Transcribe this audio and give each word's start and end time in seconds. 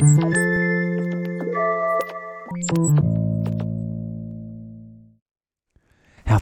Thank 0.00 0.36
you. 2.78 3.09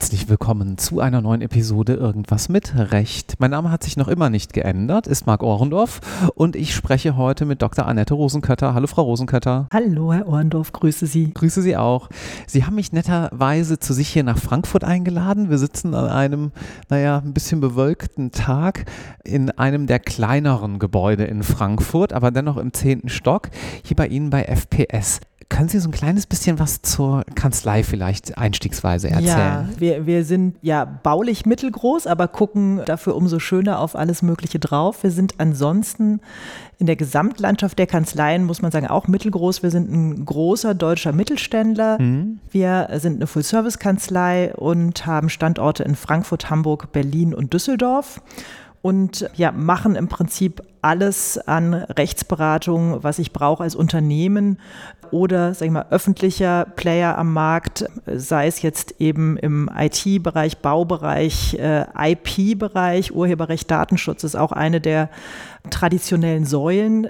Herzlich 0.09 0.31
willkommen 0.31 0.79
zu 0.79 1.01
einer 1.01 1.21
neuen 1.21 1.43
Episode 1.43 1.93
Irgendwas 1.93 2.49
mit 2.49 2.73
Recht. 2.75 3.35
Mein 3.41 3.51
Name 3.51 3.71
hat 3.71 3.83
sich 3.83 3.99
noch 3.99 4.09
immer 4.09 4.31
nicht 4.31 4.55
geändert, 4.55 5.07
ist 5.07 5.27
Marc 5.27 5.43
Ohrendorf 5.43 6.01
und 6.35 6.57
ich 6.57 6.75
spreche 6.75 7.19
heute 7.19 7.45
mit 7.45 7.61
Dr. 7.61 7.85
Annette 7.85 8.15
Rosenkötter. 8.15 8.73
Hallo 8.73 8.87
Frau 8.87 9.03
Rosenkötter. 9.03 9.69
Hallo 9.71 10.15
Herr 10.15 10.27
Ohrendorf, 10.27 10.73
grüße 10.73 11.05
Sie. 11.05 11.35
Grüße 11.35 11.61
Sie 11.61 11.77
auch. 11.77 12.09
Sie 12.47 12.65
haben 12.65 12.77
mich 12.77 12.91
netterweise 12.91 13.81
zu 13.81 13.93
sich 13.93 14.09
hier 14.09 14.23
nach 14.23 14.39
Frankfurt 14.39 14.83
eingeladen. 14.83 15.51
Wir 15.51 15.59
sitzen 15.59 15.93
an 15.95 16.09
einem, 16.09 16.53
naja, 16.89 17.19
ein 17.19 17.35
bisschen 17.35 17.61
bewölkten 17.61 18.33
Tag 18.33 18.87
in 19.25 19.51
einem 19.51 19.87
der 19.87 19.99
kleineren 19.99 20.79
Gebäude 20.79 21.25
in 21.25 21.43
Frankfurt, 21.43 22.15
aber 22.15 22.31
dennoch 22.31 22.57
im 22.57 22.73
zehnten 22.73 23.11
Stock, 23.11 23.51
hier 23.85 23.97
bei 23.99 24.07
Ihnen 24.07 24.31
bei 24.31 24.45
FPS. 24.45 25.21
Können 25.49 25.69
Sie 25.69 25.79
so 25.79 25.89
ein 25.89 25.93
kleines 25.93 26.27
bisschen 26.27 26.59
was 26.59 26.83
zur 26.83 27.25
Kanzlei 27.35 27.83
vielleicht 27.83 28.37
einstiegsweise 28.37 29.09
erzählen? 29.09 29.27
Ja, 29.27 29.69
wir, 29.79 30.07
wir 30.07 30.25
sind 30.25 30.57
ja 30.61 30.85
baulich 30.85 31.47
mittelgroß, 31.47 32.07
aber 32.07 32.29
gucken 32.29 32.83
dafür 32.85 33.17
umso 33.17 33.39
schöner 33.39 33.81
auf 33.81 33.97
alles 33.97 34.21
Mögliche 34.21 34.59
drauf. 34.59 35.03
Wir 35.03 35.11
sind 35.11 35.35
ansonsten 35.39 36.21
in 36.79 36.87
der 36.87 36.97
Gesamtlandschaft 36.97 37.79
der 37.79 37.87
Kanzleien, 37.87 38.45
muss 38.45 38.61
man 38.61 38.71
sagen, 38.71 38.87
auch 38.87 39.09
mittelgroß. 39.09 39.63
Wir 39.63 39.71
sind 39.71 39.91
ein 39.91 40.25
großer 40.27 40.75
deutscher 40.75 41.13
Mittelständler. 41.13 42.01
Mhm. 42.01 42.41
Wir 42.51 42.89
sind 42.97 43.17
eine 43.17 43.27
Full-Service-Kanzlei 43.27 44.55
und 44.55 45.07
haben 45.07 45.31
Standorte 45.31 45.83
in 45.83 45.97
Frankfurt, 45.97 46.51
Hamburg, 46.51 46.93
Berlin 46.93 47.35
und 47.35 47.55
Düsseldorf 47.55 48.21
und 48.83 49.29
ja, 49.35 49.53
machen 49.53 49.97
im 49.97 50.09
Prinzip 50.09 50.63
alles 50.83 51.39
an 51.39 51.75
Rechtsberatung, 51.75 53.03
was 53.03 53.19
ich 53.19 53.33
brauche 53.33 53.65
als 53.65 53.75
Unternehmen 53.75 54.59
oder 55.11 55.55
sag 55.55 55.67
ich 55.67 55.73
mal 55.73 55.87
öffentlicher 55.91 56.67
Player 56.77 57.19
am 57.19 57.33
Markt, 57.33 57.87
sei 58.07 58.47
es 58.47 58.63
jetzt 58.63 59.01
eben 59.01 59.37
im 59.37 59.71
IT-Bereich, 59.77 60.59
Baubereich, 60.59 61.55
äh, 61.55 61.87
IP-Bereich, 62.13 63.15
Urheberrecht, 63.15 63.71
Datenschutz 63.71 64.25
ist 64.25 64.37
auch 64.37 64.53
eine 64.53 64.81
der 64.81 65.11
traditionellen 65.71 66.45
Säulen. 66.45 67.09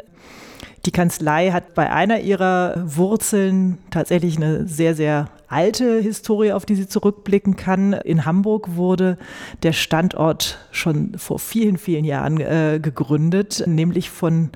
Die 0.87 0.93
Kanzlei 0.93 1.51
hat 1.51 1.75
bei 1.75 1.91
einer 1.91 2.21
ihrer 2.21 2.75
Wurzeln 2.85 3.79
tatsächlich 3.91 4.37
eine 4.37 4.67
sehr, 4.67 4.95
sehr 4.95 5.29
alte 5.49 6.01
Historie, 6.01 6.53
auf 6.53 6.67
die 6.67 6.75
sie 6.75 6.87
zurückblicken 6.87 7.57
kann. 7.57 7.93
In 7.93 8.25
Hamburg 8.25 8.77
wurde 8.77 9.19
der 9.63 9.73
Standort 9.73 10.59
schon 10.71 11.17
vor 11.17 11.39
vielen, 11.39 11.79
vielen 11.79 12.05
Jahren 12.05 12.39
äh, 12.41 12.79
gegründet, 12.83 13.65
nämlich 13.67 14.11
von 14.11 14.51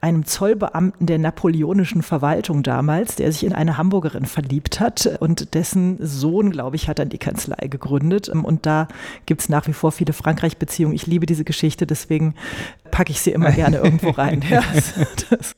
einem 0.00 0.24
Zollbeamten 0.24 1.06
der 1.06 1.18
napoleonischen 1.18 2.02
Verwaltung 2.02 2.62
damals, 2.62 3.16
der 3.16 3.32
sich 3.32 3.44
in 3.44 3.52
eine 3.52 3.76
Hamburgerin 3.76 4.26
verliebt 4.26 4.80
hat 4.80 5.18
und 5.20 5.54
dessen 5.54 5.98
Sohn, 6.00 6.50
glaube 6.50 6.76
ich, 6.76 6.88
hat 6.88 6.98
dann 6.98 7.08
die 7.08 7.18
Kanzlei 7.18 7.66
gegründet. 7.68 8.28
Und 8.28 8.64
da 8.64 8.88
gibt 9.26 9.42
es 9.42 9.48
nach 9.48 9.66
wie 9.66 9.72
vor 9.72 9.92
viele 9.92 10.12
Frankreich-Beziehungen. 10.12 10.94
Ich 10.94 11.06
liebe 11.06 11.26
diese 11.26 11.44
Geschichte, 11.44 11.86
deswegen 11.86 12.34
packe 12.90 13.10
ich 13.10 13.20
sie 13.20 13.32
immer 13.32 13.52
gerne 13.52 13.78
irgendwo 13.78 14.10
rein. 14.10 14.42
Ja, 14.48 14.62
das. 15.28 15.56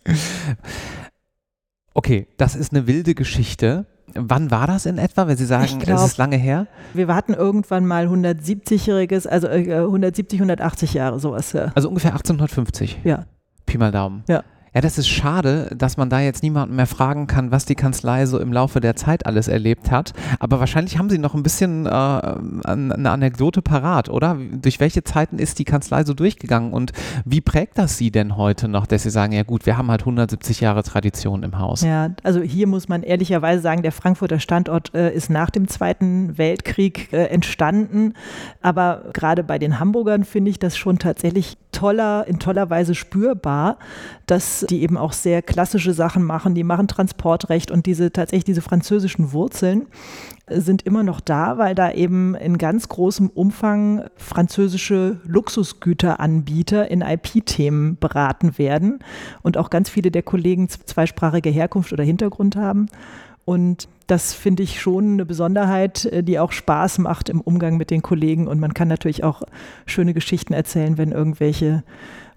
Okay, 1.95 2.27
das 2.39 2.57
ist 2.57 2.73
eine 2.73 2.87
wilde 2.87 3.15
Geschichte. 3.15 3.87
Wann 4.15 4.51
war 4.51 4.67
das 4.67 4.87
in 4.87 4.99
etwa, 4.99 5.27
wenn 5.27 5.37
Sie 5.37 5.45
sagen, 5.45 5.79
glaub, 5.79 5.99
es 5.99 6.05
ist 6.05 6.19
lange 6.19 6.37
her? 6.37 6.67
Wir 6.95 7.09
hatten 7.15 7.35
irgendwann 7.35 7.87
mal 7.87 8.07
170-jähriges, 8.07 9.27
also 9.27 9.49
170, 9.49 10.39
äh, 10.39 10.43
180 10.43 10.95
Jahre 10.95 11.21
sowas. 11.21 11.53
Ja. 11.53 11.73
Also 11.75 11.89
ungefähr 11.89 12.13
1850? 12.13 13.01
Ja. 13.05 13.27
Pi 13.67 13.79
mal 13.79 13.93
Daumen. 13.93 14.25
Ja. 14.29 14.43
Ja, 14.73 14.81
das 14.81 14.99
ist 14.99 15.09
schade, 15.09 15.75
dass 15.77 15.97
man 15.97 16.11
da 16.11 16.21
jetzt 16.21 16.45
niemanden 16.45 16.77
mehr 16.77 16.87
fragen 16.87 17.27
kann, 17.27 17.51
was 17.51 17.65
die 17.65 17.75
Kanzlei 17.75 18.27
so 18.27 18.39
im 18.39 18.53
Laufe 18.53 18.81
der 18.81 18.95
Zeit 18.95 19.27
alles 19.27 19.49
erlebt 19.49 19.91
hat. 19.91 20.13
Aber 20.39 20.61
wahrscheinlich 20.61 20.97
haben 20.97 21.11
Sie 21.11 21.19
noch 21.19 21.35
ein 21.35 21.43
bisschen 21.43 21.87
äh, 21.87 21.89
eine 21.91 23.11
Anekdote 23.11 23.63
parat, 23.63 24.09
oder? 24.09 24.37
Durch 24.53 24.79
welche 24.79 25.03
Zeiten 25.03 25.39
ist 25.41 25.59
die 25.59 25.65
Kanzlei 25.65 26.05
so 26.05 26.15
durchgegangen 26.15 26.73
und 26.73 26.93
wie 27.25 27.41
prägt 27.41 27.79
das 27.79 27.99
Sie 27.99 28.13
denn 28.13 28.37
heute 28.37 28.69
noch, 28.69 28.87
dass 28.87 29.03
Sie 29.03 29.11
sagen, 29.11 29.33
ja 29.33 29.43
gut, 29.43 29.67
wir 29.67 29.77
haben 29.77 29.91
halt 29.91 30.03
170 30.03 30.61
Jahre 30.61 30.85
Tradition 30.85 31.43
im 31.43 31.59
Haus? 31.59 31.83
Ja, 31.83 32.11
also 32.23 32.41
hier 32.41 32.69
muss 32.69 32.89
man 32.89 33.03
ehrlicherweise 33.03 33.63
sagen, 33.63 33.83
der 33.83 33.93
Frankfurter 33.93 34.39
Standort 34.39 34.95
äh, 34.95 35.13
ist 35.13 35.31
nach 35.31 35.51
dem 35.51 35.67
Zweiten 35.67 36.39
Weltkrieg 36.39 37.13
äh, 37.13 37.25
entstanden. 37.25 38.15
Aber 38.63 39.07
gerade 39.13 39.43
bei 39.43 39.59
den 39.59 39.81
Hamburgern 39.81 40.23
finde 40.23 40.53
ich 40.53 40.61
das 40.61 40.77
schon 40.77 41.01
tatsächlich 41.01 41.57
toller, 41.73 42.27
in 42.27 42.39
toller 42.39 42.71
Weise 42.71 42.95
spürbar, 42.95 43.79
dass 44.27 44.65
die 44.69 44.83
eben 44.83 44.97
auch 44.97 45.13
sehr 45.13 45.43
klassische 45.43 45.93
Sachen 45.93 46.25
machen. 46.25 46.55
Die 46.55 46.65
machen 46.65 46.89
Transportrecht 46.89 47.71
und 47.71 47.87
diese 47.87 48.13
tatsächlich 48.13 48.45
diese 48.45 48.63
französischen 48.63 49.33
Wurzeln 49.33 49.87
sind 50.49 50.83
immer 50.83 51.03
noch 51.03 51.21
da, 51.21 51.59
weil 51.59 51.75
da 51.75 51.93
eben 51.93 52.35
in 52.35 52.59
ganz 52.59 52.89
großem 52.89 53.29
Umfang 53.31 54.05
französische 54.17 55.21
Luxusgüteranbieter 55.25 56.91
in 56.91 57.03
IP-Themen 57.03 57.97
beraten 57.99 58.59
werden 58.59 58.99
und 59.43 59.57
auch 59.57 59.71
ganz 59.71 59.89
viele 59.89 60.11
der 60.11 60.23
Kollegen 60.23 60.69
zweisprachige 60.69 61.51
Herkunft 61.51 61.93
oder 61.93 62.05
Hintergrund 62.05 62.57
haben. 62.57 62.87
Und 63.45 63.89
das 64.11 64.35
finde 64.35 64.63
ich 64.65 64.81
schon 64.81 65.13
eine 65.13 65.25
Besonderheit, 65.25 66.05
äh, 66.07 66.23
die 66.23 66.39
auch 66.39 66.53
Spaß 66.53 66.99
macht 66.99 67.29
im 67.29 67.41
Umgang 67.41 67.77
mit 67.77 67.91
den 67.91 68.03
Kollegen. 68.03 68.49
Und 68.49 68.59
man 68.59 68.75
kann 68.75 68.89
natürlich 68.89 69.23
auch 69.23 69.43
schöne 69.87 70.15
Geschichten 70.15 70.53
erzählen, 70.53 70.99
wenn 70.99 71.13
irgendwelche 71.13 71.85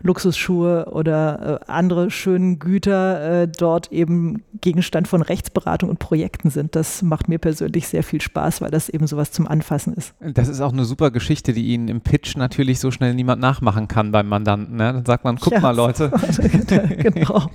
Luxusschuhe 0.03 0.89
oder 0.91 1.61
äh, 1.61 1.71
andere 1.71 2.11
schönen 2.11 2.59
Güter 2.59 3.43
äh, 3.43 3.47
dort 3.47 3.91
eben 3.91 4.43
Gegenstand 4.59 5.07
von 5.07 5.21
Rechtsberatung 5.21 5.89
und 5.89 5.99
Projekten 5.99 6.49
sind. 6.49 6.75
Das 6.75 7.01
macht 7.01 7.29
mir 7.29 7.39
persönlich 7.39 7.87
sehr 7.87 8.03
viel 8.03 8.21
Spaß, 8.21 8.61
weil 8.61 8.69
das 8.69 8.89
eben 8.89 9.07
sowas 9.07 9.31
zum 9.31 9.47
Anfassen 9.47 9.93
ist. 9.93 10.13
Das 10.19 10.49
ist 10.49 10.59
auch 10.59 10.73
eine 10.73 10.83
super 10.83 11.09
Geschichte, 11.09 11.53
die 11.53 11.67
Ihnen 11.67 11.87
im 11.87 12.01
Pitch 12.01 12.35
natürlich 12.35 12.81
so 12.81 12.91
schnell 12.91 13.13
niemand 13.13 13.41
nachmachen 13.41 13.87
kann 13.87 14.11
beim 14.11 14.27
Mandanten. 14.27 14.75
Ne? 14.75 14.91
Dann 14.91 15.05
sagt 15.05 15.23
man, 15.23 15.37
guck 15.37 15.53
ja, 15.53 15.61
mal 15.61 15.75
Leute. 15.75 16.11
genau. 16.97 17.49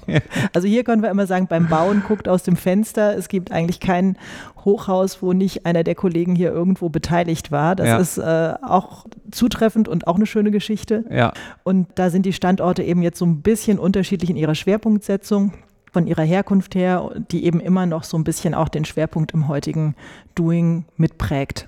Also 0.55 0.67
hier 0.67 0.85
können 0.85 1.03
wir 1.03 1.11
immer 1.11 1.27
sagen, 1.27 1.49
beim 1.49 1.69
Bauen 1.69 2.03
guckt 2.07 2.29
aus 2.29 2.45
dem 2.45 2.57
Fenster. 2.57 3.15
Es 3.15 3.29
gibt 3.29 3.53
eigentlich 3.53 3.79
kein 3.79 4.17
Hochhaus, 4.65 5.21
wo 5.21 5.35
nicht 5.35 5.67
einer 5.67 5.85
der 5.85 5.95
Kollegen 5.95 6.35
hier 6.35 6.51
irgendwo 6.51 6.89
beteiligt 6.89 7.53
war. 7.53 7.77
Das 7.77 7.87
ja. 7.87 7.99
ist 7.99 8.19
äh, 8.19 8.55
auch 8.63 9.05
zutreffend 9.31 9.89
und 9.89 10.07
auch 10.07 10.17
eine 10.17 10.27
schöne 10.27 10.51
Geschichte. 10.51 11.05
Ja. 11.11 11.33
Und 11.65 11.89
da 11.95 12.11
sind 12.11 12.27
die 12.27 12.33
Standorte 12.33 12.83
eben 12.83 13.03
jetzt 13.03 13.19
so 13.19 13.27
ein 13.27 13.43
bisschen 13.43 13.79
unterschiedlich 13.79 14.31
in 14.31 14.37
ihrer 14.37 14.55
Schwerpunktsetzung 14.55 15.53
von 15.93 16.07
ihrer 16.07 16.23
Herkunft 16.23 16.75
her, 16.75 17.11
die 17.31 17.45
eben 17.45 17.61
immer 17.61 17.87
noch 17.87 18.05
so 18.05 18.17
ein 18.17 18.25
bisschen 18.25 18.55
auch 18.55 18.69
den 18.69 18.85
Schwerpunkt 18.85 19.33
im 19.33 19.49
heutigen 19.49 19.95
Doing 20.35 20.85
mitprägt. 20.97 21.67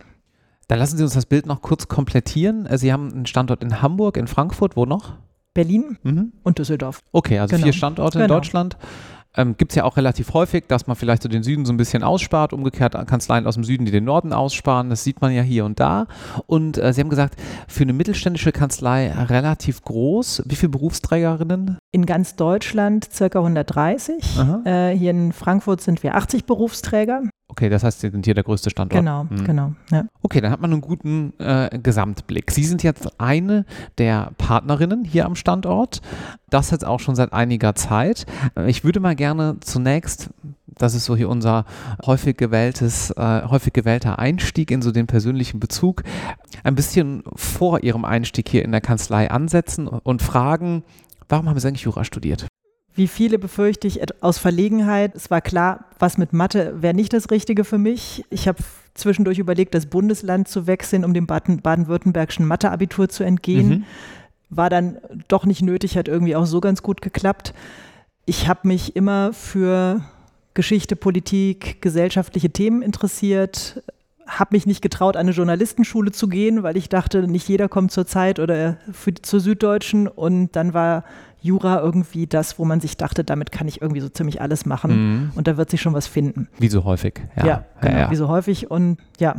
Dann 0.68 0.78
lassen 0.78 0.98
Sie 0.98 1.02
uns 1.02 1.14
das 1.14 1.26
Bild 1.26 1.46
noch 1.46 1.62
kurz 1.62 1.88
komplettieren. 1.88 2.68
Sie 2.76 2.92
haben 2.92 3.10
einen 3.12 3.26
Standort 3.26 3.62
in 3.64 3.82
Hamburg, 3.82 4.16
in 4.16 4.28
Frankfurt, 4.28 4.76
wo 4.76 4.84
noch? 4.84 5.14
Berlin 5.52 5.98
mhm. 6.04 6.32
und 6.44 6.58
Düsseldorf. 6.58 7.00
Okay, 7.10 7.38
also 7.40 7.56
genau. 7.56 7.64
vier 7.64 7.72
Standorte 7.72 8.18
genau. 8.18 8.24
in 8.24 8.40
Deutschland. 8.40 8.76
Ähm, 9.36 9.56
Gibt 9.56 9.72
es 9.72 9.76
ja 9.76 9.84
auch 9.84 9.96
relativ 9.96 10.34
häufig, 10.34 10.64
dass 10.66 10.86
man 10.86 10.96
vielleicht 10.96 11.22
so 11.22 11.28
den 11.28 11.42
Süden 11.42 11.64
so 11.64 11.72
ein 11.72 11.76
bisschen 11.76 12.02
ausspart, 12.02 12.52
umgekehrt 12.52 12.94
Kanzleien 13.06 13.46
aus 13.46 13.54
dem 13.54 13.64
Süden, 13.64 13.84
die 13.84 13.92
den 13.92 14.04
Norden 14.04 14.32
aussparen. 14.32 14.90
Das 14.90 15.04
sieht 15.04 15.20
man 15.20 15.32
ja 15.32 15.42
hier 15.42 15.64
und 15.64 15.78
da. 15.78 16.06
Und 16.46 16.78
äh, 16.78 16.92
Sie 16.92 17.00
haben 17.00 17.10
gesagt, 17.10 17.36
für 17.68 17.82
eine 17.82 17.92
mittelständische 17.92 18.52
Kanzlei 18.52 19.12
relativ 19.12 19.82
groß. 19.82 20.42
Wie 20.46 20.56
viele 20.56 20.70
Berufsträgerinnen? 20.70 21.78
In 21.92 22.06
ganz 22.06 22.34
Deutschland 22.36 23.08
circa 23.12 23.38
130. 23.38 24.24
Äh, 24.64 24.90
hier 24.96 25.10
in 25.10 25.32
Frankfurt 25.32 25.80
sind 25.80 26.02
wir 26.02 26.16
80 26.16 26.44
Berufsträger. 26.44 27.22
Okay, 27.50 27.68
das 27.68 27.82
heißt, 27.82 28.00
Sie 28.00 28.10
sind 28.10 28.24
hier 28.24 28.34
der 28.34 28.44
größte 28.44 28.70
Standort. 28.70 29.00
Genau, 29.00 29.24
mhm. 29.24 29.44
genau. 29.44 29.72
Ja. 29.90 30.04
Okay, 30.22 30.40
dann 30.40 30.52
hat 30.52 30.60
man 30.60 30.72
einen 30.72 30.80
guten 30.80 31.32
äh, 31.40 31.78
Gesamtblick. 31.82 32.52
Sie 32.52 32.62
sind 32.62 32.84
jetzt 32.84 33.20
eine 33.20 33.66
der 33.98 34.30
Partnerinnen 34.38 35.04
hier 35.04 35.26
am 35.26 35.34
Standort. 35.34 36.00
Das 36.48 36.70
jetzt 36.70 36.86
auch 36.86 37.00
schon 37.00 37.16
seit 37.16 37.32
einiger 37.32 37.74
Zeit. 37.74 38.24
Äh, 38.56 38.70
ich 38.70 38.84
würde 38.84 39.00
mal 39.00 39.16
gerne 39.16 39.56
zunächst, 39.60 40.30
das 40.68 40.94
ist 40.94 41.06
so 41.06 41.16
hier 41.16 41.28
unser 41.28 41.64
häufig 42.06 42.36
gewähltes, 42.36 43.10
äh, 43.10 43.42
häufig 43.48 43.72
gewählter 43.72 44.20
Einstieg 44.20 44.70
in 44.70 44.80
so 44.80 44.92
den 44.92 45.08
persönlichen 45.08 45.58
Bezug, 45.58 46.04
ein 46.62 46.76
bisschen 46.76 47.24
vor 47.34 47.82
Ihrem 47.82 48.04
Einstieg 48.04 48.48
hier 48.48 48.64
in 48.64 48.70
der 48.70 48.80
Kanzlei 48.80 49.28
ansetzen 49.28 49.88
und 49.88 50.22
fragen, 50.22 50.84
warum 51.28 51.48
haben 51.48 51.58
Sie 51.58 51.66
eigentlich 51.66 51.82
Jura 51.82 52.04
studiert? 52.04 52.46
Wie 52.94 53.08
viele 53.08 53.38
befürchte 53.38 53.86
ich 53.86 54.00
aus 54.22 54.38
Verlegenheit. 54.38 55.14
Es 55.14 55.30
war 55.30 55.40
klar, 55.40 55.84
was 55.98 56.18
mit 56.18 56.32
Mathe 56.32 56.82
wäre 56.82 56.94
nicht 56.94 57.12
das 57.12 57.30
Richtige 57.30 57.64
für 57.64 57.78
mich. 57.78 58.24
Ich 58.30 58.48
habe 58.48 58.58
zwischendurch 58.94 59.38
überlegt, 59.38 59.74
das 59.74 59.86
Bundesland 59.86 60.48
zu 60.48 60.66
wechseln, 60.66 61.04
um 61.04 61.14
dem 61.14 61.26
baden-württembergischen 61.26 62.46
Matheabitur 62.46 63.08
zu 63.08 63.24
entgehen. 63.24 63.68
Mhm. 63.68 63.84
War 64.50 64.68
dann 64.68 64.98
doch 65.28 65.46
nicht 65.46 65.62
nötig, 65.62 65.96
hat 65.96 66.08
irgendwie 66.08 66.34
auch 66.34 66.46
so 66.46 66.60
ganz 66.60 66.82
gut 66.82 67.00
geklappt. 67.00 67.54
Ich 68.26 68.48
habe 68.48 68.66
mich 68.66 68.96
immer 68.96 69.32
für 69.32 70.04
Geschichte, 70.54 70.96
Politik, 70.96 71.80
gesellschaftliche 71.80 72.50
Themen 72.50 72.82
interessiert, 72.82 73.82
habe 74.38 74.54
mich 74.54 74.66
nicht 74.66 74.80
getraut, 74.80 75.16
an 75.16 75.20
eine 75.20 75.32
Journalistenschule 75.32 76.12
zu 76.12 76.28
gehen, 76.28 76.62
weil 76.62 76.76
ich 76.76 76.88
dachte, 76.88 77.26
nicht 77.26 77.48
jeder 77.48 77.68
kommt 77.68 77.90
zur 77.92 78.06
Zeit 78.06 78.38
oder 78.38 78.76
für, 78.92 79.14
zur 79.14 79.40
Süddeutschen. 79.40 80.06
Und 80.08 80.54
dann 80.56 80.72
war 80.72 81.04
Jura 81.42 81.80
irgendwie 81.80 82.26
das, 82.26 82.58
wo 82.58 82.64
man 82.64 82.80
sich 82.80 82.96
dachte, 82.96 83.24
damit 83.24 83.50
kann 83.50 83.66
ich 83.66 83.82
irgendwie 83.82 84.00
so 84.00 84.08
ziemlich 84.08 84.40
alles 84.40 84.66
machen 84.66 84.90
mhm. 84.92 85.32
und 85.34 85.48
da 85.48 85.56
wird 85.56 85.70
sich 85.70 85.80
schon 85.80 85.94
was 85.94 86.06
finden. 86.06 86.48
Wie 86.58 86.68
so 86.68 86.84
häufig. 86.84 87.20
Ja, 87.36 87.46
ja 87.46 87.64
genau, 87.80 87.94
ja, 87.94 88.00
ja. 88.02 88.10
wie 88.10 88.16
so 88.16 88.28
häufig. 88.28 88.70
Und 88.70 88.98
ja, 89.18 89.36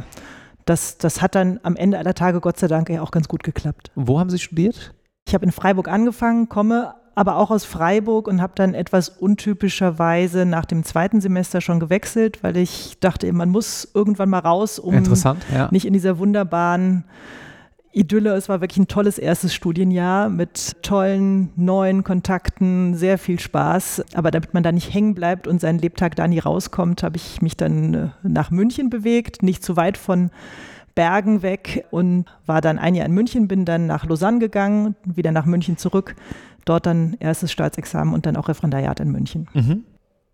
das, 0.65 0.97
das 0.97 1.21
hat 1.21 1.35
dann 1.35 1.59
am 1.63 1.75
Ende 1.75 1.97
aller 1.97 2.13
Tage 2.13 2.41
Gott 2.41 2.57
sei 2.57 2.67
Dank 2.67 2.89
ja 2.89 3.01
auch 3.01 3.11
ganz 3.11 3.27
gut 3.27 3.43
geklappt. 3.43 3.91
Wo 3.95 4.19
haben 4.19 4.29
Sie 4.29 4.39
studiert? 4.39 4.93
Ich 5.27 5.33
habe 5.33 5.45
in 5.45 5.51
Freiburg 5.51 5.87
angefangen, 5.87 6.49
komme 6.49 6.95
aber 7.15 7.37
auch 7.37 7.51
aus 7.51 7.65
Freiburg 7.65 8.27
und 8.27 8.41
habe 8.41 8.53
dann 8.55 8.73
etwas 8.73 9.09
untypischerweise 9.09 10.45
nach 10.45 10.65
dem 10.65 10.83
zweiten 10.83 11.21
Semester 11.21 11.61
schon 11.61 11.79
gewechselt, 11.79 12.43
weil 12.43 12.57
ich 12.57 12.97
dachte, 12.99 13.31
man 13.33 13.49
muss 13.49 13.89
irgendwann 13.93 14.29
mal 14.29 14.39
raus, 14.39 14.79
um 14.79 14.93
ja. 15.51 15.69
nicht 15.71 15.85
in 15.85 15.93
dieser 15.93 16.17
wunderbaren 16.17 17.03
Idylle. 17.93 18.33
Es 18.35 18.47
war 18.47 18.61
wirklich 18.61 18.77
ein 18.77 18.87
tolles 18.87 19.17
erstes 19.17 19.53
Studienjahr 19.53 20.29
mit 20.29 20.81
tollen 20.81 21.49
neuen 21.57 22.03
Kontakten, 22.03 22.95
sehr 22.95 23.17
viel 23.17 23.39
Spaß. 23.39 24.03
Aber 24.13 24.31
damit 24.31 24.53
man 24.53 24.63
da 24.63 24.71
nicht 24.71 24.93
hängen 24.93 25.13
bleibt 25.13 25.47
und 25.47 25.59
seinen 25.59 25.79
Lebtag 25.79 26.15
da 26.15 26.27
nie 26.27 26.39
rauskommt, 26.39 27.03
habe 27.03 27.17
ich 27.17 27.41
mich 27.41 27.57
dann 27.57 27.93
äh, 27.93 28.07
nach 28.23 28.51
München 28.51 28.89
bewegt, 28.89 29.43
nicht 29.43 29.63
zu 29.63 29.75
weit 29.75 29.97
von 29.97 30.31
Bergen 30.95 31.41
weg 31.41 31.85
und 31.91 32.25
war 32.45 32.61
dann 32.61 32.77
ein 32.79 32.95
Jahr 32.95 33.05
in 33.05 33.13
München, 33.13 33.47
bin 33.47 33.65
dann 33.65 33.87
nach 33.87 34.05
Lausanne 34.05 34.39
gegangen, 34.39 34.95
wieder 35.05 35.31
nach 35.31 35.45
München 35.45 35.77
zurück. 35.77 36.15
Dort 36.65 36.85
dann 36.85 37.15
erstes 37.19 37.51
Staatsexamen 37.51 38.13
und 38.13 38.25
dann 38.25 38.35
auch 38.37 38.47
Referendariat 38.47 38.99
in 38.99 39.11
München. 39.11 39.47
Mhm. 39.53 39.83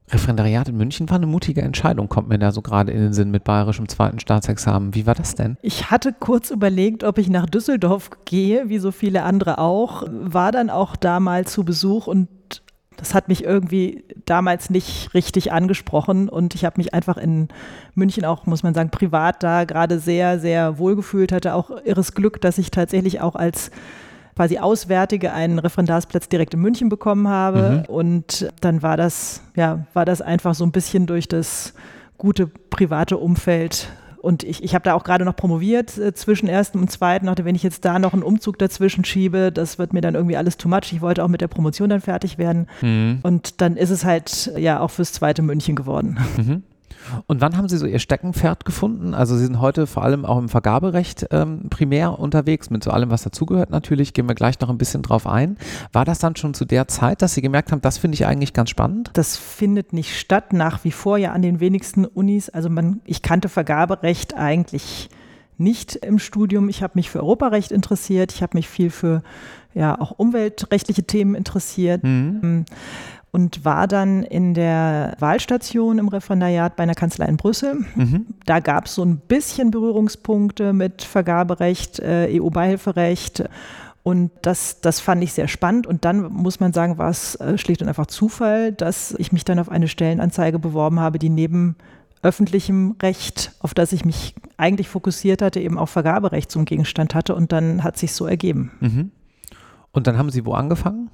Referendariat 0.09 0.69
in 0.69 0.77
München 0.77 1.09
war 1.09 1.17
eine 1.17 1.27
mutige 1.27 1.61
Entscheidung, 1.61 2.07
kommt 2.07 2.29
mir 2.29 2.39
da 2.39 2.51
so 2.53 2.61
gerade 2.61 2.91
in 2.91 2.99
den 2.99 3.13
Sinn 3.13 3.29
mit 3.29 3.43
bayerischem 3.43 3.89
zweiten 3.89 4.19
Staatsexamen. 4.19 4.95
Wie 4.95 5.05
war 5.05 5.15
das 5.15 5.35
denn? 5.35 5.57
Ich 5.61 5.91
hatte 5.91 6.13
kurz 6.13 6.49
überlegt, 6.49 7.03
ob 7.03 7.17
ich 7.17 7.29
nach 7.29 7.45
Düsseldorf 7.45 8.09
gehe, 8.23 8.69
wie 8.69 8.79
so 8.79 8.91
viele 8.91 9.23
andere 9.23 9.57
auch, 9.57 10.03
war 10.09 10.53
dann 10.53 10.69
auch 10.69 10.95
da 10.95 11.19
mal 11.19 11.45
zu 11.45 11.65
Besuch 11.65 12.07
und 12.07 12.29
das 12.95 13.13
hat 13.13 13.27
mich 13.27 13.43
irgendwie 13.43 14.05
damals 14.25 14.69
nicht 14.69 15.13
richtig 15.13 15.51
angesprochen 15.51 16.29
und 16.29 16.55
ich 16.55 16.65
habe 16.65 16.77
mich 16.77 16.93
einfach 16.93 17.17
in 17.17 17.49
München 17.93 18.25
auch, 18.25 18.45
muss 18.45 18.63
man 18.63 18.73
sagen, 18.73 18.89
privat 18.89 19.43
da 19.43 19.65
gerade 19.65 19.99
sehr, 19.99 20.39
sehr 20.39 20.79
wohl 20.79 20.95
gefühlt, 20.95 21.31
hatte 21.31 21.53
auch 21.53 21.69
irres 21.83 22.13
Glück, 22.13 22.41
dass 22.41 22.57
ich 22.57 22.71
tatsächlich 22.71 23.21
auch 23.21 23.35
als 23.35 23.71
quasi 24.37 24.59
Auswärtige 24.59 25.33
einen 25.33 25.59
Referendarsplatz 25.59 26.29
direkt 26.29 26.53
in 26.53 26.61
München 26.61 26.89
bekommen 26.89 27.27
habe. 27.27 27.83
Mhm. 27.87 27.93
Und 27.93 28.47
dann 28.61 28.81
war 28.83 28.95
das, 28.95 29.41
ja, 29.55 29.85
war 29.93 30.05
das 30.05 30.21
einfach 30.21 30.55
so 30.55 30.63
ein 30.63 30.71
bisschen 30.71 31.07
durch 31.07 31.27
das 31.27 31.73
gute 32.17 32.47
private 32.47 33.17
Umfeld 33.17 33.89
und 34.27 34.43
ich, 34.43 34.63
ich 34.63 34.73
habe 34.73 34.83
da 34.83 34.93
auch 34.93 35.03
gerade 35.03 35.23
noch 35.25 35.35
promoviert 35.35 35.97
äh, 35.97 36.13
zwischen 36.13 36.49
ersten 36.49 36.79
und 36.79 36.91
zweiten. 36.91 37.27
Dachte, 37.27 37.45
wenn 37.45 37.55
ich 37.55 37.63
jetzt 37.63 37.85
da 37.85 37.97
noch 37.97 38.13
einen 38.13 38.23
Umzug 38.23 38.57
dazwischen 38.57 39.05
schiebe, 39.05 39.51
das 39.51 39.79
wird 39.79 39.93
mir 39.93 40.01
dann 40.01 40.15
irgendwie 40.15 40.35
alles 40.35 40.57
too 40.57 40.67
much. 40.67 40.91
Ich 40.91 41.01
wollte 41.01 41.23
auch 41.23 41.27
mit 41.27 41.41
der 41.41 41.47
Promotion 41.47 41.89
dann 41.89 42.01
fertig 42.01 42.37
werden. 42.37 42.67
Mhm. 42.81 43.19
Und 43.23 43.61
dann 43.61 43.77
ist 43.77 43.89
es 43.89 44.03
halt 44.03 44.51
ja 44.57 44.79
auch 44.79 44.91
fürs 44.91 45.13
zweite 45.13 45.41
München 45.41 45.75
geworden. 45.75 46.17
Mhm. 46.35 46.63
Und 47.25 47.41
wann 47.41 47.57
haben 47.57 47.69
Sie 47.69 47.77
so 47.77 47.85
Ihr 47.85 47.99
Steckenpferd 47.99 48.65
gefunden? 48.65 49.13
Also 49.13 49.35
Sie 49.37 49.45
sind 49.45 49.59
heute 49.59 49.87
vor 49.87 50.03
allem 50.03 50.25
auch 50.25 50.37
im 50.37 50.49
Vergaberecht 50.49 51.27
ähm, 51.31 51.69
primär 51.69 52.19
unterwegs, 52.19 52.69
mit 52.69 52.83
so 52.83 52.91
allem, 52.91 53.09
was 53.09 53.23
dazugehört 53.23 53.69
natürlich. 53.69 54.13
Gehen 54.13 54.27
wir 54.27 54.35
gleich 54.35 54.59
noch 54.59 54.69
ein 54.69 54.77
bisschen 54.77 55.01
drauf 55.01 55.27
ein. 55.27 55.57
War 55.91 56.05
das 56.05 56.19
dann 56.19 56.35
schon 56.35 56.53
zu 56.53 56.65
der 56.65 56.87
Zeit, 56.87 57.21
dass 57.21 57.33
Sie 57.33 57.41
gemerkt 57.41 57.71
haben, 57.71 57.81
das 57.81 57.97
finde 57.97 58.15
ich 58.15 58.25
eigentlich 58.25 58.53
ganz 58.53 58.69
spannend? 58.69 59.11
Das 59.13 59.37
findet 59.37 59.93
nicht 59.93 60.19
statt, 60.19 60.53
nach 60.53 60.83
wie 60.83 60.91
vor 60.91 61.17
ja 61.17 61.31
an 61.31 61.41
den 61.41 61.59
wenigsten 61.59 62.05
Unis. 62.05 62.49
Also 62.49 62.69
man, 62.69 63.01
ich 63.05 63.21
kannte 63.21 63.49
Vergaberecht 63.49 64.35
eigentlich 64.35 65.09
nicht 65.57 65.95
im 65.95 66.19
Studium. 66.19 66.69
Ich 66.69 66.83
habe 66.83 66.93
mich 66.95 67.09
für 67.09 67.19
Europarecht 67.19 67.71
interessiert. 67.71 68.31
Ich 68.31 68.43
habe 68.43 68.57
mich 68.57 68.69
viel 68.69 68.89
für 68.89 69.23
ja 69.73 69.99
auch 69.99 70.11
umweltrechtliche 70.11 71.03
Themen 71.03 71.35
interessiert. 71.35 72.03
Mhm. 72.03 72.39
Ähm, 72.43 72.65
und 73.37 73.63
war 73.63 73.87
dann 73.87 74.23
in 74.23 74.55
der 74.55 75.15
Wahlstation 75.19 75.99
im 75.99 76.07
Referendariat 76.07 76.75
bei 76.75 76.81
einer 76.81 76.95
Kanzlei 76.95 77.27
in 77.27 77.37
Brüssel. 77.37 77.85
Mhm. 77.93 78.25
Da 78.47 78.59
gab 78.59 78.87
es 78.87 78.95
so 78.95 79.05
ein 79.05 79.17
bisschen 79.17 79.69
Berührungspunkte 79.69 80.73
mit 80.73 81.03
Vergaberecht, 81.03 81.99
äh, 81.99 82.41
EU-Beihilferecht. 82.41 83.43
Und 84.01 84.31
das, 84.41 84.81
das 84.81 84.99
fand 84.99 85.23
ich 85.23 85.33
sehr 85.33 85.47
spannend. 85.47 85.85
Und 85.85 86.03
dann 86.03 86.33
muss 86.33 86.59
man 86.59 86.73
sagen, 86.73 86.97
war 86.97 87.11
es 87.11 87.35
äh, 87.35 87.59
schlicht 87.59 87.83
und 87.83 87.89
einfach 87.89 88.07
Zufall, 88.07 88.71
dass 88.71 89.13
ich 89.19 89.31
mich 89.31 89.45
dann 89.45 89.59
auf 89.59 89.69
eine 89.69 89.87
Stellenanzeige 89.87 90.57
beworben 90.57 90.99
habe, 90.99 91.19
die 91.19 91.29
neben 91.29 91.75
öffentlichem 92.23 92.95
Recht, 93.03 93.51
auf 93.59 93.75
das 93.75 93.93
ich 93.93 94.03
mich 94.03 94.33
eigentlich 94.57 94.89
fokussiert 94.89 95.43
hatte, 95.43 95.59
eben 95.59 95.77
auch 95.77 95.89
Vergaberecht 95.89 96.49
zum 96.49 96.65
Gegenstand 96.65 97.13
hatte. 97.13 97.35
Und 97.35 97.51
dann 97.51 97.83
hat 97.83 97.99
sich 97.99 98.13
so 98.13 98.25
ergeben. 98.25 98.71
Mhm. 98.79 99.11
Und 99.91 100.07
dann 100.07 100.17
haben 100.17 100.31
Sie 100.31 100.43
wo 100.43 100.53
angefangen? 100.53 101.11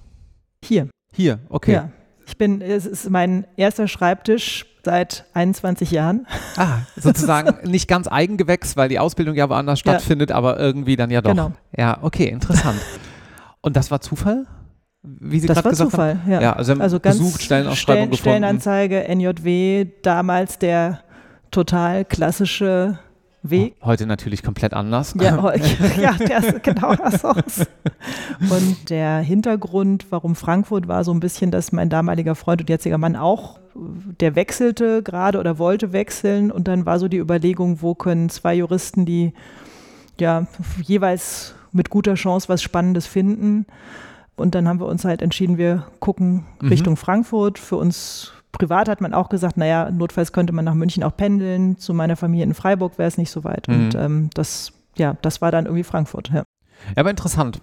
Hier. 0.63 0.87
Hier, 1.13 1.39
okay. 1.49 1.73
Ja. 1.73 1.89
Ich 2.25 2.37
bin, 2.37 2.61
es 2.61 2.85
ist 2.85 3.09
mein 3.09 3.45
erster 3.57 3.87
Schreibtisch 3.87 4.65
seit 4.83 5.25
21 5.33 5.91
Jahren. 5.91 6.27
Ah, 6.57 6.79
sozusagen 6.95 7.69
nicht 7.69 7.87
ganz 7.87 8.07
Eigengewächs, 8.07 8.75
weil 8.75 8.89
die 8.89 8.99
Ausbildung 8.99 9.35
ja 9.35 9.49
woanders 9.49 9.79
stattfindet, 9.79 10.29
ja. 10.29 10.35
aber 10.35 10.59
irgendwie 10.59 10.95
dann 10.95 11.09
ja 11.09 11.21
doch. 11.21 11.31
Genau. 11.31 11.53
Ja, 11.75 11.99
okay, 12.01 12.25
interessant. 12.25 12.79
Und 13.61 13.77
das 13.77 13.91
war 13.91 14.01
Zufall? 14.01 14.45
Wie 15.03 15.39
Sie 15.39 15.47
das 15.47 15.63
war 15.63 15.71
gesagt 15.71 15.91
Zufall, 15.91 16.19
haben? 16.19 16.31
ja. 16.31 16.41
ja. 16.41 16.53
also, 16.53 16.73
also 16.73 16.99
ganz 16.99 17.17
gesucht, 17.17 17.41
Stellenausschreibung 17.41 18.03
Stellen, 18.03 18.11
gefunden. 18.11 18.37
Stellenanzeige, 18.37 19.07
NJW, 19.09 19.87
damals 20.01 20.59
der 20.59 21.01
total 21.51 22.05
klassische 22.05 22.99
Weg. 23.43 23.75
Heute 23.83 24.05
natürlich 24.05 24.41
komplett 24.41 24.73
anders. 24.73 25.15
Ja, 25.19 25.53
ja 25.99 26.13
der 26.13 26.37
ist 26.39 26.63
genau 26.63 26.95
das 26.95 27.23
aus. 27.25 27.67
Und 28.49 28.89
der 28.89 29.19
Hintergrund, 29.19 30.07
warum 30.09 30.35
Frankfurt 30.35 30.87
war, 30.87 31.03
so 31.03 31.13
ein 31.13 31.19
bisschen, 31.19 31.51
dass 31.51 31.71
mein 31.71 31.89
damaliger 31.89 32.35
Freund 32.35 32.61
und 32.61 32.69
jetziger 32.69 32.97
Mann 32.97 33.15
auch, 33.15 33.59
der 33.75 34.35
wechselte 34.35 35.03
gerade 35.03 35.39
oder 35.39 35.57
wollte 35.57 35.91
wechseln. 35.91 36.51
Und 36.51 36.67
dann 36.67 36.85
war 36.85 36.99
so 36.99 37.07
die 37.07 37.17
Überlegung, 37.17 37.81
wo 37.81 37.95
können 37.95 38.29
zwei 38.29 38.55
Juristen, 38.55 39.05
die 39.05 39.33
ja 40.19 40.47
jeweils 40.81 41.55
mit 41.71 41.89
guter 41.89 42.13
Chance 42.13 42.49
was 42.49 42.61
Spannendes 42.61 43.07
finden. 43.07 43.65
Und 44.35 44.55
dann 44.55 44.67
haben 44.67 44.79
wir 44.79 44.87
uns 44.87 45.05
halt 45.05 45.21
entschieden, 45.21 45.57
wir 45.57 45.87
gucken 45.99 46.45
mhm. 46.61 46.69
Richtung 46.69 46.97
Frankfurt. 46.97 47.59
Für 47.59 47.75
uns 47.75 48.31
privat 48.53 48.87
hat 48.87 49.01
man 49.01 49.13
auch 49.13 49.27
gesagt, 49.27 49.57
naja, 49.57 49.91
notfalls 49.91 50.31
könnte 50.31 50.53
man 50.53 50.63
nach 50.63 50.73
München 50.73 51.03
auch 51.03 51.17
pendeln. 51.17 51.77
Zu 51.77 51.93
meiner 51.93 52.15
Familie 52.15 52.45
in 52.45 52.53
Freiburg 52.53 52.97
wäre 52.97 53.07
es 53.07 53.17
nicht 53.17 53.31
so 53.31 53.43
weit. 53.43 53.67
Mhm. 53.67 53.73
Und 53.73 53.95
ähm, 53.95 54.29
das, 54.33 54.71
ja, 54.95 55.17
das 55.21 55.41
war 55.41 55.51
dann 55.51 55.65
irgendwie 55.65 55.83
Frankfurt. 55.83 56.29
Ja. 56.29 56.43
Ja, 56.89 57.01
aber 57.01 57.09
interessant. 57.09 57.61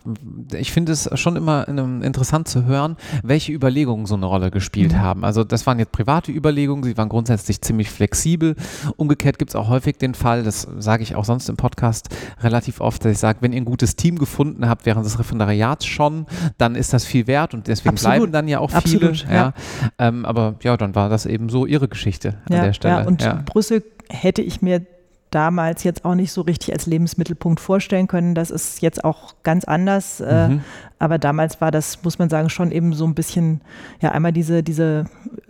Ich 0.53 0.73
finde 0.73 0.93
es 0.93 1.09
schon 1.15 1.37
immer 1.37 1.69
interessant 1.69 2.49
zu 2.49 2.65
hören, 2.65 2.97
welche 3.23 3.53
Überlegungen 3.53 4.07
so 4.07 4.15
eine 4.15 4.27
Rolle 4.27 4.51
gespielt 4.51 4.93
mhm. 4.93 5.01
haben. 5.01 5.25
Also 5.25 5.45
das 5.45 5.67
waren 5.67 5.79
jetzt 5.79 5.93
private 5.93 6.33
Überlegungen, 6.33 6.85
sie 6.85 6.97
waren 6.97 7.09
grundsätzlich 7.09 7.61
ziemlich 7.61 7.91
flexibel. 7.91 8.57
Umgekehrt 8.97 9.39
gibt 9.39 9.51
es 9.51 9.57
auch 9.57 9.69
häufig 9.69 9.99
den 9.99 10.15
Fall, 10.15 10.43
das 10.43 10.67
sage 10.79 11.03
ich 11.03 11.15
auch 11.15 11.25
sonst 11.25 11.49
im 11.49 11.57
Podcast 11.57 12.09
relativ 12.41 12.81
oft, 12.81 13.05
dass 13.05 13.13
ich 13.13 13.19
sage, 13.19 13.39
wenn 13.43 13.53
ihr 13.53 13.61
ein 13.61 13.65
gutes 13.65 13.97
Team 13.97 14.19
gefunden 14.19 14.69
habt 14.69 14.87
während 14.87 15.05
des 15.05 15.19
Referendariats 15.19 15.87
schon, 15.87 16.27
dann 16.59 16.75
ist 16.75 16.93
das 16.93 17.05
viel 17.05 17.27
wert 17.27 17.55
und 17.55 17.67
deswegen 17.69 17.95
Absolut. 17.95 18.17
bleiben 18.17 18.33
dann 18.33 18.49
ja 18.49 18.59
auch 18.59 18.71
viele. 18.71 19.11
Absolut, 19.11 19.25
ja. 19.29 19.35
ja. 19.35 19.55
Ähm, 19.99 20.25
aber 20.25 20.57
ja, 20.63 20.77
dann 20.77 20.95
war 20.95 21.09
das 21.09 21.27
eben 21.27 21.49
so 21.49 21.67
ihre 21.67 21.89
Geschichte 21.89 22.37
an 22.49 22.57
ja, 22.57 22.65
der 22.65 22.73
Stelle. 22.73 23.01
Ja, 23.01 23.07
und. 23.07 23.45
Brüssel 23.47 23.83
hätte 24.09 24.43
ich 24.43 24.63
mir 24.63 24.85
damals 25.31 25.85
jetzt 25.85 26.05
auch 26.05 26.15
nicht 26.15 26.33
so 26.33 26.43
richtig 26.43 26.73
als 26.73 26.87
Lebensmittelpunkt 26.87 27.61
vorstellen 27.61 28.09
können. 28.09 28.35
Das 28.35 28.51
ist 28.51 28.83
jetzt 28.83 29.05
auch 29.05 29.35
ganz 29.43 29.65
anders. 29.65 30.21
Äh, 30.21 30.49
mhm. 30.49 30.61
aber 30.99 31.19
damals 31.19 31.61
war 31.61 31.71
das, 31.71 32.03
muss 32.03 32.19
man 32.19 32.29
sagen, 32.29 32.51
schon 32.51 32.73
eben 32.73 32.93
so 32.93 33.05
ein 33.05 33.15
bisschen, 33.15 33.61
ja, 34.01 34.11
einmal 34.11 34.33
diese, 34.33 34.63
diese 34.63 35.05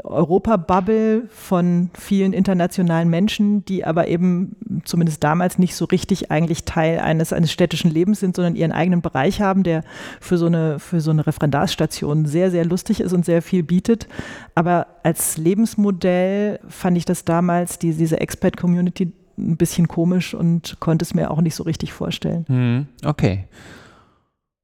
Europa-Bubble 0.04 1.28
von 1.30 1.90
vielen 1.94 2.32
internationalen 2.32 3.08
Menschen, 3.08 3.64
die 3.64 3.84
aber 3.84 4.08
eben 4.08 4.56
zumindest 4.84 5.24
damals 5.24 5.58
nicht 5.58 5.74
so 5.74 5.86
richtig 5.86 6.30
eigentlich 6.30 6.64
Teil 6.64 7.00
eines, 7.00 7.32
eines 7.32 7.50
städtischen 7.50 7.90
Lebens 7.90 8.20
sind, 8.20 8.36
sondern 8.36 8.56
ihren 8.56 8.72
eigenen 8.72 9.00
Bereich 9.00 9.40
haben, 9.40 9.62
der 9.62 9.82
für 10.20 10.36
so 10.36 10.46
eine, 10.46 10.78
für 10.78 11.00
so 11.00 11.10
eine 11.10 11.26
Referendarsstation 11.26 12.26
sehr, 12.26 12.50
sehr 12.50 12.66
lustig 12.66 13.00
ist 13.00 13.12
und 13.12 13.24
sehr 13.24 13.40
viel 13.40 13.62
bietet. 13.62 14.08
Aber 14.54 14.86
als 15.02 15.38
Lebensmodell 15.38 16.60
fand 16.68 16.98
ich 16.98 17.06
das 17.06 17.24
damals, 17.24 17.78
die, 17.78 17.94
diese 17.94 18.20
Expat-Community 18.20 19.12
ein 19.40 19.56
bisschen 19.56 19.88
komisch 19.88 20.34
und 20.34 20.76
konnte 20.80 21.04
es 21.04 21.14
mir 21.14 21.30
auch 21.30 21.40
nicht 21.40 21.54
so 21.54 21.64
richtig 21.64 21.92
vorstellen. 21.92 22.44
Hm, 22.48 22.86
okay. 23.04 23.46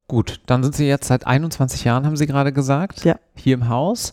Gut, 0.08 0.40
dann 0.46 0.62
sind 0.62 0.76
Sie 0.76 0.86
jetzt 0.86 1.08
seit 1.08 1.26
21 1.26 1.82
Jahren, 1.82 2.06
haben 2.06 2.16
Sie 2.16 2.26
gerade 2.26 2.52
gesagt, 2.52 3.04
ja. 3.04 3.16
hier 3.34 3.54
im 3.54 3.68
Haus. 3.68 4.12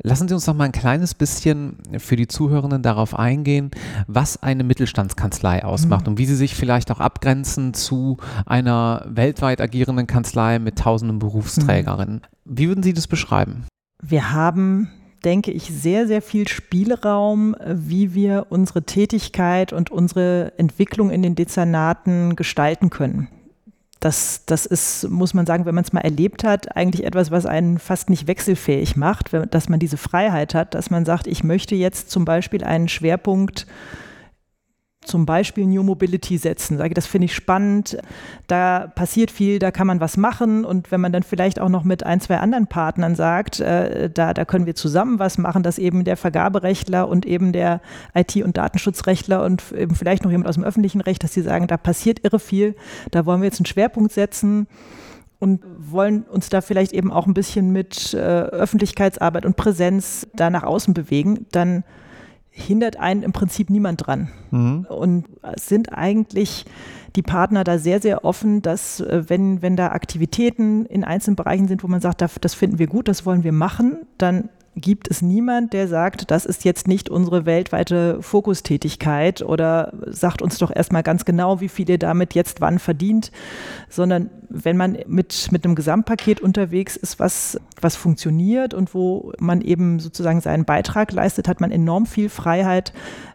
Lassen 0.00 0.28
Sie 0.28 0.34
uns 0.34 0.46
noch 0.46 0.54
mal 0.54 0.64
ein 0.64 0.72
kleines 0.72 1.14
bisschen 1.14 1.78
für 1.98 2.14
die 2.14 2.28
Zuhörenden 2.28 2.82
darauf 2.82 3.18
eingehen, 3.18 3.72
was 4.06 4.40
eine 4.40 4.62
Mittelstandskanzlei 4.62 5.64
ausmacht 5.64 6.06
mhm. 6.06 6.12
und 6.12 6.18
wie 6.18 6.26
sie 6.26 6.36
sich 6.36 6.54
vielleicht 6.54 6.92
auch 6.92 7.00
abgrenzen 7.00 7.74
zu 7.74 8.18
einer 8.46 9.04
weltweit 9.08 9.60
agierenden 9.60 10.06
Kanzlei 10.06 10.60
mit 10.60 10.78
tausenden 10.78 11.18
Berufsträgerinnen. 11.18 12.22
Mhm. 12.44 12.58
Wie 12.58 12.68
würden 12.68 12.84
Sie 12.84 12.92
das 12.92 13.08
beschreiben? 13.08 13.64
Wir 14.00 14.30
haben 14.30 14.90
denke 15.24 15.50
ich, 15.50 15.64
sehr, 15.64 16.06
sehr 16.06 16.22
viel 16.22 16.48
Spielraum, 16.48 17.56
wie 17.64 18.14
wir 18.14 18.46
unsere 18.50 18.82
Tätigkeit 18.82 19.72
und 19.72 19.90
unsere 19.90 20.52
Entwicklung 20.58 21.10
in 21.10 21.22
den 21.22 21.34
Dezernaten 21.34 22.36
gestalten 22.36 22.90
können. 22.90 23.28
Das, 24.00 24.42
das 24.46 24.66
ist, 24.66 25.08
muss 25.10 25.32
man 25.32 25.46
sagen, 25.46 25.64
wenn 25.64 25.76
man 25.76 25.84
es 25.84 25.92
mal 25.92 26.00
erlebt 26.00 26.42
hat, 26.42 26.76
eigentlich 26.76 27.06
etwas, 27.06 27.30
was 27.30 27.46
einen 27.46 27.78
fast 27.78 28.10
nicht 28.10 28.26
wechselfähig 28.26 28.96
macht, 28.96 29.30
dass 29.50 29.68
man 29.68 29.78
diese 29.78 29.96
Freiheit 29.96 30.56
hat, 30.56 30.74
dass 30.74 30.90
man 30.90 31.04
sagt, 31.04 31.28
ich 31.28 31.44
möchte 31.44 31.76
jetzt 31.76 32.10
zum 32.10 32.24
Beispiel 32.24 32.64
einen 32.64 32.88
Schwerpunkt 32.88 33.68
zum 35.04 35.26
Beispiel 35.26 35.66
New 35.66 35.82
Mobility 35.82 36.38
setzen. 36.38 36.78
Sage, 36.78 36.94
das 36.94 37.06
finde 37.06 37.26
ich 37.26 37.34
spannend, 37.34 37.98
da 38.46 38.86
passiert 38.94 39.30
viel, 39.30 39.58
da 39.58 39.70
kann 39.70 39.86
man 39.86 40.00
was 40.00 40.16
machen 40.16 40.64
und 40.64 40.90
wenn 40.92 41.00
man 41.00 41.12
dann 41.12 41.22
vielleicht 41.22 41.60
auch 41.60 41.68
noch 41.68 41.84
mit 41.84 42.04
ein, 42.04 42.20
zwei 42.20 42.38
anderen 42.38 42.66
Partnern 42.66 43.14
sagt, 43.14 43.60
äh, 43.60 44.08
da, 44.10 44.32
da 44.32 44.44
können 44.44 44.66
wir 44.66 44.74
zusammen 44.74 45.18
was 45.18 45.38
machen, 45.38 45.62
dass 45.62 45.78
eben 45.78 46.04
der 46.04 46.16
Vergaberechtler 46.16 47.08
und 47.08 47.26
eben 47.26 47.52
der 47.52 47.80
IT- 48.14 48.44
und 48.44 48.56
Datenschutzrechtler 48.56 49.44
und 49.44 49.72
eben 49.72 49.94
vielleicht 49.94 50.24
noch 50.24 50.30
jemand 50.30 50.48
aus 50.48 50.54
dem 50.54 50.64
öffentlichen 50.64 51.00
Recht, 51.00 51.24
dass 51.24 51.32
sie 51.32 51.42
sagen, 51.42 51.66
da 51.66 51.76
passiert 51.76 52.24
irre 52.24 52.38
viel, 52.38 52.76
da 53.10 53.26
wollen 53.26 53.40
wir 53.40 53.46
jetzt 53.46 53.60
einen 53.60 53.66
Schwerpunkt 53.66 54.12
setzen 54.12 54.66
und 55.42 55.64
wollen 55.76 56.22
uns 56.22 56.48
da 56.50 56.60
vielleicht 56.60 56.92
eben 56.92 57.10
auch 57.10 57.26
ein 57.26 57.34
bisschen 57.34 57.72
mit 57.72 58.14
äh, 58.14 58.18
Öffentlichkeitsarbeit 58.18 59.44
und 59.44 59.56
Präsenz 59.56 60.28
da 60.34 60.50
nach 60.50 60.62
außen 60.62 60.94
bewegen, 60.94 61.46
dann 61.50 61.82
hindert 62.52 62.98
einen 62.98 63.22
im 63.22 63.32
Prinzip 63.32 63.70
niemand 63.70 64.06
dran. 64.06 64.28
Mhm. 64.50 64.86
Und 64.88 65.24
sind 65.56 65.92
eigentlich 65.92 66.66
die 67.16 67.22
Partner 67.22 67.64
da 67.64 67.78
sehr, 67.78 68.00
sehr 68.00 68.24
offen, 68.24 68.62
dass 68.62 69.00
äh, 69.00 69.24
wenn, 69.28 69.62
wenn 69.62 69.76
da 69.76 69.88
Aktivitäten 69.88 70.86
in 70.86 71.02
einzelnen 71.02 71.36
Bereichen 71.36 71.66
sind, 71.66 71.82
wo 71.82 71.88
man 71.88 72.00
sagt, 72.00 72.22
das 72.22 72.54
finden 72.54 72.78
wir 72.78 72.86
gut, 72.86 73.08
das 73.08 73.26
wollen 73.26 73.42
wir 73.42 73.52
machen, 73.52 74.06
dann 74.18 74.48
gibt 74.74 75.10
es 75.10 75.20
niemand, 75.20 75.74
der 75.74 75.86
sagt, 75.86 76.30
das 76.30 76.46
ist 76.46 76.64
jetzt 76.64 76.88
nicht 76.88 77.10
unsere 77.10 77.44
weltweite 77.44 78.22
Fokustätigkeit 78.22 79.42
oder 79.42 79.92
sagt 80.06 80.40
uns 80.40 80.56
doch 80.58 80.74
erstmal 80.74 81.02
ganz 81.02 81.26
genau, 81.26 81.60
wie 81.60 81.68
viel 81.68 81.90
ihr 81.90 81.98
damit 81.98 82.34
jetzt 82.34 82.60
wann 82.62 82.78
verdient, 82.78 83.30
sondern 83.90 84.30
wenn 84.48 84.78
man 84.78 84.98
mit, 85.06 85.52
mit 85.52 85.64
einem 85.64 85.74
Gesamtpaket 85.74 86.40
unterwegs 86.40 86.96
ist, 86.96 87.18
was, 87.18 87.60
was 87.80 87.96
funktioniert 87.96 88.72
und 88.72 88.94
wo 88.94 89.32
man 89.38 89.60
eben 89.60 90.00
sozusagen 90.00 90.40
seinen 90.40 90.64
Beitrag 90.64 91.12
leistet, 91.12 91.48
hat 91.48 91.60
man 91.60 91.70
enorm 91.70 92.06
viel 92.06 92.30
Freiheit, 92.30 92.94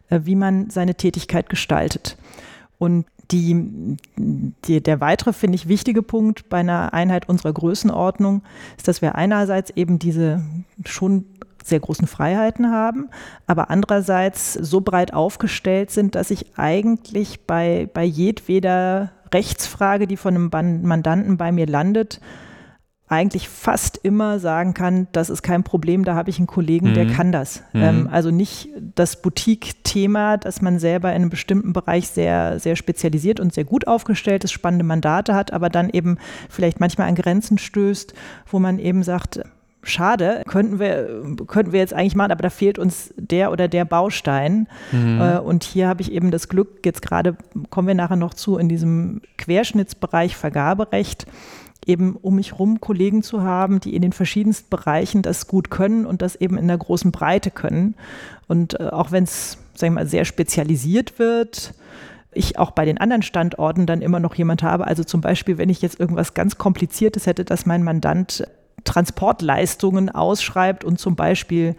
äh, 0.10 0.22
wie 0.24 0.36
man 0.36 0.72
seine 0.72 0.96
Tätigkeit 0.96 1.50
gestaltet. 1.50 2.18
Und 2.80 3.06
die, 3.32 3.98
die, 4.16 4.82
der 4.82 5.02
weitere, 5.02 5.34
finde 5.34 5.56
ich, 5.56 5.68
wichtige 5.68 6.02
Punkt 6.02 6.50
bei 6.50 6.60
einer 6.60 6.94
Einheit 6.94 7.28
unserer 7.28 7.54
Größenordnung 7.54 8.42
ist, 8.78 8.88
dass 8.88 9.02
wir 9.02 9.16
einerseits 9.16 9.72
eben 9.72 10.00
diese 10.00 10.42
schon 10.86 11.26
sehr 11.64 11.80
großen 11.80 12.08
Freiheiten 12.08 12.72
haben, 12.72 13.10
aber 13.46 13.70
andererseits 13.70 14.54
so 14.54 14.82
breit 14.82 15.14
aufgestellt 15.14 15.92
sind, 15.92 16.16
dass 16.16 16.32
ich 16.32 16.58
eigentlich 16.58 17.46
bei, 17.46 17.90
bei 17.94 18.06
jedweder 18.06 19.12
Rechtsfrage, 19.34 20.08
die 20.08 20.18
von 20.18 20.36
einem 20.36 20.88
Mandanten 20.88 21.38
bei 21.38 21.52
mir 21.52 21.68
landet, 21.68 22.22
eigentlich 23.10 23.48
fast 23.48 23.98
immer 23.98 24.40
sagen 24.40 24.74
kann, 24.74 25.08
das 25.14 25.30
ist 25.30 25.42
kein 25.42 25.64
Problem, 25.64 26.04
da 26.04 26.16
habe 26.16 26.30
ich 26.30 26.40
einen 26.40 26.48
Kollegen, 26.48 26.90
mhm. 26.90 26.94
der 26.94 27.08
kann 27.08 27.32
das. 27.32 27.64
Mhm. 27.72 27.82
Ähm, 27.82 28.10
also 28.12 28.32
nicht 28.32 28.70
das 28.96 29.22
Boutique-Thema, 29.22 30.38
dass 30.38 30.62
man 30.62 30.78
selber 30.78 31.10
in 31.10 31.16
einem 31.16 31.30
bestimmten 31.30 31.72
Bereich 31.72 32.10
sehr, 32.10 32.60
sehr 32.60 32.76
spezialisiert 32.76 33.40
und 33.40 33.54
sehr 33.54 33.64
gut 33.64 33.88
aufgestellt 33.88 34.44
ist, 34.44 34.52
spannende 34.52 34.84
Mandate 34.84 35.36
hat, 35.36 35.54
aber 35.54 35.70
dann 35.70 35.90
eben 35.90 36.18
vielleicht 36.50 36.82
manchmal 36.82 37.08
an 37.08 37.16
Grenzen 37.16 37.58
stößt, 37.58 38.14
wo 38.52 38.60
man 38.60 38.78
eben 38.78 39.04
sagt, 39.04 39.40
schade, 39.84 40.44
könnten 40.46 40.80
wir, 40.80 41.24
könnten 41.48 41.72
wir 41.72 41.80
jetzt 41.80 41.94
eigentlich 41.94 42.16
machen, 42.16 42.32
aber 42.32 42.42
da 42.42 42.50
fehlt 42.50 42.78
uns 42.78 43.14
der 43.16 43.52
oder 43.54 43.70
der 43.70 43.86
Baustein. 43.86 44.68
Mhm. 44.92 45.22
Äh, 45.22 45.38
und 45.40 45.64
hier 45.64 45.88
habe 45.88 46.02
ich 46.02 46.12
eben 46.12 46.30
das 46.30 46.50
Glück, 46.50 46.86
jetzt 46.86 47.02
gerade 47.02 47.38
kommen 47.70 47.88
wir 47.88 47.96
nachher 47.96 48.18
noch 48.18 48.34
zu, 48.34 48.58
in 48.58 48.68
diesem 48.68 49.22
Querschnittsbereich 49.38 50.36
Vergaberecht, 50.36 51.26
eben 51.88 52.16
um 52.16 52.36
mich 52.36 52.52
herum 52.52 52.80
Kollegen 52.80 53.24
zu 53.24 53.42
haben, 53.42 53.80
die 53.80 53.96
in 53.96 54.02
den 54.02 54.14
verschiedensten 54.14 54.70
Bereichen 54.70 55.22
das 55.22 55.48
gut 55.48 55.70
können 55.70 56.06
und 56.06 56.22
das 56.22 56.36
eben 56.36 56.58
in 56.58 56.68
der 56.68 56.78
großen 56.78 57.12
Breite 57.12 57.52
können. 57.52 57.96
Und 58.48 58.80
äh, 58.80 58.88
auch 58.88 59.12
wenn 59.12 59.24
es, 59.24 59.58
sagen 59.76 59.94
wir 59.94 60.04
mal, 60.04 60.08
sehr 60.08 60.26
spezialisiert 60.26 61.20
wird, 61.20 61.74
ich 62.34 62.60
auch 62.60 62.72
bei 62.72 62.86
den 62.86 63.00
anderen 63.00 63.24
Standorten 63.24 63.86
dann 63.86 64.02
immer 64.02 64.20
noch 64.20 64.36
jemand 64.36 64.64
habe. 64.64 64.86
Also 64.86 65.04
zum 65.04 65.22
Beispiel, 65.22 65.58
wenn 65.58 65.70
ich 65.70 65.82
jetzt 65.82 66.00
irgendwas 66.00 66.34
ganz 66.34 66.58
Kompliziertes 66.58 67.26
hätte, 67.26 67.46
dass 67.46 67.66
mein 67.66 67.84
Mandant 67.84 68.48
Transportleistungen 68.84 70.10
ausschreibt 70.10 70.84
und 70.84 71.00
zum 71.00 71.16
Beispiel 71.16 71.76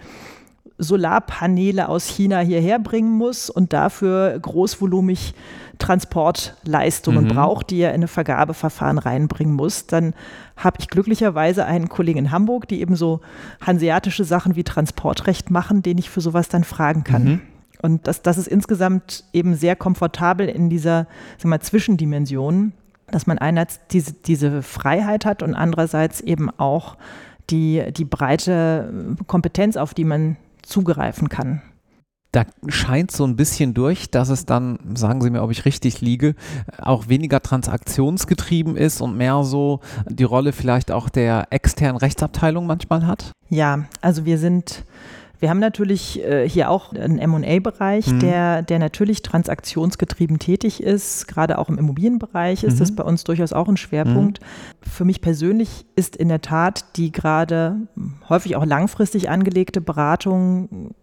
Solarpaneele 0.79 1.89
aus 1.89 2.07
China 2.07 2.39
hierher 2.39 2.79
bringen 2.79 3.13
muss 3.13 3.51
und 3.51 3.73
dafür 3.73 4.39
großvolumig 4.39 5.35
Transportleistungen 5.79 7.25
mhm. 7.25 7.29
braucht, 7.29 7.71
die 7.71 7.81
er 7.81 7.91
in 7.91 7.97
eine 7.97 8.09
Vergabeverfahren 8.09 8.99
reinbringen 8.99 9.55
muss, 9.55 9.87
dann 9.87 10.15
habe 10.57 10.79
ich 10.81 10.89
glücklicherweise 10.89 11.65
einen 11.65 11.89
Kollegen 11.89 12.19
in 12.19 12.31
Hamburg, 12.31 12.69
die 12.69 12.81
eben 12.81 12.97
so 12.97 13.21
hanseatische 13.61 14.25
Sachen 14.25 14.57
wie 14.57 14.65
Transportrecht 14.65 15.51
machen, 15.51 15.83
den 15.83 15.99
ich 15.99 16.11
für 16.11 16.21
sowas 16.21 16.49
dann 16.49 16.65
fragen 16.65 17.05
kann. 17.05 17.25
Mhm. 17.25 17.41
Und 17.81 18.07
das, 18.09 18.23
das 18.23 18.39
ist 18.39 18.49
insgesamt 18.49 19.25
eben 19.33 19.55
sehr 19.55 19.77
komfortabel 19.77 20.49
in 20.49 20.69
dieser 20.69 21.07
sag 21.39 21.47
mal, 21.47 21.61
Zwischendimension, 21.61 22.73
dass 23.11 23.27
man 23.27 23.39
einerseits 23.39 23.81
diese, 23.91 24.13
diese 24.13 24.63
Freiheit 24.63 25.25
hat 25.25 25.43
und 25.43 25.55
andererseits 25.55 26.21
eben 26.21 26.51
auch 26.59 26.97
die, 27.51 27.85
die 27.97 28.05
breite 28.05 29.17
Kompetenz, 29.27 29.77
auf 29.77 29.95
die 29.95 30.05
man 30.05 30.37
zugreifen 30.69 31.29
kann. 31.29 31.63
Da 32.31 32.45
scheint 32.67 33.11
so 33.11 33.25
ein 33.25 33.37
bisschen 33.37 33.73
durch, 33.73 34.11
dass 34.11 34.29
es 34.29 34.45
dann, 34.45 34.79
sagen 34.95 35.23
Sie 35.23 35.31
mir, 35.31 35.43
ob 35.43 35.51
ich 35.51 35.65
richtig 35.65 36.03
liege, 36.03 36.35
auch 36.77 37.09
weniger 37.09 37.41
transaktionsgetrieben 37.41 38.77
ist 38.77 39.01
und 39.01 39.17
mehr 39.17 39.45
so 39.45 39.81
die 40.07 40.25
Rolle 40.25 40.53
vielleicht 40.53 40.93
auch 40.93 41.09
der 41.09 41.47
externen 41.51 41.97
Rechtsabteilung 41.97 42.67
manchmal 42.67 43.07
hat? 43.07 43.33
Ja, 43.49 43.85
also 44.03 44.27
wir 44.27 44.37
sind 44.37 44.85
wir 45.41 45.51
haben 45.51 45.61
natürlich 45.61 46.25
äh, 46.25 46.49
hier 46.49 46.71
auch 46.71 46.93
einen 46.93 47.19
M&A-Bereich, 47.19 48.09
mhm. 48.09 48.21
der, 48.21 48.63
der 48.63 48.79
natürlich 48.79 49.23
transaktionsgetrieben 49.23 50.39
tätig 50.39 50.83
ist. 50.83 51.29
Gerade 51.29 51.59
auch 51.59 51.69
im 51.69 51.79
Immobilienbereich 51.79 52.65
ist 52.65 52.75
mhm. 52.75 52.79
das 52.79 52.95
bei 52.95 53.05
uns 53.05 53.25
durchaus 53.25 53.53
auch 53.53 53.69
ein 53.69 53.77
Schwerpunkt. 53.77 54.41
Mhm. 54.41 54.91
Für 54.91 55.05
mich 55.05 55.21
persönlich 55.21 55.87
ist 55.95 56.17
in 56.17 56.29
der 56.29 56.41
Tat 56.41 56.97
die 56.97 57.13
gerade 57.13 57.77
häufig 58.29 58.57
auch 58.57 58.67
langfristig 58.67 59.31
angelegte 59.31 59.81
Beratung 59.81 60.95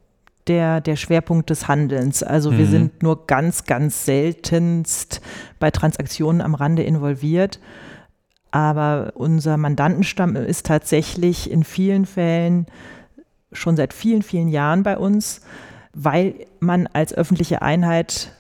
der, 0.48 0.82
der 0.82 0.96
Schwerpunkt 0.96 1.50
des 1.50 1.68
Handelns. 1.68 2.22
Also 2.22 2.52
wir 2.52 2.66
mhm. 2.66 2.72
sind 2.72 3.04
nur 3.04 3.28
ganz, 3.28 3.64
ganz 3.64 4.06
seltenst 4.06 5.22
bei 5.60 5.72
Transaktionen 5.72 6.42
am 6.42 6.56
Rande 6.56 6.84
involviert. 6.84 7.60
Aber 8.52 9.14
unser 9.16 9.58
Mandantenstamm 9.58 10.36
ist 10.36 10.66
tatsächlich 10.66 11.50
in 11.52 11.64
vielen 11.64 12.06
Fällen 12.06 12.68
schon 13.52 13.76
seit 13.76 13.94
vielen, 13.94 14.22
vielen 14.22 14.48
Jahren 14.48 14.84
bei 14.84 14.98
uns, 14.98 15.42
weil 15.94 16.36
man 16.60 16.88
als 16.88 17.14
öffentliche 17.14 17.62
Einheit 17.62 18.32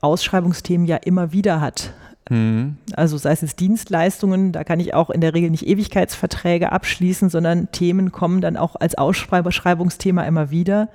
Ausschreibungsthemen 0.00 0.86
ja 0.86 0.96
immer 0.96 1.32
wieder 1.32 1.60
hat. 1.60 1.92
Mhm. 2.30 2.76
Also 2.94 3.16
sei 3.18 3.32
es 3.32 3.40
jetzt 3.40 3.60
Dienstleistungen, 3.60 4.52
da 4.52 4.64
kann 4.64 4.80
ich 4.80 4.94
auch 4.94 5.10
in 5.10 5.20
der 5.20 5.34
Regel 5.34 5.50
nicht 5.50 5.66
Ewigkeitsverträge 5.66 6.72
abschließen, 6.72 7.30
sondern 7.30 7.70
Themen 7.72 8.12
kommen 8.12 8.40
dann 8.40 8.56
auch 8.56 8.76
als 8.76 8.96
Ausschreibungsthema 8.96 10.22
immer 10.24 10.50
wieder. 10.50 10.88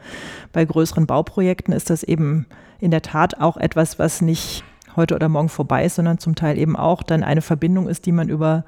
Bei 0.54 0.66
größeren 0.66 1.06
Bauprojekten 1.06 1.74
ist 1.74 1.90
das 1.90 2.04
eben 2.04 2.46
in 2.80 2.92
der 2.92 3.02
Tat 3.02 3.40
auch 3.40 3.58
etwas, 3.58 4.00
was 4.00 4.22
nicht 4.22 4.64
heute 4.96 5.16
oder 5.16 5.30
morgen 5.30 5.50
vorbei 5.50 5.86
ist, 5.86 5.96
sondern 5.96 6.18
zum 6.18 6.36
Teil 6.36 6.58
eben 6.58 6.76
auch 6.76 7.04
dann 7.04 7.24
eine 7.24 7.42
Verbindung 7.42 7.88
ist, 7.88 8.06
die 8.06 8.12
man 8.12 8.30
über 8.30 8.66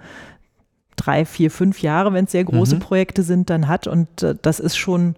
drei, 0.99 1.25
vier, 1.25 1.51
fünf 1.51 1.81
Jahre, 1.81 2.13
wenn 2.13 2.25
es 2.25 2.31
sehr 2.31 2.43
große 2.43 2.75
mhm. 2.75 2.79
Projekte 2.79 3.23
sind, 3.23 3.49
dann 3.49 3.67
hat. 3.67 3.87
Und 3.87 4.23
äh, 4.23 4.35
das 4.41 4.59
ist 4.59 4.77
schon 4.77 5.15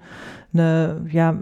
eine, 0.53 1.05
ja, 1.09 1.38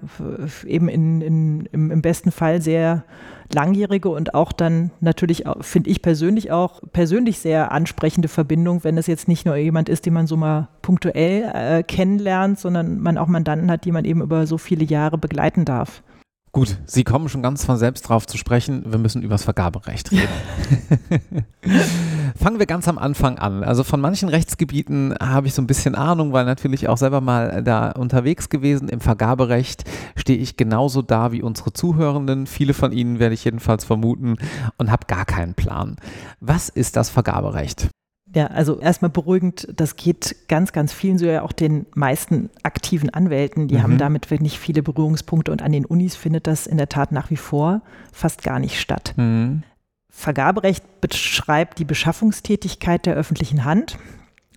eben 0.65 0.87
in, 0.87 1.21
in, 1.21 1.69
im, 1.71 1.91
im 1.91 2.01
besten 2.01 2.31
Fall 2.31 2.61
sehr 2.61 3.03
langjährige 3.51 4.09
und 4.09 4.35
auch 4.35 4.51
dann 4.51 4.91
natürlich, 4.99 5.43
finde 5.61 5.89
ich 5.89 6.01
persönlich 6.01 6.51
auch, 6.51 6.81
persönlich 6.93 7.39
sehr 7.39 7.71
ansprechende 7.71 8.27
Verbindung, 8.27 8.83
wenn 8.83 8.97
es 8.97 9.07
jetzt 9.07 9.27
nicht 9.27 9.45
nur 9.45 9.55
jemand 9.55 9.89
ist, 9.89 10.05
den 10.05 10.13
man 10.13 10.27
so 10.27 10.37
mal 10.37 10.67
punktuell 10.81 11.51
äh, 11.53 11.83
kennenlernt, 11.83 12.59
sondern 12.59 12.99
man 12.99 13.17
auch 13.17 13.27
Mandanten 13.27 13.71
hat, 13.71 13.85
die 13.85 13.91
man 13.91 14.05
eben 14.05 14.21
über 14.21 14.45
so 14.45 14.57
viele 14.57 14.85
Jahre 14.85 15.17
begleiten 15.17 15.65
darf. 15.65 16.03
Gut, 16.51 16.77
Sie 16.85 17.03
kommen 17.03 17.29
schon 17.29 17.43
ganz 17.43 17.63
von 17.63 17.77
selbst 17.77 18.01
drauf 18.03 18.25
zu 18.25 18.37
sprechen. 18.37 18.83
Wir 18.87 18.97
müssen 18.97 19.21
über 19.21 19.35
das 19.35 19.43
Vergaberecht 19.43 20.11
reden. 20.11 21.45
Fangen 22.35 22.57
wir 22.57 22.65
ganz 22.65 22.87
am 22.87 22.97
Anfang 22.97 23.37
an. 23.37 23.63
Also 23.63 23.83
von 23.83 24.01
manchen 24.01 24.29
Rechtsgebieten 24.29 25.13
habe 25.21 25.45
ich 25.45 25.53
so 25.53 25.61
ein 25.61 25.67
bisschen 25.67 25.93
Ahnung, 25.93 26.33
weil 26.33 26.45
natürlich 26.45 26.87
auch 26.87 26.97
selber 26.97 27.21
mal 27.21 27.63
da 27.63 27.91
unterwegs 27.91 28.49
gewesen. 28.49 28.89
Im 28.89 28.99
Vergaberecht 28.99 29.83
stehe 30.15 30.39
ich 30.39 30.57
genauso 30.57 31.03
da 31.03 31.31
wie 31.31 31.43
unsere 31.43 31.71
Zuhörenden. 31.71 32.47
Viele 32.47 32.73
von 32.73 32.93
Ihnen 32.93 33.19
werde 33.19 33.35
ich 33.35 33.45
jedenfalls 33.45 33.85
vermuten 33.85 34.37
und 34.77 34.89
habe 34.91 35.05
gar 35.05 35.25
keinen 35.25 35.53
Plan. 35.53 35.97
Was 36.39 36.69
ist 36.69 36.95
das 36.95 37.11
Vergaberecht? 37.11 37.89
Ja, 38.35 38.47
also 38.47 38.79
erstmal 38.79 39.09
beruhigend, 39.09 39.67
das 39.75 39.95
geht 39.95 40.47
ganz, 40.47 40.71
ganz 40.71 40.93
vielen, 40.93 41.17
so 41.17 41.25
ja 41.25 41.41
auch 41.41 41.51
den 41.51 41.87
meisten 41.95 42.51
aktiven 42.61 43.09
Anwälten, 43.09 43.67
die 43.67 43.75
mhm. 43.75 43.83
haben 43.83 43.97
damit 43.97 44.29
nicht 44.41 44.59
viele 44.59 44.83
Berührungspunkte 44.83 45.51
und 45.51 45.63
an 45.63 45.71
den 45.71 45.85
Unis 45.85 46.15
findet 46.15 46.45
das 46.45 46.67
in 46.67 46.77
der 46.77 46.89
Tat 46.89 47.11
nach 47.11 47.31
wie 47.31 47.37
vor 47.37 47.81
fast 48.11 48.43
gar 48.43 48.59
nicht 48.59 48.79
statt. 48.79 49.13
Mhm. 49.17 49.63
Vergaberecht 50.09 51.01
beschreibt 51.01 51.79
die 51.79 51.85
Beschaffungstätigkeit 51.85 53.05
der 53.05 53.15
öffentlichen 53.15 53.65
Hand 53.65 53.97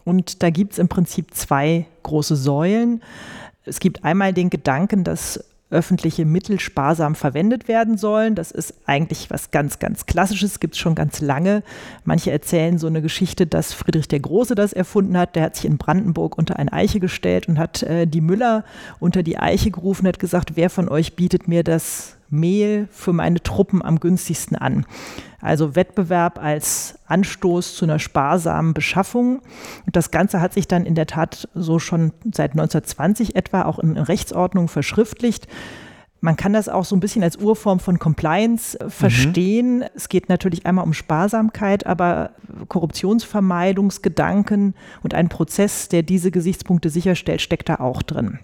und 0.04 0.42
da 0.42 0.50
gibt 0.50 0.72
es 0.72 0.78
im 0.78 0.88
Prinzip 0.88 1.32
zwei 1.34 1.86
große 2.02 2.36
Säulen. 2.36 3.02
Es 3.64 3.80
gibt 3.80 4.04
einmal 4.04 4.34
den 4.34 4.50
Gedanken, 4.50 5.04
dass 5.04 5.42
öffentliche 5.72 6.24
Mittel 6.24 6.60
sparsam 6.60 7.14
verwendet 7.14 7.66
werden 7.66 7.96
sollen. 7.96 8.34
Das 8.34 8.50
ist 8.50 8.74
eigentlich 8.86 9.30
was 9.30 9.50
ganz, 9.50 9.78
ganz 9.78 10.06
Klassisches, 10.06 10.60
gibt 10.60 10.74
es 10.74 10.80
schon 10.80 10.94
ganz 10.94 11.20
lange. 11.20 11.62
Manche 12.04 12.30
erzählen 12.30 12.78
so 12.78 12.86
eine 12.86 13.02
Geschichte, 13.02 13.46
dass 13.46 13.72
Friedrich 13.72 14.08
der 14.08 14.20
Große 14.20 14.54
das 14.54 14.72
erfunden 14.72 15.16
hat. 15.16 15.34
Der 15.34 15.44
hat 15.44 15.56
sich 15.56 15.64
in 15.64 15.78
Brandenburg 15.78 16.38
unter 16.38 16.58
eine 16.58 16.72
Eiche 16.72 17.00
gestellt 17.00 17.48
und 17.48 17.58
hat 17.58 17.82
äh, 17.82 18.06
die 18.06 18.20
Müller 18.20 18.64
unter 19.00 19.22
die 19.22 19.38
Eiche 19.38 19.70
gerufen, 19.70 20.06
hat 20.06 20.18
gesagt, 20.18 20.52
wer 20.54 20.70
von 20.70 20.88
euch 20.88 21.16
bietet 21.16 21.48
mir 21.48 21.64
das 21.64 22.16
Mehl 22.32 22.88
für 22.90 23.12
meine 23.12 23.42
Truppen 23.42 23.82
am 23.82 24.00
günstigsten 24.00 24.56
an. 24.56 24.86
Also 25.40 25.74
Wettbewerb 25.74 26.42
als 26.42 26.98
Anstoß 27.06 27.74
zu 27.74 27.84
einer 27.84 27.98
sparsamen 27.98 28.74
Beschaffung. 28.74 29.42
Und 29.86 29.96
das 29.96 30.10
Ganze 30.10 30.40
hat 30.40 30.54
sich 30.54 30.68
dann 30.68 30.86
in 30.86 30.94
der 30.94 31.06
Tat 31.06 31.48
so 31.54 31.78
schon 31.78 32.12
seit 32.24 32.52
1920 32.52 33.36
etwa 33.36 33.62
auch 33.62 33.78
in 33.78 33.96
Rechtsordnung 33.96 34.68
verschriftlicht. 34.68 35.48
Man 36.24 36.36
kann 36.36 36.52
das 36.52 36.68
auch 36.68 36.84
so 36.84 36.94
ein 36.94 37.00
bisschen 37.00 37.24
als 37.24 37.36
Urform 37.36 37.80
von 37.80 37.98
Compliance 37.98 38.78
äh, 38.78 38.88
verstehen. 38.88 39.78
Mhm. 39.78 39.86
Es 39.96 40.08
geht 40.08 40.28
natürlich 40.28 40.66
einmal 40.66 40.84
um 40.84 40.92
Sparsamkeit, 40.92 41.84
aber 41.84 42.30
Korruptionsvermeidungsgedanken 42.68 44.76
und 45.02 45.14
ein 45.14 45.28
Prozess, 45.28 45.88
der 45.88 46.04
diese 46.04 46.30
Gesichtspunkte 46.30 46.90
sicherstellt, 46.90 47.40
steckt 47.40 47.68
da 47.68 47.80
auch 47.80 48.02
drin. 48.02 48.38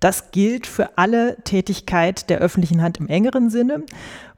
Das 0.00 0.30
gilt 0.30 0.66
für 0.66 0.96
alle 0.96 1.36
Tätigkeit 1.44 2.30
der 2.30 2.38
öffentlichen 2.38 2.82
Hand 2.82 2.98
im 2.98 3.08
engeren 3.08 3.50
Sinne. 3.50 3.84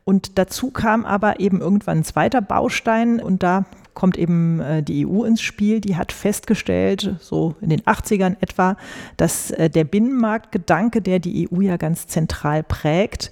Und 0.04 0.38
dazu 0.38 0.70
kam 0.70 1.04
aber 1.04 1.40
eben 1.40 1.60
irgendwann 1.60 1.98
ein 1.98 2.04
zweiter 2.04 2.40
Baustein 2.40 3.20
und 3.20 3.42
da 3.42 3.64
kommt 3.94 4.16
eben 4.16 4.60
äh, 4.60 4.82
die 4.82 5.06
EU 5.06 5.24
ins 5.24 5.42
Spiel. 5.42 5.80
Die 5.80 5.96
hat 5.96 6.12
festgestellt, 6.12 7.16
so 7.20 7.54
in 7.60 7.68
den 7.68 7.82
80ern 7.82 8.36
etwa, 8.40 8.76
dass 9.16 9.50
äh, 9.50 9.68
der 9.68 9.84
Binnenmarktgedanke, 9.84 11.02
der 11.02 11.18
die 11.18 11.48
EU 11.50 11.60
ja 11.60 11.76
ganz 11.76 12.06
zentral 12.06 12.62
prägt, 12.62 13.30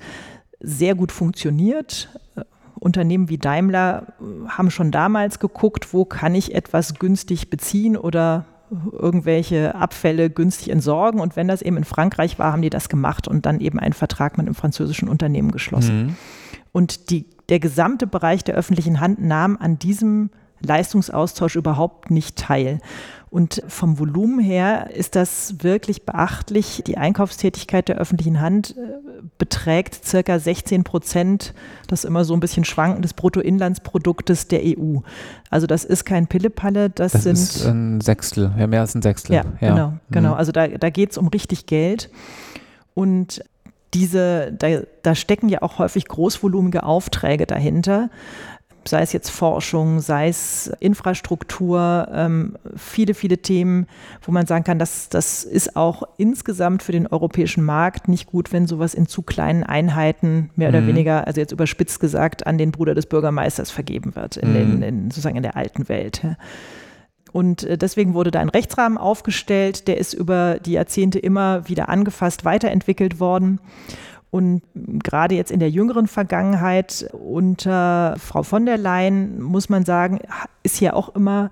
sehr 0.60 0.94
gut 0.94 1.10
funktioniert. 1.10 2.10
Äh, 2.36 2.42
Unternehmen 2.78 3.28
wie 3.28 3.38
Daimler 3.38 4.12
haben 4.46 4.70
schon 4.70 4.92
damals 4.92 5.40
geguckt, 5.40 5.92
wo 5.92 6.04
kann 6.04 6.34
ich 6.34 6.54
etwas 6.54 6.94
günstig 6.94 7.50
beziehen 7.50 7.96
oder 7.96 8.44
irgendwelche 8.92 9.74
Abfälle 9.74 10.30
günstig 10.30 10.70
entsorgen. 10.70 11.20
Und 11.20 11.36
wenn 11.36 11.48
das 11.48 11.62
eben 11.62 11.76
in 11.76 11.84
Frankreich 11.84 12.38
war, 12.38 12.52
haben 12.52 12.62
die 12.62 12.70
das 12.70 12.88
gemacht 12.88 13.28
und 13.28 13.46
dann 13.46 13.60
eben 13.60 13.78
einen 13.78 13.94
Vertrag 13.94 14.38
mit 14.38 14.46
einem 14.46 14.54
französischen 14.54 15.08
Unternehmen 15.08 15.50
geschlossen. 15.50 16.06
Mhm. 16.06 16.16
Und 16.72 17.10
die, 17.10 17.26
der 17.48 17.60
gesamte 17.60 18.06
Bereich 18.06 18.44
der 18.44 18.54
öffentlichen 18.54 19.00
Hand 19.00 19.20
nahm 19.20 19.56
an 19.58 19.78
diesem 19.78 20.30
Leistungsaustausch 20.60 21.56
überhaupt 21.56 22.10
nicht 22.10 22.36
teil. 22.36 22.80
Und 23.30 23.62
vom 23.68 23.98
Volumen 23.98 24.38
her 24.38 24.90
ist 24.94 25.14
das 25.14 25.62
wirklich 25.62 26.04
beachtlich. 26.04 26.82
Die 26.86 26.96
Einkaufstätigkeit 26.96 27.88
der 27.88 27.96
öffentlichen 27.96 28.40
Hand 28.40 28.76
äh, 28.76 29.22
beträgt 29.36 30.04
circa 30.04 30.38
16 30.38 30.84
Prozent, 30.84 31.54
das 31.88 32.00
ist 32.00 32.04
immer 32.04 32.24
so 32.24 32.34
ein 32.34 32.40
bisschen 32.40 32.64
schwanken, 32.64 33.02
des 33.02 33.14
Bruttoinlandsproduktes 33.14 34.48
der 34.48 34.62
EU. 34.64 35.00
Also 35.50 35.66
das 35.66 35.84
ist 35.84 36.04
kein 36.04 36.26
Pillepalle, 36.26 36.90
das, 36.90 37.12
das 37.12 37.22
sind. 37.24 37.38
Das 37.38 37.56
ist 37.56 37.66
ein 37.66 38.00
Sechstel, 38.00 38.52
ja, 38.58 38.66
mehr 38.66 38.80
als 38.80 38.94
ein 38.94 39.02
Sechstel. 39.02 39.34
Ja, 39.34 39.44
ja. 39.60 39.70
genau, 39.70 39.92
genau. 40.10 40.30
Mhm. 40.30 40.38
Also 40.38 40.52
da, 40.52 40.68
da 40.68 40.90
geht 40.90 41.10
es 41.10 41.18
um 41.18 41.28
richtig 41.28 41.66
Geld. 41.66 42.10
Und 42.94 43.44
diese, 43.94 44.52
da, 44.52 44.80
da 45.02 45.14
stecken 45.14 45.48
ja 45.48 45.62
auch 45.62 45.78
häufig 45.78 46.06
großvolumige 46.06 46.82
Aufträge 46.82 47.46
dahinter 47.46 48.10
sei 48.88 49.02
es 49.02 49.12
jetzt 49.12 49.30
Forschung, 49.30 50.00
sei 50.00 50.28
es 50.28 50.70
Infrastruktur, 50.80 52.08
ähm, 52.12 52.56
viele, 52.76 53.14
viele 53.14 53.38
Themen, 53.38 53.86
wo 54.22 54.32
man 54.32 54.46
sagen 54.46 54.64
kann, 54.64 54.78
dass 54.78 55.08
das 55.08 55.44
ist 55.44 55.76
auch 55.76 56.02
insgesamt 56.16 56.82
für 56.82 56.92
den 56.92 57.06
europäischen 57.06 57.64
Markt 57.64 58.08
nicht 58.08 58.26
gut, 58.26 58.52
wenn 58.52 58.66
sowas 58.66 58.94
in 58.94 59.06
zu 59.06 59.22
kleinen 59.22 59.64
Einheiten 59.64 60.50
mehr 60.56 60.68
oder 60.68 60.80
mhm. 60.80 60.88
weniger, 60.88 61.26
also 61.26 61.40
jetzt 61.40 61.52
überspitzt 61.52 62.00
gesagt, 62.00 62.46
an 62.46 62.58
den 62.58 62.72
Bruder 62.72 62.94
des 62.94 63.06
Bürgermeisters 63.06 63.70
vergeben 63.70 64.14
wird, 64.14 64.36
in, 64.36 64.50
mhm. 64.50 64.54
den, 64.54 64.82
in 64.82 65.10
sozusagen 65.10 65.36
in 65.36 65.42
der 65.42 65.56
alten 65.56 65.88
Welt. 65.88 66.22
Und 67.32 67.64
äh, 67.64 67.78
deswegen 67.78 68.14
wurde 68.14 68.30
da 68.30 68.40
ein 68.40 68.48
Rechtsrahmen 68.48 68.98
aufgestellt, 68.98 69.88
der 69.88 69.98
ist 69.98 70.14
über 70.14 70.58
die 70.58 70.72
Jahrzehnte 70.72 71.18
immer 71.18 71.68
wieder 71.68 71.88
angefasst, 71.88 72.44
weiterentwickelt 72.44 73.20
worden. 73.20 73.60
Und 74.30 74.62
gerade 74.74 75.34
jetzt 75.34 75.50
in 75.50 75.60
der 75.60 75.70
jüngeren 75.70 76.06
Vergangenheit 76.06 77.08
unter 77.12 78.16
Frau 78.18 78.42
von 78.42 78.66
der 78.66 78.76
Leyen, 78.76 79.40
muss 79.40 79.68
man 79.68 79.84
sagen, 79.84 80.20
ist 80.62 80.76
hier 80.76 80.94
auch 80.94 81.14
immer 81.14 81.50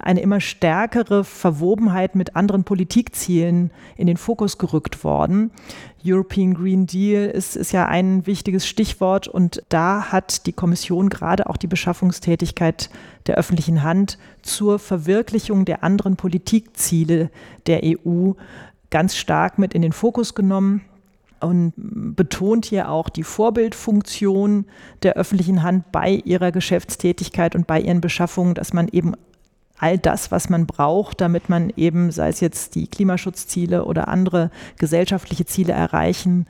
eine 0.00 0.20
immer 0.20 0.40
stärkere 0.40 1.24
Verwobenheit 1.24 2.14
mit 2.14 2.34
anderen 2.34 2.64
Politikzielen 2.64 3.70
in 3.96 4.06
den 4.06 4.16
Fokus 4.16 4.58
gerückt 4.58 5.04
worden. 5.04 5.50
European 6.04 6.54
Green 6.54 6.86
Deal 6.86 7.26
ist, 7.26 7.56
ist 7.56 7.72
ja 7.72 7.86
ein 7.86 8.26
wichtiges 8.26 8.66
Stichwort 8.66 9.28
und 9.28 9.62
da 9.68 10.10
hat 10.10 10.46
die 10.46 10.52
Kommission 10.52 11.10
gerade 11.10 11.48
auch 11.48 11.58
die 11.58 11.66
Beschaffungstätigkeit 11.66 12.88
der 13.26 13.36
öffentlichen 13.36 13.82
Hand 13.82 14.18
zur 14.42 14.78
Verwirklichung 14.78 15.66
der 15.66 15.84
anderen 15.84 16.16
Politikziele 16.16 17.30
der 17.66 17.82
EU 17.84 18.32
ganz 18.88 19.16
stark 19.16 19.58
mit 19.58 19.74
in 19.74 19.82
den 19.82 19.92
Fokus 19.92 20.34
genommen 20.34 20.82
und 21.40 21.72
betont 21.76 22.66
hier 22.66 22.90
auch 22.90 23.08
die 23.08 23.22
Vorbildfunktion 23.22 24.66
der 25.02 25.14
öffentlichen 25.14 25.62
Hand 25.62 25.90
bei 25.92 26.22
ihrer 26.24 26.52
Geschäftstätigkeit 26.52 27.54
und 27.54 27.66
bei 27.66 27.80
ihren 27.80 28.00
Beschaffungen, 28.00 28.54
dass 28.54 28.72
man 28.72 28.88
eben 28.88 29.14
all 29.78 29.98
das, 29.98 30.30
was 30.30 30.50
man 30.50 30.66
braucht, 30.66 31.20
damit 31.20 31.48
man 31.48 31.72
eben, 31.76 32.10
sei 32.10 32.28
es 32.28 32.40
jetzt 32.40 32.74
die 32.74 32.86
Klimaschutzziele 32.86 33.84
oder 33.84 34.08
andere 34.08 34.50
gesellschaftliche 34.76 35.46
Ziele 35.46 35.72
erreichen 35.72 36.46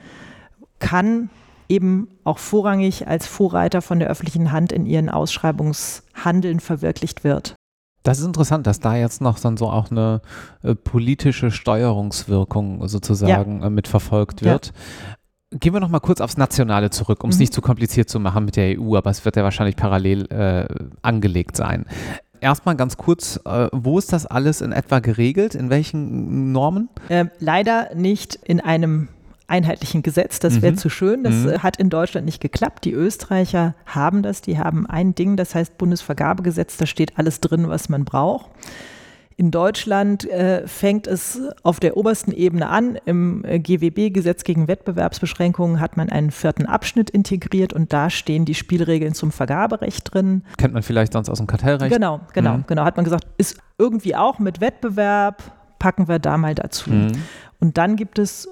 kann, 0.80 1.30
eben 1.68 2.08
auch 2.24 2.38
vorrangig 2.38 3.06
als 3.06 3.26
Vorreiter 3.26 3.80
von 3.80 4.00
der 4.00 4.08
öffentlichen 4.08 4.50
Hand 4.50 4.72
in 4.72 4.86
ihren 4.86 5.08
Ausschreibungshandeln 5.08 6.58
verwirklicht 6.58 7.22
wird. 7.22 7.54
Das 8.02 8.18
ist 8.18 8.24
interessant, 8.24 8.66
dass 8.66 8.80
da 8.80 8.96
jetzt 8.96 9.20
noch 9.20 9.38
dann 9.38 9.56
so 9.56 9.68
auch 9.68 9.90
eine 9.90 10.22
äh, 10.62 10.74
politische 10.74 11.50
Steuerungswirkung 11.50 12.86
sozusagen 12.88 13.60
ja. 13.60 13.66
äh, 13.66 13.70
mitverfolgt 13.70 14.42
wird. 14.42 14.66
Ja. 14.66 15.58
Gehen 15.58 15.74
wir 15.74 15.80
noch 15.80 15.88
mal 15.88 16.00
kurz 16.00 16.20
aufs 16.20 16.36
Nationale 16.36 16.90
zurück, 16.90 17.24
um 17.24 17.30
es 17.30 17.36
mhm. 17.36 17.40
nicht 17.40 17.52
zu 17.52 17.60
kompliziert 17.60 18.08
zu 18.08 18.20
machen 18.20 18.44
mit 18.44 18.56
der 18.56 18.78
EU, 18.78 18.96
aber 18.96 19.10
es 19.10 19.24
wird 19.24 19.36
ja 19.36 19.42
wahrscheinlich 19.42 19.76
parallel 19.76 20.26
äh, 20.30 20.66
angelegt 21.02 21.56
sein. 21.56 21.86
Erstmal 22.40 22.76
ganz 22.76 22.96
kurz, 22.96 23.38
äh, 23.44 23.68
wo 23.72 23.98
ist 23.98 24.12
das 24.12 24.26
alles 24.26 24.62
in 24.62 24.72
etwa 24.72 25.00
geregelt? 25.00 25.54
In 25.54 25.68
welchen 25.68 26.52
Normen? 26.52 26.88
Ähm, 27.10 27.30
leider 27.38 27.94
nicht 27.94 28.36
in 28.36 28.60
einem 28.60 29.08
einheitlichen 29.50 30.02
Gesetz. 30.02 30.38
Das 30.38 30.62
wäre 30.62 30.72
mhm. 30.72 30.78
zu 30.78 30.88
schön. 30.88 31.24
Das 31.24 31.34
mhm. 31.34 31.62
hat 31.62 31.76
in 31.76 31.90
Deutschland 31.90 32.24
nicht 32.24 32.40
geklappt. 32.40 32.84
Die 32.84 32.92
Österreicher 32.92 33.74
haben 33.86 34.22
das. 34.22 34.40
Die 34.40 34.58
haben 34.58 34.86
ein 34.86 35.14
Ding, 35.14 35.36
das 35.36 35.54
heißt 35.54 35.76
Bundesvergabegesetz. 35.78 36.76
Da 36.76 36.86
steht 36.86 37.18
alles 37.18 37.40
drin, 37.40 37.68
was 37.68 37.88
man 37.88 38.04
braucht. 38.04 38.50
In 39.40 39.50
Deutschland 39.50 40.28
äh, 40.28 40.68
fängt 40.68 41.06
es 41.06 41.40
auf 41.62 41.80
der 41.80 41.96
obersten 41.96 42.30
Ebene 42.30 42.68
an. 42.68 42.98
Im 43.06 43.42
äh, 43.46 43.58
GWB, 43.58 44.12
Gesetz 44.12 44.44
gegen 44.44 44.68
Wettbewerbsbeschränkungen, 44.68 45.80
hat 45.80 45.96
man 45.96 46.10
einen 46.10 46.30
vierten 46.30 46.66
Abschnitt 46.66 47.08
integriert 47.08 47.72
und 47.72 47.90
da 47.90 48.10
stehen 48.10 48.44
die 48.44 48.54
Spielregeln 48.54 49.14
zum 49.14 49.32
Vergaberecht 49.32 50.12
drin. 50.12 50.42
Kennt 50.58 50.74
man 50.74 50.82
vielleicht 50.82 51.14
sonst 51.14 51.30
aus 51.30 51.38
dem 51.38 51.46
Kartellrecht? 51.46 51.90
Genau, 51.90 52.20
genau, 52.34 52.58
mhm. 52.58 52.64
genau. 52.66 52.84
Hat 52.84 52.96
man 52.96 53.04
gesagt, 53.04 53.26
ist 53.38 53.56
irgendwie 53.78 54.14
auch 54.14 54.38
mit 54.40 54.60
Wettbewerb, 54.60 55.42
packen 55.78 56.06
wir 56.06 56.18
da 56.18 56.36
mal 56.36 56.54
dazu. 56.54 56.90
Mhm. 56.90 57.12
Und 57.60 57.78
dann 57.78 57.96
gibt 57.96 58.18
es 58.18 58.46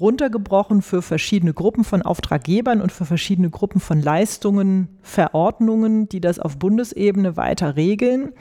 runtergebrochen 0.00 0.82
für 0.82 1.02
verschiedene 1.02 1.52
Gruppen 1.52 1.84
von 1.84 2.02
Auftraggebern 2.02 2.80
und 2.80 2.92
für 2.92 3.04
verschiedene 3.04 3.50
Gruppen 3.50 3.80
von 3.80 4.00
Leistungen, 4.00 4.88
Verordnungen, 5.02 6.08
die 6.08 6.20
das 6.20 6.38
auf 6.38 6.58
Bundesebene 6.58 7.36
weiter 7.36 7.76
regeln. 7.76 8.32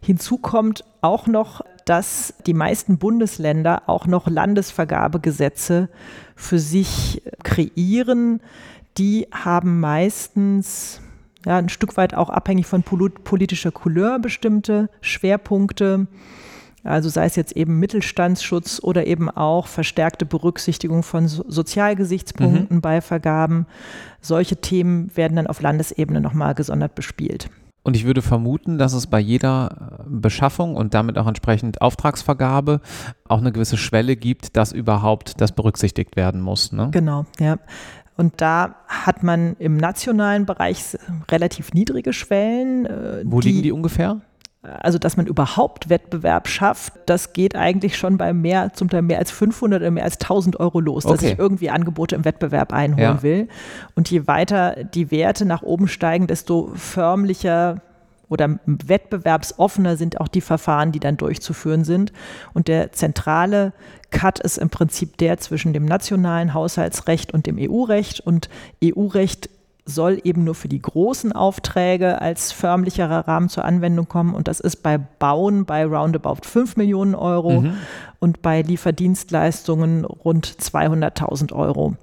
Hinzu 0.00 0.38
kommt 0.38 0.84
auch 1.00 1.26
noch, 1.26 1.62
dass 1.84 2.34
die 2.46 2.54
meisten 2.54 2.98
Bundesländer 2.98 3.88
auch 3.88 4.06
noch 4.06 4.28
Landesvergabegesetze 4.28 5.88
für 6.34 6.58
sich 6.58 7.22
kreieren. 7.44 8.40
Die 8.98 9.28
haben 9.32 9.80
meistens 9.80 11.00
ja, 11.44 11.58
ein 11.58 11.68
Stück 11.68 11.96
weit 11.96 12.14
auch 12.14 12.28
abhängig 12.28 12.66
von 12.66 12.82
politischer 12.82 13.70
Couleur 13.70 14.18
bestimmte 14.18 14.90
Schwerpunkte. 15.00 16.08
Also 16.86 17.08
sei 17.08 17.26
es 17.26 17.36
jetzt 17.36 17.56
eben 17.56 17.78
Mittelstandsschutz 17.78 18.80
oder 18.82 19.06
eben 19.06 19.28
auch 19.28 19.66
verstärkte 19.66 20.24
Berücksichtigung 20.24 21.02
von 21.02 21.28
Sozialgesichtspunkten 21.28 22.76
mhm. 22.76 22.80
bei 22.80 23.00
Vergaben. 23.00 23.66
Solche 24.20 24.56
Themen 24.56 25.10
werden 25.16 25.36
dann 25.36 25.46
auf 25.46 25.60
Landesebene 25.60 26.20
nochmal 26.20 26.54
gesondert 26.54 26.94
bespielt. 26.94 27.50
Und 27.82 27.94
ich 27.94 28.04
würde 28.04 28.20
vermuten, 28.20 28.78
dass 28.78 28.94
es 28.94 29.06
bei 29.06 29.20
jeder 29.20 30.04
Beschaffung 30.08 30.74
und 30.74 30.92
damit 30.92 31.18
auch 31.18 31.28
entsprechend 31.28 31.80
Auftragsvergabe 31.80 32.80
auch 33.28 33.38
eine 33.38 33.52
gewisse 33.52 33.76
Schwelle 33.76 34.16
gibt, 34.16 34.56
dass 34.56 34.72
überhaupt 34.72 35.40
das 35.40 35.52
berücksichtigt 35.52 36.16
werden 36.16 36.40
muss. 36.40 36.72
Ne? 36.72 36.88
Genau, 36.90 37.26
ja. 37.38 37.58
Und 38.16 38.40
da 38.40 38.76
hat 38.88 39.22
man 39.22 39.54
im 39.58 39.76
nationalen 39.76 40.46
Bereich 40.46 40.96
relativ 41.30 41.74
niedrige 41.74 42.12
Schwellen. 42.12 42.86
Äh, 42.86 43.22
Wo 43.24 43.40
die, 43.40 43.50
liegen 43.50 43.62
die 43.62 43.72
ungefähr? 43.72 44.20
Also, 44.80 44.98
dass 44.98 45.16
man 45.16 45.26
überhaupt 45.26 45.88
Wettbewerb 45.88 46.48
schafft, 46.48 46.92
das 47.06 47.32
geht 47.32 47.54
eigentlich 47.54 47.96
schon 47.96 48.18
bei 48.18 48.32
mehr, 48.32 48.72
zum 48.72 48.88
Teil 48.88 49.02
mehr 49.02 49.18
als 49.18 49.30
500 49.30 49.80
oder 49.80 49.90
mehr 49.90 50.04
als 50.04 50.14
1000 50.14 50.58
Euro 50.58 50.80
los, 50.80 51.04
dass 51.04 51.20
okay. 51.20 51.32
ich 51.32 51.38
irgendwie 51.38 51.70
Angebote 51.70 52.16
im 52.16 52.24
Wettbewerb 52.24 52.72
einholen 52.72 53.16
ja. 53.16 53.22
will. 53.22 53.48
Und 53.94 54.10
je 54.10 54.26
weiter 54.26 54.84
die 54.84 55.10
Werte 55.10 55.44
nach 55.44 55.62
oben 55.62 55.88
steigen, 55.88 56.26
desto 56.26 56.70
förmlicher 56.74 57.80
oder 58.28 58.58
wettbewerbsoffener 58.66 59.96
sind 59.96 60.20
auch 60.20 60.28
die 60.28 60.40
Verfahren, 60.40 60.92
die 60.92 61.00
dann 61.00 61.16
durchzuführen 61.16 61.84
sind. 61.84 62.12
Und 62.54 62.68
der 62.68 62.92
zentrale 62.92 63.72
Cut 64.10 64.40
ist 64.40 64.58
im 64.58 64.70
Prinzip 64.70 65.16
der 65.18 65.38
zwischen 65.38 65.72
dem 65.72 65.84
nationalen 65.84 66.54
Haushaltsrecht 66.54 67.32
und 67.32 67.46
dem 67.46 67.56
EU-Recht. 67.58 68.20
Und 68.20 68.48
EU-Recht 68.82 69.48
soll 69.86 70.20
eben 70.24 70.44
nur 70.44 70.56
für 70.56 70.68
die 70.68 70.82
großen 70.82 71.32
Aufträge 71.32 72.20
als 72.20 72.50
förmlicherer 72.52 73.28
Rahmen 73.28 73.48
zur 73.48 73.64
Anwendung 73.64 74.08
kommen. 74.08 74.34
Und 74.34 74.48
das 74.48 74.58
ist 74.58 74.82
bei 74.82 74.98
Bauen 74.98 75.64
bei 75.64 75.86
roundabout 75.86 76.42
5 76.42 76.76
Millionen 76.76 77.14
Euro 77.14 77.62
mhm. 77.62 77.74
und 78.18 78.42
bei 78.42 78.62
Lieferdienstleistungen 78.62 80.04
rund 80.04 80.46
200.000 80.46 81.52
Euro, 81.52 81.94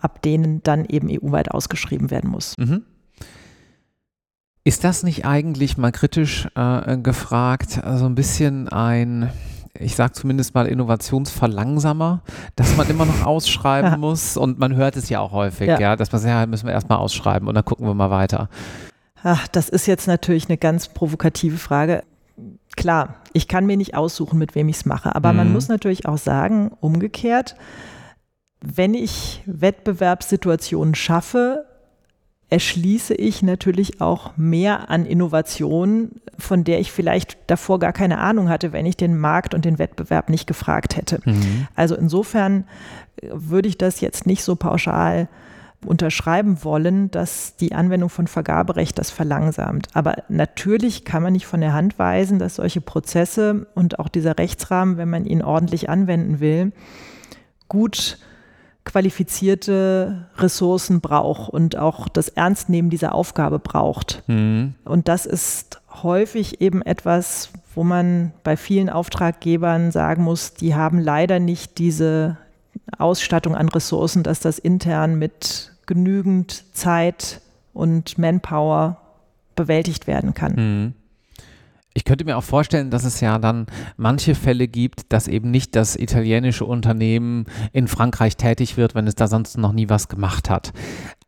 ab 0.00 0.22
denen 0.22 0.62
dann 0.62 0.86
eben 0.86 1.08
EU-weit 1.10 1.50
ausgeschrieben 1.50 2.10
werden 2.10 2.30
muss. 2.30 2.56
Mhm. 2.56 2.84
Ist 4.64 4.84
das 4.84 5.02
nicht 5.02 5.26
eigentlich 5.26 5.76
mal 5.76 5.92
kritisch 5.92 6.48
äh, 6.54 6.96
gefragt, 6.96 7.82
also 7.84 8.06
ein 8.06 8.14
bisschen 8.14 8.68
ein, 8.68 9.30
ich 9.78 9.96
sage 9.96 10.12
zumindest 10.12 10.54
mal 10.54 10.66
Innovationsverlangsamer, 10.66 12.22
dass 12.56 12.76
man 12.76 12.88
immer 12.88 13.06
noch 13.06 13.24
ausschreiben 13.24 13.92
ja. 13.92 13.96
muss 13.98 14.36
und 14.36 14.58
man 14.58 14.76
hört 14.76 14.96
es 14.96 15.08
ja 15.08 15.20
auch 15.20 15.32
häufig, 15.32 15.68
ja, 15.68 15.78
ja 15.78 15.96
dass 15.96 16.12
man 16.12 16.20
sagt, 16.20 16.30
ja, 16.30 16.46
müssen 16.46 16.66
wir 16.66 16.72
erstmal 16.72 16.98
ausschreiben 16.98 17.48
und 17.48 17.54
dann 17.54 17.64
gucken 17.64 17.86
wir 17.86 17.94
mal 17.94 18.10
weiter. 18.10 18.48
Ach, 19.22 19.48
das 19.48 19.68
ist 19.68 19.86
jetzt 19.86 20.06
natürlich 20.06 20.48
eine 20.48 20.58
ganz 20.58 20.88
provokative 20.88 21.56
Frage. 21.56 22.02
Klar, 22.76 23.16
ich 23.32 23.48
kann 23.48 23.66
mir 23.66 23.76
nicht 23.76 23.94
aussuchen, 23.94 24.38
mit 24.38 24.54
wem 24.54 24.68
ich 24.68 24.76
es 24.76 24.84
mache, 24.84 25.14
aber 25.14 25.32
mhm. 25.32 25.38
man 25.38 25.52
muss 25.52 25.68
natürlich 25.68 26.06
auch 26.06 26.18
sagen, 26.18 26.72
umgekehrt, 26.80 27.54
wenn 28.60 28.94
ich 28.94 29.42
Wettbewerbssituationen 29.46 30.94
schaffe, 30.94 31.66
erschließe 32.52 33.14
ich 33.14 33.42
natürlich 33.42 34.02
auch 34.02 34.36
mehr 34.36 34.90
an 34.90 35.06
Innovationen, 35.06 36.20
von 36.38 36.64
der 36.64 36.80
ich 36.80 36.92
vielleicht 36.92 37.38
davor 37.46 37.78
gar 37.78 37.94
keine 37.94 38.18
Ahnung 38.18 38.50
hatte, 38.50 38.74
wenn 38.74 38.84
ich 38.84 38.98
den 38.98 39.16
Markt 39.16 39.54
und 39.54 39.64
den 39.64 39.78
Wettbewerb 39.78 40.28
nicht 40.28 40.46
gefragt 40.46 40.98
hätte. 40.98 41.20
Mhm. 41.24 41.66
Also 41.76 41.96
insofern 41.96 42.64
äh, 43.16 43.28
würde 43.32 43.68
ich 43.70 43.78
das 43.78 44.02
jetzt 44.02 44.26
nicht 44.26 44.44
so 44.44 44.54
pauschal 44.54 45.28
unterschreiben 45.86 46.62
wollen, 46.62 47.10
dass 47.10 47.56
die 47.56 47.72
Anwendung 47.72 48.10
von 48.10 48.26
Vergaberecht 48.26 48.98
das 48.98 49.10
verlangsamt. 49.10 49.88
Aber 49.94 50.16
natürlich 50.28 51.06
kann 51.06 51.22
man 51.22 51.32
nicht 51.32 51.46
von 51.46 51.62
der 51.62 51.72
Hand 51.72 51.98
weisen, 51.98 52.38
dass 52.38 52.56
solche 52.56 52.82
Prozesse 52.82 53.66
und 53.74 53.98
auch 53.98 54.08
dieser 54.08 54.38
Rechtsrahmen, 54.38 54.98
wenn 54.98 55.08
man 55.08 55.24
ihn 55.24 55.42
ordentlich 55.42 55.88
anwenden 55.88 56.38
will, 56.38 56.72
gut 57.68 58.18
qualifizierte 58.84 60.26
Ressourcen 60.38 61.00
braucht 61.00 61.48
und 61.52 61.76
auch 61.76 62.08
das 62.08 62.28
Ernstnehmen 62.28 62.90
dieser 62.90 63.14
Aufgabe 63.14 63.58
braucht. 63.58 64.22
Mhm. 64.26 64.74
Und 64.84 65.08
das 65.08 65.26
ist 65.26 65.80
häufig 66.02 66.60
eben 66.60 66.82
etwas, 66.82 67.50
wo 67.74 67.84
man 67.84 68.32
bei 68.42 68.56
vielen 68.56 68.90
Auftraggebern 68.90 69.92
sagen 69.92 70.24
muss, 70.24 70.54
die 70.54 70.74
haben 70.74 70.98
leider 70.98 71.38
nicht 71.38 71.78
diese 71.78 72.36
Ausstattung 72.98 73.54
an 73.54 73.68
Ressourcen, 73.68 74.22
dass 74.22 74.40
das 74.40 74.58
intern 74.58 75.18
mit 75.18 75.72
genügend 75.86 76.64
Zeit 76.74 77.40
und 77.72 78.18
Manpower 78.18 78.98
bewältigt 79.54 80.06
werden 80.06 80.34
kann. 80.34 80.54
Mhm. 80.54 80.94
Ich 81.94 82.04
könnte 82.04 82.24
mir 82.24 82.36
auch 82.36 82.44
vorstellen, 82.44 82.90
dass 82.90 83.04
es 83.04 83.20
ja 83.20 83.38
dann 83.38 83.66
manche 83.96 84.34
Fälle 84.34 84.68
gibt, 84.68 85.12
dass 85.12 85.28
eben 85.28 85.50
nicht 85.50 85.76
das 85.76 85.96
italienische 85.96 86.64
Unternehmen 86.64 87.44
in 87.72 87.88
Frankreich 87.88 88.36
tätig 88.36 88.76
wird, 88.76 88.94
wenn 88.94 89.06
es 89.06 89.14
da 89.14 89.26
sonst 89.26 89.58
noch 89.58 89.72
nie 89.72 89.88
was 89.88 90.08
gemacht 90.08 90.48
hat. 90.48 90.72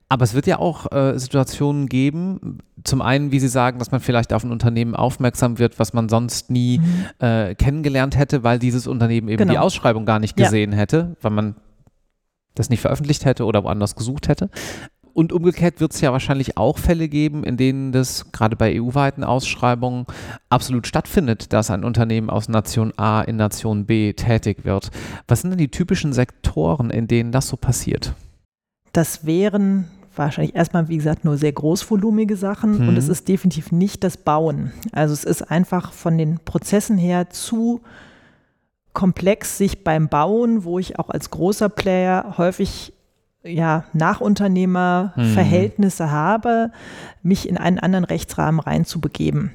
Aber 0.08 0.24
es 0.24 0.34
wird 0.34 0.46
ja 0.46 0.58
auch 0.58 0.92
äh, 0.92 1.18
Situationen 1.18 1.86
geben, 1.86 2.58
zum 2.84 3.00
einen, 3.00 3.32
wie 3.32 3.40
Sie 3.40 3.48
sagen, 3.48 3.78
dass 3.78 3.90
man 3.90 4.00
vielleicht 4.00 4.32
auf 4.32 4.44
ein 4.44 4.52
Unternehmen 4.52 4.94
aufmerksam 4.94 5.58
wird, 5.58 5.78
was 5.78 5.92
man 5.92 6.08
sonst 6.08 6.50
nie 6.50 6.78
mhm. 6.78 7.06
äh, 7.26 7.54
kennengelernt 7.54 8.16
hätte, 8.16 8.44
weil 8.44 8.58
dieses 8.58 8.86
Unternehmen 8.86 9.28
eben 9.28 9.38
genau. 9.38 9.52
die 9.52 9.58
Ausschreibung 9.58 10.04
gar 10.04 10.18
nicht 10.18 10.36
gesehen 10.36 10.72
ja. 10.72 10.78
hätte, 10.78 11.16
weil 11.22 11.30
man 11.30 11.56
das 12.54 12.70
nicht 12.70 12.80
veröffentlicht 12.80 13.24
hätte 13.24 13.44
oder 13.44 13.64
woanders 13.64 13.96
gesucht 13.96 14.28
hätte. 14.28 14.50
Und 15.14 15.32
umgekehrt 15.32 15.80
wird 15.80 15.94
es 15.94 16.00
ja 16.00 16.12
wahrscheinlich 16.12 16.58
auch 16.58 16.76
Fälle 16.76 17.08
geben, 17.08 17.44
in 17.44 17.56
denen 17.56 17.92
das 17.92 18.32
gerade 18.32 18.56
bei 18.56 18.80
EU-weiten 18.80 19.22
Ausschreibungen 19.22 20.06
absolut 20.50 20.88
stattfindet, 20.88 21.52
dass 21.52 21.70
ein 21.70 21.84
Unternehmen 21.84 22.28
aus 22.28 22.48
Nation 22.48 22.92
A 22.96 23.22
in 23.22 23.36
Nation 23.36 23.86
B 23.86 24.12
tätig 24.12 24.64
wird. 24.64 24.90
Was 25.28 25.42
sind 25.42 25.50
denn 25.50 25.58
die 25.58 25.70
typischen 25.70 26.12
Sektoren, 26.12 26.90
in 26.90 27.06
denen 27.06 27.30
das 27.30 27.46
so 27.46 27.56
passiert? 27.56 28.12
Das 28.92 29.24
wären 29.24 29.86
wahrscheinlich 30.16 30.56
erstmal, 30.56 30.88
wie 30.88 30.96
gesagt, 30.96 31.24
nur 31.24 31.36
sehr 31.36 31.52
großvolumige 31.52 32.36
Sachen 32.36 32.80
hm. 32.80 32.88
und 32.88 32.96
es 32.96 33.08
ist 33.08 33.28
definitiv 33.28 33.70
nicht 33.70 34.02
das 34.02 34.16
Bauen. 34.16 34.72
Also 34.92 35.14
es 35.14 35.24
ist 35.24 35.42
einfach 35.42 35.92
von 35.92 36.18
den 36.18 36.40
Prozessen 36.40 36.98
her 36.98 37.30
zu 37.30 37.82
komplex, 38.92 39.58
sich 39.58 39.84
beim 39.84 40.08
Bauen, 40.08 40.64
wo 40.64 40.78
ich 40.78 40.98
auch 40.98 41.10
als 41.10 41.30
großer 41.30 41.68
Player 41.68 42.34
häufig 42.38 42.92
ja, 43.44 43.84
Nachunternehmerverhältnisse 43.92 46.04
mhm. 46.04 46.10
habe, 46.10 46.70
mich 47.22 47.48
in 47.48 47.56
einen 47.56 47.78
anderen 47.78 48.04
Rechtsrahmen 48.04 48.60
reinzubegeben. 48.60 49.52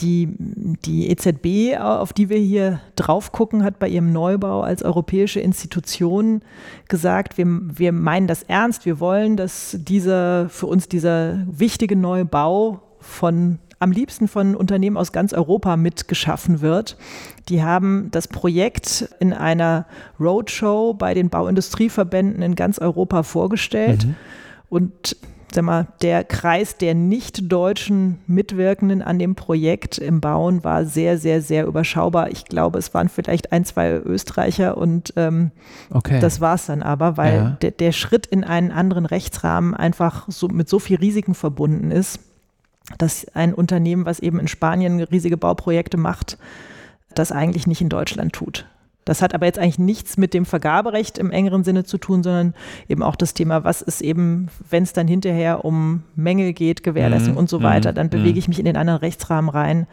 Die, 0.00 0.34
die 0.38 1.10
EZB, 1.10 1.78
auf 1.78 2.14
die 2.14 2.30
wir 2.30 2.38
hier 2.38 2.80
drauf 2.96 3.30
gucken, 3.30 3.62
hat 3.62 3.78
bei 3.78 3.88
ihrem 3.88 4.10
Neubau 4.10 4.62
als 4.62 4.82
europäische 4.82 5.40
Institution 5.40 6.40
gesagt, 6.88 7.36
wir, 7.36 7.44
wir 7.46 7.92
meinen 7.92 8.26
das 8.26 8.42
ernst, 8.44 8.86
wir 8.86 9.00
wollen, 9.00 9.36
dass 9.36 9.76
dieser, 9.78 10.48
für 10.48 10.64
uns 10.66 10.88
dieser 10.88 11.44
wichtige 11.46 11.94
Neubau 11.94 12.80
von 13.00 13.58
am 13.82 13.90
liebsten 13.90 14.28
von 14.28 14.54
Unternehmen 14.54 14.96
aus 14.96 15.12
ganz 15.12 15.32
Europa 15.32 15.76
mitgeschaffen 15.76 16.60
wird. 16.60 16.96
Die 17.48 17.62
haben 17.62 18.08
das 18.12 18.28
Projekt 18.28 19.08
in 19.18 19.32
einer 19.32 19.86
Roadshow 20.20 20.94
bei 20.94 21.14
den 21.14 21.28
Bauindustrieverbänden 21.30 22.42
in 22.42 22.54
ganz 22.54 22.78
Europa 22.78 23.24
vorgestellt. 23.24 24.06
Mhm. 24.06 24.14
Und 24.68 25.16
sag 25.52 25.64
mal, 25.64 25.88
der 26.00 26.22
Kreis 26.22 26.78
der 26.78 26.94
nicht-deutschen 26.94 28.20
Mitwirkenden 28.28 29.02
an 29.02 29.18
dem 29.18 29.34
Projekt 29.34 29.98
im 29.98 30.20
Bauen 30.20 30.62
war 30.62 30.86
sehr, 30.86 31.18
sehr, 31.18 31.42
sehr 31.42 31.66
überschaubar. 31.66 32.30
Ich 32.30 32.44
glaube, 32.44 32.78
es 32.78 32.94
waren 32.94 33.08
vielleicht 33.08 33.52
ein, 33.52 33.64
zwei 33.64 33.90
Österreicher 33.92 34.78
und 34.78 35.12
ähm, 35.16 35.50
okay. 35.90 36.20
das 36.20 36.40
war 36.40 36.54
es 36.54 36.66
dann 36.66 36.82
aber, 36.82 37.16
weil 37.16 37.34
ja. 37.34 37.56
der, 37.62 37.72
der 37.72 37.92
Schritt 37.92 38.26
in 38.26 38.44
einen 38.44 38.70
anderen 38.70 39.06
Rechtsrahmen 39.06 39.74
einfach 39.74 40.26
so, 40.28 40.46
mit 40.46 40.68
so 40.68 40.78
viel 40.78 40.98
Risiken 40.98 41.34
verbunden 41.34 41.90
ist 41.90 42.20
dass 42.98 43.26
ein 43.34 43.54
Unternehmen, 43.54 44.06
was 44.06 44.20
eben 44.20 44.38
in 44.38 44.48
Spanien 44.48 45.00
riesige 45.00 45.36
Bauprojekte 45.36 45.96
macht, 45.96 46.38
das 47.14 47.32
eigentlich 47.32 47.66
nicht 47.66 47.80
in 47.80 47.88
Deutschland 47.88 48.32
tut. 48.32 48.66
Das 49.04 49.20
hat 49.20 49.34
aber 49.34 49.46
jetzt 49.46 49.58
eigentlich 49.58 49.80
nichts 49.80 50.16
mit 50.16 50.32
dem 50.32 50.44
Vergaberecht 50.44 51.18
im 51.18 51.32
engeren 51.32 51.64
Sinne 51.64 51.84
zu 51.84 51.98
tun, 51.98 52.22
sondern 52.22 52.54
eben 52.88 53.02
auch 53.02 53.16
das 53.16 53.34
Thema, 53.34 53.64
was 53.64 53.82
ist 53.82 54.00
eben, 54.00 54.48
wenn 54.70 54.84
es 54.84 54.92
dann 54.92 55.08
hinterher 55.08 55.64
um 55.64 56.04
Mängel 56.14 56.52
geht, 56.52 56.84
Gewährleistung 56.84 57.32
mhm. 57.32 57.38
und 57.38 57.50
so 57.50 57.62
weiter, 57.62 57.90
mhm. 57.90 57.96
dann 57.96 58.10
bewege 58.10 58.32
mhm. 58.32 58.38
ich 58.38 58.48
mich 58.48 58.58
in 58.60 58.64
den 58.64 58.76
anderen 58.76 59.00
Rechtsrahmen 59.00 59.50
rein. 59.50 59.86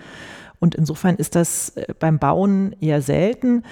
Und 0.60 0.76
insofern 0.76 1.16
ist 1.16 1.36
das 1.36 1.70
äh, 1.70 1.88
beim 1.98 2.20
Bauen 2.20 2.76
eher 2.82 3.02
selten. 3.02 3.64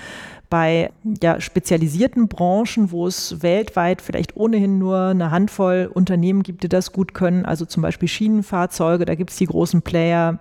Bei 0.50 0.92
ja, 1.22 1.42
spezialisierten 1.42 2.28
Branchen, 2.28 2.92
wo 2.92 3.08
es 3.08 3.42
weltweit 3.42 4.02
vielleicht 4.02 4.38
ohnehin 4.38 4.78
nur 4.78 5.00
eine 5.08 5.32
Handvoll 5.32 5.90
Unternehmen 5.94 6.44
gibt, 6.44 6.64
die 6.64 6.70
das 6.70 6.94
gut 6.94 7.14
können, 7.14 7.46
also 7.46 7.66
zum 7.66 7.84
Beispiel 7.84 8.08
Schienenfahrzeuge, 8.08 9.06
da 9.06 9.16
gibt 9.16 9.32
es 9.32 9.38
die 9.38 9.46
großen 9.46 9.82
Player, 9.82 10.40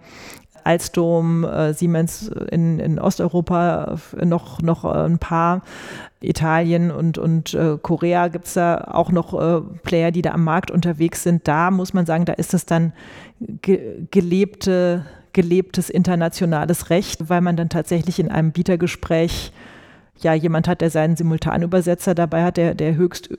Alstom, 0.66 1.44
äh, 1.44 1.72
Siemens 1.72 2.28
in, 2.50 2.80
in 2.80 2.98
Osteuropa 2.98 3.96
noch, 4.22 4.60
noch 4.60 4.84
äh, 4.84 5.04
ein 5.06 5.18
paar. 5.18 5.62
Italien 6.20 6.90
und, 6.90 7.18
und 7.18 7.54
äh, 7.54 7.78
Korea 7.80 8.28
gibt 8.28 8.46
es 8.46 8.54
da 8.54 8.88
auch 8.90 9.12
noch 9.12 9.34
äh, 9.34 9.60
Player, 9.84 10.10
die 10.10 10.22
da 10.22 10.32
am 10.32 10.44
Markt 10.44 10.70
unterwegs 10.70 11.22
sind. 11.22 11.46
Da 11.46 11.70
muss 11.70 11.94
man 11.94 12.06
sagen, 12.06 12.24
da 12.24 12.32
ist 12.32 12.54
es 12.54 12.66
dann 12.66 12.92
ge 13.38 14.06
gelebte, 14.10 15.04
gelebtes 15.32 15.90
internationales 15.90 16.90
Recht, 16.90 17.28
weil 17.28 17.42
man 17.42 17.56
dann 17.56 17.68
tatsächlich 17.68 18.18
in 18.18 18.30
einem 18.30 18.50
Bietergespräch 18.50 19.52
ja 20.20 20.34
jemand 20.34 20.68
hat, 20.68 20.80
der 20.80 20.90
seinen 20.90 21.16
Simultanübersetzer 21.16 22.14
dabei 22.14 22.44
hat, 22.44 22.56
der, 22.56 22.74
der 22.74 22.96
höchst, 22.96 23.30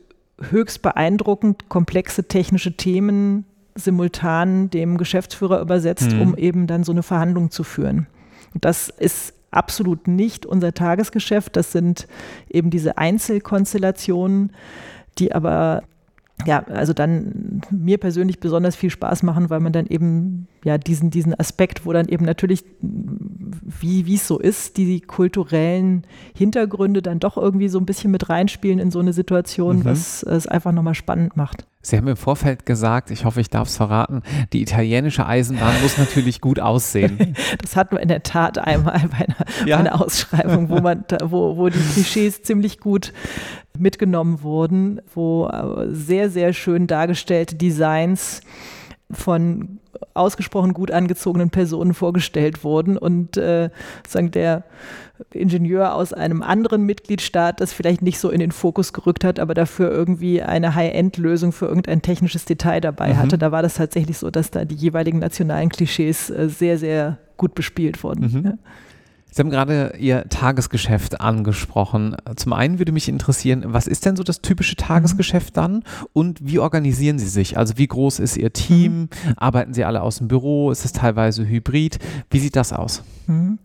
höchst 0.50 0.82
beeindruckend 0.82 1.70
komplexe 1.70 2.28
technische 2.28 2.76
Themen 2.78 3.46
simultan 3.76 4.70
dem 4.70 4.98
Geschäftsführer 4.98 5.62
übersetzt, 5.62 6.12
mhm. 6.12 6.22
um 6.22 6.38
eben 6.38 6.68
dann 6.68 6.84
so 6.84 6.92
eine 6.92 7.04
Verhandlung 7.04 7.52
zu 7.52 7.64
führen. 7.64 8.08
Das 8.54 8.90
ist 8.90 9.34
absolut 9.52 10.08
nicht 10.08 10.46
unser 10.46 10.74
Tagesgeschäft. 10.74 11.56
Das 11.56 11.72
sind 11.72 12.08
eben 12.50 12.70
diese 12.70 12.98
Einzelkonstellationen, 12.98 14.52
die 15.20 15.34
aber 15.34 15.84
ja, 16.46 16.64
also 16.68 16.94
dann 16.94 17.62
mir 17.72 17.98
persönlich 17.98 18.40
besonders 18.40 18.76
viel 18.76 18.90
Spaß 18.90 19.24
machen, 19.24 19.50
weil 19.50 19.60
man 19.60 19.74
dann 19.74 19.88
eben 19.88 20.48
ja 20.64 20.78
diesen, 20.78 21.10
diesen 21.10 21.38
Aspekt, 21.38 21.86
wo 21.86 21.94
dann 21.94 22.08
eben 22.08 22.26
natürlich, 22.26 22.64
wie 22.80 24.14
es 24.14 24.28
so 24.28 24.38
ist, 24.38 24.78
die 24.78 25.02
kulturellen 25.02 26.06
Hintergründe 26.36 27.02
dann 27.02 27.20
doch 27.20 27.38
irgendwie 27.38 27.70
so 27.70 27.80
ein 27.80 27.86
bisschen 27.86 28.12
mit 28.12 28.30
reinspielen 28.30 28.80
in 28.80 28.92
so 28.92 29.00
eine 29.00 29.14
Situation, 29.14 29.80
mhm. 29.80 29.86
was 29.86 30.24
es 30.24 30.48
einfach 30.48 30.72
nochmal 30.72 30.96
spannend 30.96 31.36
macht. 31.36 31.66
Sie 31.82 31.96
haben 31.96 32.08
im 32.08 32.18
Vorfeld 32.18 32.66
gesagt, 32.66 33.12
ich 33.12 33.24
hoffe, 33.24 33.40
ich 33.40 33.50
darf 33.50 33.70
es 33.70 33.78
verraten, 33.78 34.22
die 34.52 34.62
italienische 34.62 35.26
Eisenbahn 35.26 35.82
muss 35.82 35.98
natürlich 35.98 36.42
gut 36.42 36.60
aussehen. 36.60 37.36
Das 37.62 37.76
hatten 37.76 37.96
wir 37.96 38.02
in 38.02 38.10
der 38.10 38.24
Tat 38.24 38.58
einmal 38.58 39.00
bei 39.10 39.26
einer, 39.26 39.36
ja? 39.66 39.78
bei 39.78 39.84
einer 39.90 40.02
Ausschreibung, 40.02 40.70
wo, 40.70 40.80
man, 40.82 41.06
wo, 41.24 41.56
wo 41.56 41.70
die 41.70 41.80
Klischees 41.80 42.42
ziemlich 42.42 42.80
gut 42.80 43.14
mitgenommen 43.80 44.42
wurden, 44.44 45.02
wo 45.14 45.48
äh, 45.48 45.88
sehr, 45.90 46.30
sehr 46.30 46.54
schön 46.54 46.88
dargestellte 46.88 47.56
Designs 47.56 48.42
von 49.12 49.80
ausgesprochen 50.14 50.74
gut 50.74 50.92
angezogenen 50.92 51.50
Personen 51.50 51.94
vorgestellt 51.94 52.64
wurden 52.64 52.98
und 52.98 53.38
äh, 53.38 53.70
sagen 54.08 54.32
der 54.32 54.64
Ingenieur 55.32 55.96
aus 55.96 56.14
einem 56.14 56.44
anderen 56.44 56.86
Mitgliedstaat 56.86 57.60
das 57.60 57.74
vielleicht 57.74 58.02
nicht 58.02 58.20
so 58.20 58.30
in 58.30 58.40
den 58.40 58.52
Fokus 58.52 58.94
gerückt 58.94 59.24
hat, 59.24 59.40
aber 59.40 59.54
dafür 59.54 59.90
irgendwie 59.92 60.42
eine 60.42 60.76
High-End-Lösung 60.76 61.52
für 61.52 61.66
irgendein 61.66 62.02
technisches 62.02 62.46
Detail 62.46 62.82
dabei 62.82 63.14
mhm. 63.14 63.18
hatte. 63.18 63.38
Da 63.38 63.52
war 63.52 63.64
das 63.64 63.76
tatsächlich 63.76 64.18
so, 64.18 64.30
dass 64.30 64.52
da 64.52 64.66
die 64.66 64.76
jeweiligen 64.76 65.20
nationalen 65.20 65.70
Klischees 65.70 66.30
äh, 66.30 66.50
sehr, 66.50 66.78
sehr 66.78 67.18
gut 67.38 67.56
bespielt 67.56 68.04
wurden. 68.04 68.32
Mhm. 68.32 68.46
Ja. 68.46 68.54
Sie 69.38 69.42
haben 69.42 69.52
gerade 69.52 69.94
Ihr 70.00 70.28
Tagesgeschäft 70.30 71.22
angesprochen. 71.22 72.18
Zum 72.38 72.54
einen 72.54 72.80
würde 72.80 72.92
mich 72.92 73.08
interessieren, 73.08 73.66
was 73.68 73.86
ist 73.86 74.04
denn 74.08 74.16
so 74.16 74.24
das 74.24 74.42
typische 74.42 74.76
Tagesgeschäft 74.76 75.56
dann 75.58 75.84
und 76.12 76.40
wie 76.42 76.58
organisieren 76.58 77.20
Sie 77.20 77.28
sich? 77.28 77.56
Also 77.56 77.78
wie 77.78 77.86
groß 77.86 78.18
ist 78.18 78.36
Ihr 78.36 78.52
Team? 78.52 79.02
Mhm. 79.02 79.10
Arbeiten 79.36 79.76
Sie 79.76 79.86
alle 79.86 80.02
aus 80.02 80.18
dem 80.18 80.28
Büro? 80.28 80.72
Ist 80.72 80.86
es 80.86 80.92
teilweise 80.92 81.48
hybrid? 81.48 82.00
Wie 82.32 82.40
sieht 82.40 82.56
das 82.56 82.74
aus? 82.74 83.04
Mhm. 83.28 83.60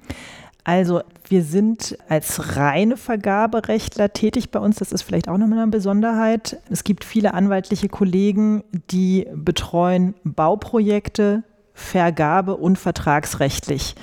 Also 0.62 1.00
wir 1.30 1.42
sind 1.42 1.96
als 2.06 2.54
reine 2.54 2.98
Vergaberechtler 2.98 4.12
tätig 4.12 4.50
bei 4.50 4.58
uns. 4.58 4.76
Das 4.76 4.92
ist 4.92 5.00
vielleicht 5.00 5.30
auch 5.30 5.38
nochmal 5.38 5.60
eine 5.60 5.70
Besonderheit. 5.70 6.58
Es 6.68 6.84
gibt 6.84 7.02
viele 7.02 7.32
anwaltliche 7.32 7.88
Kollegen, 7.88 8.62
die 8.90 9.26
betreuen 9.34 10.16
Bauprojekte, 10.22 11.44
Vergabe 11.72 12.58
und 12.58 12.78
vertragsrechtlich. 12.78 13.94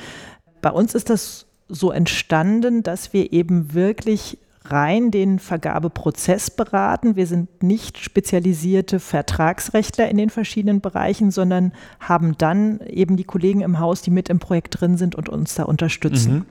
Bei 0.64 0.72
uns 0.72 0.96
ist 0.96 1.12
das 1.12 1.46
so 1.70 1.92
entstanden, 1.92 2.84
dass 2.84 3.14
wir 3.14 3.32
eben 3.32 3.74
wirklich 3.74 4.38
rein 4.66 5.12
den 5.12 5.40
Vergabeprozess 5.40 6.52
beraten. 6.52 7.16
Wir 7.16 7.28
sind 7.28 7.64
nicht 7.64 7.98
spezialisierte 7.98 9.00
Vertragsrechtler 9.00 10.10
in 10.10 10.18
den 10.18 10.30
verschiedenen 10.30 10.82
Bereichen, 10.82 11.32
sondern 11.32 11.72
haben 12.00 12.38
dann 12.38 12.80
eben 12.82 13.18
die 13.18 13.24
Kollegen 13.24 13.62
im 13.62 13.80
Haus, 13.80 14.02
die 14.02 14.12
mit 14.12 14.30
im 14.30 14.40
Projekt 14.40 14.82
drin 14.82 14.98
sind 14.98 15.16
und 15.16 15.30
uns 15.30 15.56
da 15.56 15.64
unterstützen. 15.64 16.34
Mhm. 16.34 16.46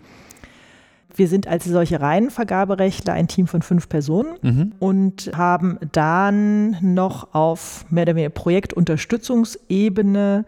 Wir 1.14 1.26
sind 1.26 1.48
als 1.48 1.64
solche 1.64 2.00
reinen 2.00 2.30
Vergaberechtler 2.30 3.14
ein 3.14 3.28
Team 3.28 3.46
von 3.46 3.62
fünf 3.62 3.88
Personen 3.88 4.36
mhm. 4.42 4.72
und 4.78 5.30
haben 5.34 5.78
dann 5.92 6.76
noch 6.82 7.32
auf 7.34 7.86
mehr 7.90 8.02
oder 8.02 8.14
weniger 8.14 8.28
Projektunterstützungsebene 8.30 10.44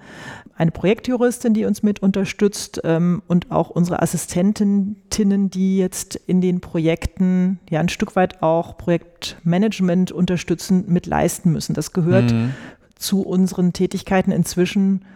eine 0.60 0.70
Projektjuristin, 0.70 1.54
die 1.54 1.64
uns 1.64 1.82
mit 1.82 2.02
unterstützt 2.02 2.82
ähm, 2.84 3.22
und 3.26 3.50
auch 3.50 3.70
unsere 3.70 4.02
Assistentinnen, 4.02 5.48
die 5.48 5.78
jetzt 5.78 6.16
in 6.16 6.42
den 6.42 6.60
Projekten 6.60 7.58
ja 7.70 7.80
ein 7.80 7.88
Stück 7.88 8.14
weit 8.14 8.42
auch 8.42 8.76
Projektmanagement 8.76 10.12
unterstützen, 10.12 10.84
mit 10.86 11.06
leisten 11.06 11.50
müssen. 11.50 11.72
Das 11.72 11.94
gehört 11.94 12.32
mhm. 12.32 12.52
zu 12.94 13.22
unseren 13.22 13.72
Tätigkeiten 13.72 14.32
inzwischen 14.32 15.06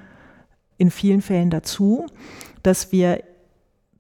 in 0.79 0.91
vielen 0.91 1.21
Fällen 1.21 1.51
dazu, 1.51 2.07
dass 2.63 2.91
wir 2.91 3.23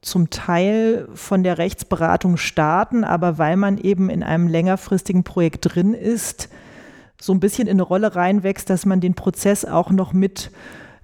zum 0.04 0.30
Teil 0.30 1.08
von 1.14 1.42
der 1.42 1.58
Rechtsberatung 1.58 2.36
starten, 2.36 3.04
aber 3.04 3.38
weil 3.38 3.56
man 3.56 3.78
eben 3.78 4.10
in 4.10 4.22
einem 4.22 4.48
längerfristigen 4.48 5.24
Projekt 5.24 5.74
drin 5.74 5.94
ist, 5.94 6.48
so 7.20 7.32
ein 7.32 7.40
bisschen 7.40 7.66
in 7.66 7.76
eine 7.76 7.82
Rolle 7.82 8.14
reinwächst, 8.14 8.68
dass 8.68 8.86
man 8.86 9.00
den 9.00 9.14
Prozess 9.14 9.64
auch 9.64 9.90
noch 9.90 10.12
mit 10.12 10.50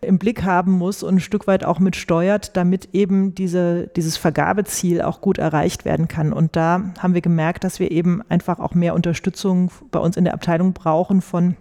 im 0.03 0.19
Blick 0.19 0.45
haben 0.45 0.73
muss 0.73 1.03
und 1.03 1.17
ein 1.17 1.21
Stück 1.21 1.47
weit 1.47 1.65
auch 1.65 1.79
mit 1.79 1.95
steuert, 1.95 2.57
damit 2.57 2.91
eben 2.95 3.35
diese, 3.35 3.89
dieses 3.89 4.17
Vergabeziel 4.17 5.03
auch 5.03 5.21
gut 5.21 5.39
erreicht 5.39 5.85
werden 5.85 6.09
kann. 6.09 6.33
Und 6.33 6.57
da 6.57 6.93
haben 6.99 7.15
wir 7.15 7.21
gemerkt, 7.21 7.65
dass 7.65 7.81
wir 7.81 7.91
eben 7.91 8.23
einfach 8.29 8.61
auch 8.61 8.75
mehr 8.75 8.95
Unterstützung 8.95 9.71
bei 9.91 9.99
uns 9.99 10.17
in 10.17 10.25
der 10.25 10.35
Abteilung 10.35 10.73
brauchen 10.73 11.21
von 11.21 11.57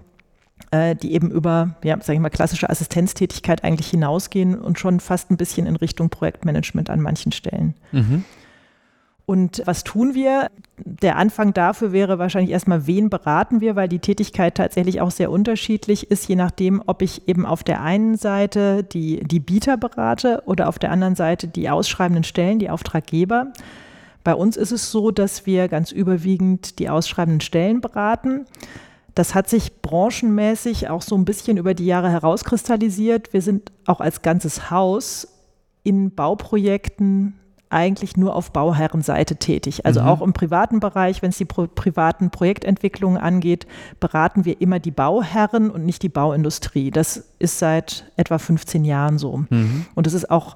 die 0.72 1.14
eben 1.14 1.32
über, 1.32 1.76
ja, 1.84 2.00
sage 2.00 2.14
ich 2.14 2.20
mal, 2.20 2.30
klassische 2.30 2.70
Assistenztätigkeit 2.70 3.64
eigentlich 3.64 3.90
hinausgehen 3.90 4.60
und 4.60 4.78
schon 4.78 5.00
fast 5.00 5.32
ein 5.32 5.38
bisschen 5.38 5.66
in 5.66 5.76
Richtung 5.76 6.10
Projektmanagement 6.10 6.90
an 6.90 7.02
manchen 7.02 7.32
Stellen. 7.32 7.74
Mhm. 7.92 8.24
Und 9.30 9.62
was 9.66 9.84
tun 9.84 10.16
wir? 10.16 10.50
Der 10.78 11.16
Anfang 11.18 11.54
dafür 11.54 11.92
wäre 11.92 12.18
wahrscheinlich 12.18 12.50
erstmal, 12.52 12.88
wen 12.88 13.12
beraten 13.12 13.62
wir, 13.62 13.76
weil 13.76 13.88
die 13.88 14.00
Tätigkeit 14.00 14.56
tatsächlich 14.56 15.02
auch 15.02 15.12
sehr 15.12 15.30
unterschiedlich 15.30 16.10
ist, 16.10 16.28
je 16.28 16.36
nachdem, 16.36 16.82
ob 16.88 17.04
ich 17.04 17.28
eben 17.28 17.46
auf 17.46 17.64
der 17.64 17.84
einen 17.84 18.18
Seite 18.18 18.84
die, 18.84 19.24
die 19.24 19.40
Bieter 19.40 19.78
berate 19.78 20.42
oder 20.48 20.68
auf 20.68 20.80
der 20.80 20.90
anderen 20.90 21.14
Seite 21.14 21.48
die 21.48 21.70
ausschreibenden 21.70 22.24
Stellen, 22.24 22.58
die 22.58 22.72
Auftraggeber. 22.72 23.54
Bei 24.24 24.34
uns 24.34 24.58
ist 24.58 24.72
es 24.72 24.90
so, 24.90 25.12
dass 25.12 25.46
wir 25.46 25.68
ganz 25.68 25.92
überwiegend 25.92 26.80
die 26.80 26.90
ausschreibenden 26.90 27.42
Stellen 27.42 27.82
beraten. 27.82 28.46
Das 29.20 29.36
hat 29.36 29.50
sich 29.50 29.82
branchenmäßig 29.82 30.88
auch 30.88 31.02
so 31.02 31.14
ein 31.18 31.26
bisschen 31.26 31.58
über 31.58 31.74
die 31.74 31.86
Jahre 31.86 32.10
herauskristallisiert. 32.10 33.34
Wir 33.34 33.42
sind 33.42 33.70
auch 33.86 34.00
als 34.00 34.22
ganzes 34.22 34.72
Haus 34.72 35.28
in 35.84 36.16
Bauprojekten 36.16 37.38
eigentlich 37.70 38.16
nur 38.16 38.34
auf 38.34 38.54
Bauherrenseite 38.54 39.36
tätig. 39.36 39.86
Also 39.86 40.00
mhm. 40.00 40.08
auch 40.08 40.22
im 40.22 40.32
privaten 40.32 40.80
Bereich, 40.80 41.22
wenn 41.22 41.32
es 41.32 41.38
die 41.38 41.44
pro 41.44 41.68
privaten 41.68 42.30
Projektentwicklungen 42.30 43.22
angeht, 43.22 43.68
beraten 44.00 44.46
wir 44.46 44.62
immer 44.62 44.80
die 44.80 44.92
Bauherren 44.92 45.70
und 45.70 45.84
nicht 45.84 46.02
die 46.02 46.08
Bauindustrie. 46.08 46.90
Das 46.90 47.30
ist 47.40 47.60
seit 47.60 48.10
etwa 48.16 48.38
15 48.38 48.86
Jahren 48.86 49.18
so. 49.18 49.44
Mhm. 49.50 49.86
Und 49.96 50.08
es 50.08 50.14
ist 50.14 50.32
auch 50.32 50.56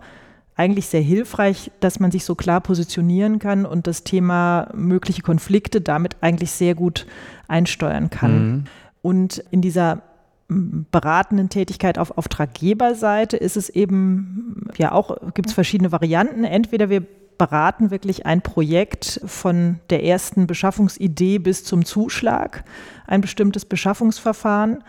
eigentlich 0.55 0.87
sehr 0.87 1.01
hilfreich, 1.01 1.71
dass 1.79 1.99
man 1.99 2.11
sich 2.11 2.25
so 2.25 2.35
klar 2.35 2.61
positionieren 2.61 3.39
kann 3.39 3.65
und 3.65 3.87
das 3.87 4.03
Thema 4.03 4.69
mögliche 4.75 5.21
Konflikte 5.21 5.81
damit 5.81 6.17
eigentlich 6.21 6.51
sehr 6.51 6.75
gut 6.75 7.07
einsteuern 7.47 8.09
kann. 8.09 8.47
Mhm. 8.47 8.63
Und 9.01 9.43
in 9.51 9.61
dieser 9.61 10.03
beratenden 10.47 11.49
Tätigkeit 11.49 11.97
auf 11.97 12.17
Auftraggeberseite 12.17 13.37
ist 13.37 13.57
es 13.57 13.69
eben 13.69 14.67
ja 14.77 14.91
auch, 14.91 15.17
gibt 15.33 15.49
es 15.49 15.53
verschiedene 15.53 15.91
Varianten. 15.91 16.43
Entweder 16.43 16.89
wir 16.89 17.03
beraten 17.37 17.91
wirklich 17.91 18.25
ein 18.25 18.41
Projekt 18.41 19.19
von 19.25 19.79
der 19.89 20.03
ersten 20.03 20.45
Beschaffungsidee 20.45 21.39
bis 21.39 21.63
zum 21.63 21.85
Zuschlag, 21.85 22.63
ein 23.07 23.21
bestimmtes 23.21 23.65
Beschaffungsverfahren 23.65 24.83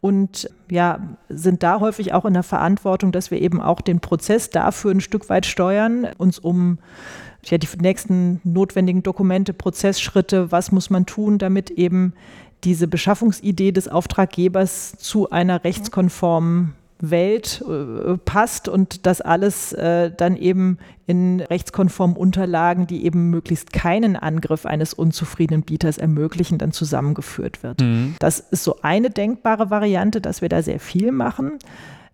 und 0.00 0.48
ja, 0.70 1.00
sind 1.28 1.62
da 1.62 1.80
häufig 1.80 2.12
auch 2.12 2.24
in 2.24 2.34
der 2.34 2.42
Verantwortung, 2.42 3.12
dass 3.12 3.30
wir 3.30 3.40
eben 3.40 3.60
auch 3.60 3.80
den 3.80 4.00
Prozess 4.00 4.50
dafür 4.50 4.92
ein 4.92 5.00
Stück 5.00 5.28
weit 5.28 5.46
steuern, 5.46 6.06
uns 6.18 6.38
um 6.38 6.78
ja, 7.44 7.58
die 7.58 7.68
nächsten 7.80 8.40
notwendigen 8.44 9.02
Dokumente, 9.02 9.52
Prozessschritte, 9.52 10.52
was 10.52 10.72
muss 10.72 10.90
man 10.90 11.06
tun, 11.06 11.38
damit 11.38 11.70
eben 11.70 12.12
diese 12.64 12.88
Beschaffungsidee 12.88 13.72
des 13.72 13.88
Auftraggebers 13.88 14.96
zu 14.98 15.30
einer 15.30 15.64
rechtskonformen 15.64 16.74
Welt 17.00 17.64
äh, 17.68 18.16
passt 18.18 18.68
und 18.68 19.06
das 19.06 19.20
alles 19.20 19.72
äh, 19.72 20.10
dann 20.10 20.36
eben 20.36 20.78
in 21.06 21.40
rechtskonformen 21.40 22.16
Unterlagen, 22.16 22.86
die 22.86 23.04
eben 23.04 23.30
möglichst 23.30 23.72
keinen 23.72 24.16
Angriff 24.16 24.66
eines 24.66 24.94
unzufriedenen 24.94 25.62
Bieters 25.62 25.98
ermöglichen, 25.98 26.58
dann 26.58 26.72
zusammengeführt 26.72 27.62
wird. 27.62 27.80
Mhm. 27.80 28.16
Das 28.18 28.40
ist 28.40 28.64
so 28.64 28.76
eine 28.82 29.10
denkbare 29.10 29.70
Variante, 29.70 30.20
dass 30.20 30.42
wir 30.42 30.48
da 30.48 30.62
sehr 30.62 30.80
viel 30.80 31.12
machen. 31.12 31.58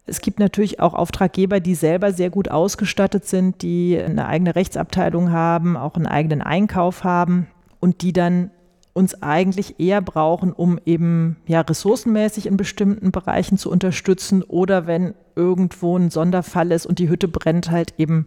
Es 0.06 0.20
gibt 0.20 0.38
natürlich 0.38 0.80
auch 0.80 0.92
Auftraggeber, 0.92 1.60
die 1.60 1.74
selber 1.74 2.12
sehr 2.12 2.28
gut 2.28 2.50
ausgestattet 2.50 3.26
sind, 3.26 3.62
die 3.62 3.98
eine 3.98 4.26
eigene 4.26 4.54
Rechtsabteilung 4.54 5.32
haben, 5.32 5.76
auch 5.76 5.94
einen 5.96 6.06
eigenen 6.06 6.42
Einkauf 6.42 7.04
haben 7.04 7.46
und 7.80 8.02
die 8.02 8.12
dann 8.12 8.50
uns 8.94 9.22
eigentlich 9.22 9.78
eher 9.78 10.00
brauchen, 10.00 10.52
um 10.52 10.78
eben 10.86 11.36
ja 11.46 11.60
ressourcenmäßig 11.60 12.46
in 12.46 12.56
bestimmten 12.56 13.10
Bereichen 13.10 13.58
zu 13.58 13.70
unterstützen 13.70 14.42
oder 14.42 14.86
wenn 14.86 15.14
irgendwo 15.36 15.96
ein 15.96 16.10
Sonderfall 16.10 16.72
ist 16.72 16.86
und 16.86 16.98
die 16.98 17.08
Hütte 17.08 17.28
brennt, 17.28 17.70
halt 17.70 17.94
eben 17.98 18.26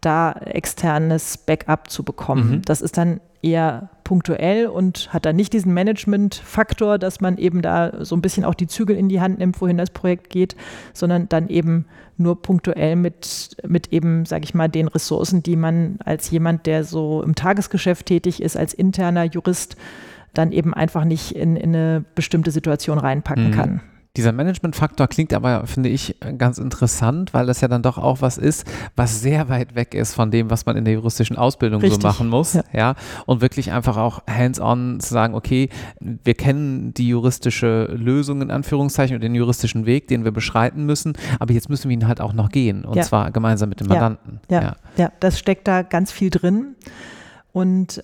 da 0.00 0.32
externes 0.32 1.38
Backup 1.38 1.90
zu 1.90 2.02
bekommen. 2.02 2.50
Mhm. 2.50 2.62
Das 2.62 2.80
ist 2.80 2.98
dann 2.98 3.20
eher 3.42 3.90
punktuell 4.04 4.66
und 4.66 5.12
hat 5.12 5.26
dann 5.26 5.36
nicht 5.36 5.52
diesen 5.52 5.72
Management-Faktor, 5.74 6.98
dass 6.98 7.20
man 7.20 7.36
eben 7.36 7.62
da 7.62 8.04
so 8.04 8.16
ein 8.16 8.22
bisschen 8.22 8.44
auch 8.44 8.54
die 8.54 8.66
Zügel 8.66 8.96
in 8.96 9.08
die 9.08 9.20
Hand 9.20 9.38
nimmt, 9.38 9.60
wohin 9.60 9.76
das 9.76 9.90
Projekt 9.90 10.30
geht, 10.30 10.56
sondern 10.92 11.28
dann 11.28 11.48
eben 11.48 11.84
nur 12.16 12.40
punktuell 12.40 12.96
mit, 12.96 13.56
mit 13.66 13.92
eben, 13.92 14.24
sage 14.24 14.44
ich 14.44 14.54
mal, 14.54 14.68
den 14.68 14.88
Ressourcen, 14.88 15.42
die 15.42 15.56
man 15.56 15.98
als 16.04 16.30
jemand, 16.30 16.66
der 16.66 16.84
so 16.84 17.22
im 17.22 17.34
Tagesgeschäft 17.34 18.06
tätig 18.06 18.42
ist, 18.42 18.56
als 18.56 18.74
interner 18.74 19.24
Jurist, 19.24 19.76
dann 20.34 20.52
eben 20.52 20.74
einfach 20.74 21.04
nicht 21.04 21.32
in, 21.32 21.56
in 21.56 21.74
eine 21.74 22.04
bestimmte 22.14 22.50
Situation 22.50 22.98
reinpacken 22.98 23.48
mhm. 23.48 23.54
kann. 23.54 23.80
Dieser 24.18 24.32
Management-Faktor 24.32 25.06
klingt 25.06 25.32
aber, 25.32 25.64
finde 25.68 25.90
ich, 25.90 26.16
ganz 26.38 26.58
interessant, 26.58 27.32
weil 27.34 27.46
das 27.46 27.60
ja 27.60 27.68
dann 27.68 27.82
doch 27.82 27.98
auch 27.98 28.20
was 28.20 28.36
ist, 28.36 28.66
was 28.96 29.20
sehr 29.20 29.48
weit 29.48 29.76
weg 29.76 29.94
ist 29.94 30.12
von 30.12 30.32
dem, 30.32 30.50
was 30.50 30.66
man 30.66 30.76
in 30.76 30.84
der 30.84 30.94
juristischen 30.94 31.36
Ausbildung 31.36 31.80
Richtig. 31.80 32.02
so 32.02 32.08
machen 32.08 32.28
muss. 32.28 32.54
Ja. 32.54 32.62
ja. 32.72 32.94
Und 33.26 33.42
wirklich 33.42 33.70
einfach 33.70 33.96
auch 33.96 34.26
hands-on 34.26 34.98
zu 34.98 35.14
sagen, 35.14 35.36
okay, 35.36 35.68
wir 36.00 36.34
kennen 36.34 36.92
die 36.94 37.06
juristische 37.06 37.84
Lösung 37.84 38.42
in 38.42 38.50
Anführungszeichen 38.50 39.14
und 39.14 39.22
den 39.22 39.36
juristischen 39.36 39.86
Weg, 39.86 40.08
den 40.08 40.24
wir 40.24 40.32
beschreiten 40.32 40.84
müssen, 40.84 41.12
aber 41.38 41.52
jetzt 41.52 41.68
müssen 41.68 41.88
wir 41.88 41.94
ihn 41.94 42.08
halt 42.08 42.20
auch 42.20 42.32
noch 42.32 42.48
gehen 42.48 42.84
und 42.84 42.96
ja. 42.96 43.04
zwar 43.04 43.30
gemeinsam 43.30 43.68
mit 43.68 43.78
dem 43.78 43.86
Mandanten. 43.86 44.40
Ja. 44.50 44.60
ja, 44.60 44.76
ja, 44.96 45.12
das 45.20 45.38
steckt 45.38 45.68
da 45.68 45.82
ganz 45.82 46.10
viel 46.10 46.30
drin. 46.30 46.74
Und 47.52 48.02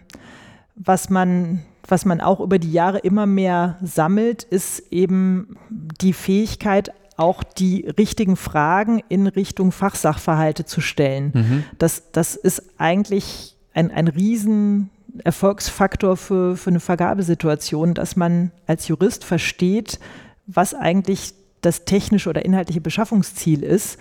was 0.77 1.11
man 1.11 1.65
was 1.87 2.05
man 2.05 2.21
auch 2.21 2.41
über 2.41 2.59
die 2.59 2.73
Jahre 2.73 2.99
immer 2.99 3.27
mehr 3.27 3.79
sammelt, 3.83 4.43
ist 4.43 4.93
eben 4.93 5.57
die 5.71 6.13
Fähigkeit, 6.13 6.93
auch 7.17 7.43
die 7.43 7.87
richtigen 7.99 8.37
Fragen 8.37 9.03
in 9.09 9.27
Richtung 9.27 9.71
Fachsachverhalte 9.71 10.65
zu 10.65 10.81
stellen. 10.81 11.31
Mhm. 11.35 11.65
Das, 11.79 12.11
das 12.13 12.35
ist 12.35 12.63
eigentlich 12.79 13.57
ein, 13.73 13.91
ein 13.91 14.09
riesen 14.09 14.91
Erfolgsfaktor 15.23 16.17
für, 16.17 16.57
für 16.57 16.71
eine 16.71 16.81
Vergabesituation, 16.81 17.95
dass 17.95 18.17
man 18.17 18.51
als 18.67 18.89
Jurist 18.89 19.25
versteht, 19.25 20.01
was 20.47 20.75
eigentlich 20.75 21.35
das 21.61 21.85
technische 21.85 22.29
oder 22.29 22.45
inhaltliche 22.45 22.81
Beschaffungsziel 22.81 23.63
ist 23.63 23.99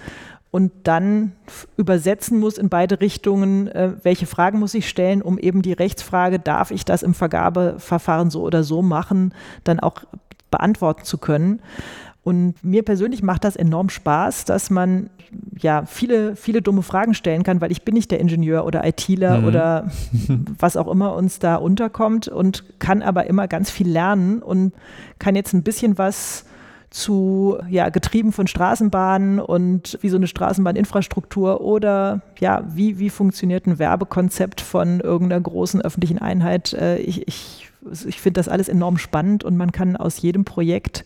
und 0.53 0.71
dann 0.83 1.31
übersetzen 1.77 2.39
muss 2.39 2.59
in 2.59 2.69
beide 2.69 3.01
Richtungen, 3.01 3.67
äh, 3.69 3.93
welche 4.03 4.27
Fragen 4.27 4.59
muss 4.59 4.75
ich 4.75 4.87
stellen, 4.87 5.23
um 5.23 5.39
eben 5.39 5.63
die 5.63 5.73
Rechtsfrage, 5.73 6.37
darf 6.37 6.69
ich 6.69 6.85
das 6.85 7.01
im 7.01 7.15
Vergabeverfahren 7.15 8.29
so 8.29 8.43
oder 8.43 8.63
so 8.63 8.83
machen, 8.83 9.33
dann 9.63 9.79
auch 9.79 10.03
beantworten 10.51 11.05
zu 11.05 11.17
können. 11.17 11.59
Und 12.23 12.63
mir 12.63 12.83
persönlich 12.83 13.23
macht 13.23 13.45
das 13.45 13.55
enorm 13.55 13.89
Spaß, 13.89 14.45
dass 14.45 14.69
man 14.69 15.09
ja 15.57 15.85
viele, 15.87 16.35
viele 16.35 16.61
dumme 16.61 16.83
Fragen 16.83 17.15
stellen 17.15 17.41
kann, 17.41 17.59
weil 17.59 17.71
ich 17.71 17.81
bin 17.81 17.95
nicht 17.95 18.11
der 18.11 18.19
Ingenieur 18.19 18.63
oder 18.63 18.85
ITler 18.85 19.39
mhm. 19.39 19.47
oder 19.47 19.87
was 20.59 20.77
auch 20.77 20.87
immer 20.87 21.15
uns 21.15 21.39
da 21.39 21.55
unterkommt 21.55 22.27
und 22.27 22.79
kann 22.79 23.01
aber 23.01 23.25
immer 23.25 23.47
ganz 23.47 23.71
viel 23.71 23.89
lernen 23.89 24.43
und 24.43 24.71
kann 25.17 25.35
jetzt 25.35 25.53
ein 25.53 25.63
bisschen 25.63 25.97
was 25.97 26.45
zu, 26.93 27.57
ja, 27.69 27.89
getrieben 27.89 28.31
von 28.31 28.45
Straßenbahnen 28.45 29.39
und 29.39 29.97
wie 30.01 30.09
so 30.09 30.17
eine 30.17 30.27
Straßenbahninfrastruktur 30.27 31.61
oder 31.61 32.21
ja, 32.39 32.63
wie, 32.69 32.99
wie 32.99 33.09
funktioniert 33.09 33.65
ein 33.65 33.79
Werbekonzept 33.79 34.61
von 34.61 34.99
irgendeiner 34.99 35.41
großen 35.41 35.81
öffentlichen 35.81 36.19
Einheit. 36.19 36.73
Äh, 36.73 36.97
ich, 36.97 37.27
ich, 37.27 37.71
ich 38.05 38.21
finde 38.21 38.39
das 38.39 38.47
alles 38.47 38.69
enorm 38.69 38.99
spannend 38.99 39.43
und 39.43 39.57
man 39.57 39.71
kann 39.71 39.97
aus 39.97 40.21
jedem 40.21 40.45
Projekt 40.45 41.03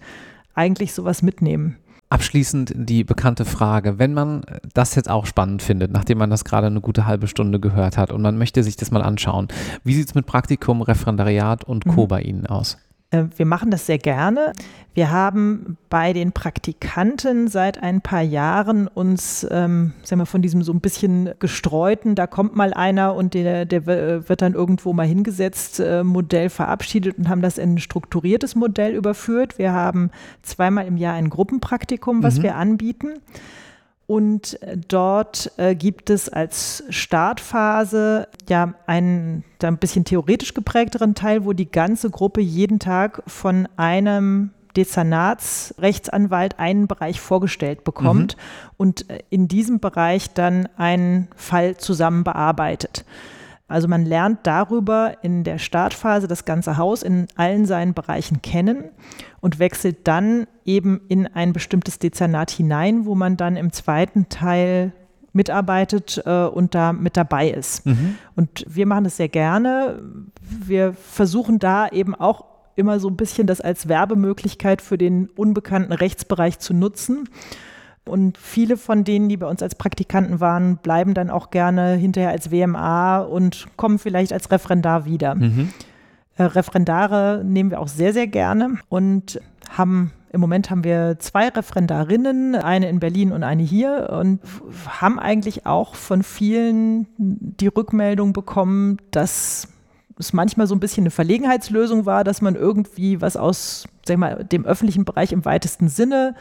eigentlich 0.55 0.93
sowas 0.93 1.21
mitnehmen. 1.21 1.77
Abschließend 2.09 2.73
die 2.75 3.05
bekannte 3.05 3.45
Frage, 3.45 3.97
wenn 3.97 4.13
man 4.13 4.43
das 4.73 4.95
jetzt 4.95 5.09
auch 5.09 5.25
spannend 5.25 5.61
findet, 5.61 5.91
nachdem 5.91 6.17
man 6.17 6.29
das 6.29 6.43
gerade 6.43 6.67
eine 6.67 6.81
gute 6.81 7.05
halbe 7.05 7.27
Stunde 7.27 7.61
gehört 7.61 7.97
hat 7.97 8.11
und 8.11 8.21
man 8.21 8.37
möchte 8.37 8.61
sich 8.61 8.75
das 8.75 8.91
mal 8.91 9.01
anschauen, 9.01 9.47
wie 9.85 9.93
sieht 9.93 10.09
es 10.09 10.15
mit 10.15 10.25
Praktikum, 10.25 10.81
Referendariat 10.81 11.63
und 11.63 11.85
Co. 11.85 12.03
Mhm. 12.03 12.07
bei 12.09 12.21
Ihnen 12.21 12.45
aus? 12.45 12.77
Äh, 13.11 13.25
wir 13.35 13.45
machen 13.45 13.71
das 13.71 13.85
sehr 13.85 13.97
gerne. 13.97 14.53
Wir 14.93 15.11
haben 15.11 15.77
bei 15.89 16.11
den 16.11 16.31
Praktikanten 16.31 17.47
seit 17.47 17.81
ein 17.83 18.01
paar 18.01 18.23
Jahren 18.23 18.87
uns 18.87 19.45
ähm, 19.51 19.93
sagen 20.01 20.21
wir, 20.21 20.25
von 20.25 20.41
diesem 20.41 20.63
so 20.63 20.73
ein 20.73 20.81
bisschen 20.81 21.29
gestreuten, 21.37 22.15
da 22.15 22.25
kommt 22.25 22.55
mal 22.55 22.73
einer 22.73 23.13
und 23.13 23.35
der, 23.35 23.65
der 23.65 23.85
wird 23.85 24.41
dann 24.41 24.55
irgendwo 24.55 24.93
mal 24.93 25.05
hingesetzt, 25.05 25.79
äh, 25.79 26.03
Modell 26.03 26.49
verabschiedet 26.49 27.17
und 27.19 27.29
haben 27.29 27.43
das 27.43 27.59
in 27.59 27.75
ein 27.75 27.79
strukturiertes 27.79 28.55
Modell 28.55 28.95
überführt. 28.95 29.59
Wir 29.59 29.71
haben 29.71 30.09
zweimal 30.41 30.87
im 30.87 30.97
Jahr 30.97 31.13
ein 31.13 31.29
Gruppenpraktikum, 31.29 32.23
was 32.23 32.39
mhm. 32.39 32.43
wir 32.43 32.55
anbieten. 32.55 33.19
Und 34.07 34.61
äh, 34.63 34.77
dort 34.77 35.51
äh, 35.57 35.75
gibt 35.75 36.09
es 36.09 36.29
als 36.29 36.83
Startphase 36.89 38.27
ja 38.49 38.73
einen 38.87 39.43
ein 39.61 39.77
bisschen 39.77 40.05
theoretisch 40.05 40.53
geprägteren 40.53 41.13
Teil, 41.13 41.43
wo 41.43 41.51
die 41.51 41.69
ganze 41.69 42.09
Gruppe 42.09 42.39
jeden 42.39 42.79
Tag 42.79 43.21
von 43.27 43.67
einem 43.75 44.51
Dezernatsrechtsanwalt 44.77 46.59
einen 46.59 46.87
Bereich 46.87 47.19
vorgestellt 47.19 47.83
bekommt 47.83 48.37
mhm. 48.37 48.71
und 48.77 49.09
äh, 49.09 49.19
in 49.29 49.47
diesem 49.47 49.79
Bereich 49.79 50.33
dann 50.33 50.69
einen 50.77 51.27
Fall 51.35 51.77
zusammen 51.77 52.23
bearbeitet. 52.23 53.03
Also 53.67 53.87
man 53.87 54.05
lernt 54.05 54.39
darüber 54.43 55.17
in 55.23 55.43
der 55.43 55.57
Startphase 55.57 56.27
das 56.27 56.45
ganze 56.45 56.77
Haus 56.77 57.03
in 57.03 57.27
allen 57.35 57.65
seinen 57.65 57.93
Bereichen 57.93 58.41
kennen 58.41 58.85
und 59.41 59.59
wechselt 59.59 60.07
dann 60.07 60.47
eben 60.63 61.01
in 61.09 61.27
ein 61.27 61.51
bestimmtes 61.51 61.99
Dezernat 61.99 62.49
hinein, 62.51 63.05
wo 63.05 63.13
man 63.13 63.35
dann 63.35 63.57
im 63.57 63.73
zweiten 63.73 64.29
Teil 64.29 64.93
mitarbeitet 65.33 66.21
äh, 66.25 66.45
und 66.45 66.75
da 66.75 66.93
mit 66.93 67.17
dabei 67.17 67.49
ist. 67.49 67.85
Mhm. 67.85 68.15
Und 68.35 68.65
wir 68.67 68.85
machen 68.85 69.03
das 69.03 69.17
sehr 69.17 69.29
gerne. 69.29 70.01
Wir 70.41 70.93
versuchen 70.93 71.59
da 71.59 71.89
eben 71.89 72.15
auch 72.15 72.45
immer 72.75 72.99
so 72.99 73.09
ein 73.09 73.17
bisschen 73.17 73.47
das 73.47 73.59
als 73.59 73.87
Werbemöglichkeit 73.87 74.81
für 74.81 74.97
den 74.97 75.27
unbekannten 75.35 75.93
Rechtsbereich 75.93 76.59
zu 76.59 76.73
nutzen 76.73 77.27
und 78.07 78.37
viele 78.37 78.77
von 78.77 79.03
denen, 79.03 79.29
die 79.29 79.37
bei 79.37 79.47
uns 79.47 79.61
als 79.61 79.75
Praktikanten 79.75 80.39
waren, 80.39 80.77
bleiben 80.77 81.13
dann 81.13 81.29
auch 81.29 81.51
gerne 81.51 81.93
hinterher 81.95 82.31
als 82.31 82.51
WMA 82.51 83.19
und 83.19 83.67
kommen 83.75 83.99
vielleicht 83.99 84.33
als 84.33 84.51
Referendar 84.51 85.05
wieder. 85.05 85.35
Mhm. 85.35 85.69
Äh, 86.37 86.43
Referendare 86.43 87.43
nehmen 87.43 87.71
wir 87.71 87.79
auch 87.79 87.87
sehr, 87.87 88.13
sehr 88.13 88.27
gerne 88.27 88.75
und 88.89 89.41
haben 89.69 90.11
im 90.31 90.41
Moment 90.41 90.69
haben 90.69 90.83
wir 90.83 91.17
zwei 91.19 91.47
Referendarinnen, 91.47 92.55
eine 92.55 92.89
in 92.89 92.99
Berlin 92.99 93.31
und 93.31 93.43
eine 93.43 93.63
hier 93.63 94.09
und 94.11 94.41
haben 94.99 95.19
eigentlich 95.19 95.65
auch 95.65 95.95
von 95.95 96.21
vielen 96.21 97.07
die 97.17 97.67
Rückmeldung 97.67 98.33
bekommen, 98.33 98.97
dass 99.11 99.69
es 100.19 100.33
manchmal 100.33 100.67
so 100.67 100.75
ein 100.75 100.79
bisschen 100.79 101.03
eine 101.03 101.11
Verlegenheitslösung 101.11 102.05
war, 102.05 102.23
dass 102.23 102.41
man 102.41 102.55
irgendwie 102.55 103.21
was 103.21 103.37
aus 103.37 103.87
sag 104.05 104.17
mal, 104.17 104.43
dem 104.43 104.65
öffentlichen 104.65 105.05
Bereich 105.05 105.31
im 105.31 105.45
weitesten 105.45 105.87
Sinne 105.87 106.35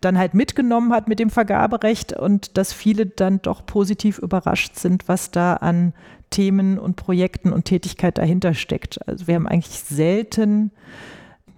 dann 0.00 0.18
halt 0.18 0.34
mitgenommen 0.34 0.92
hat 0.92 1.08
mit 1.08 1.18
dem 1.18 1.30
Vergaberecht 1.30 2.12
und 2.12 2.56
dass 2.56 2.72
viele 2.72 3.06
dann 3.06 3.42
doch 3.42 3.66
positiv 3.66 4.18
überrascht 4.18 4.76
sind, 4.76 5.08
was 5.08 5.30
da 5.30 5.54
an 5.54 5.92
Themen 6.30 6.78
und 6.78 6.96
Projekten 6.96 7.52
und 7.52 7.64
Tätigkeit 7.64 8.18
dahinter 8.18 8.54
steckt. 8.54 9.06
Also 9.08 9.26
wir 9.26 9.34
haben 9.34 9.48
eigentlich 9.48 9.80
selten 9.80 10.70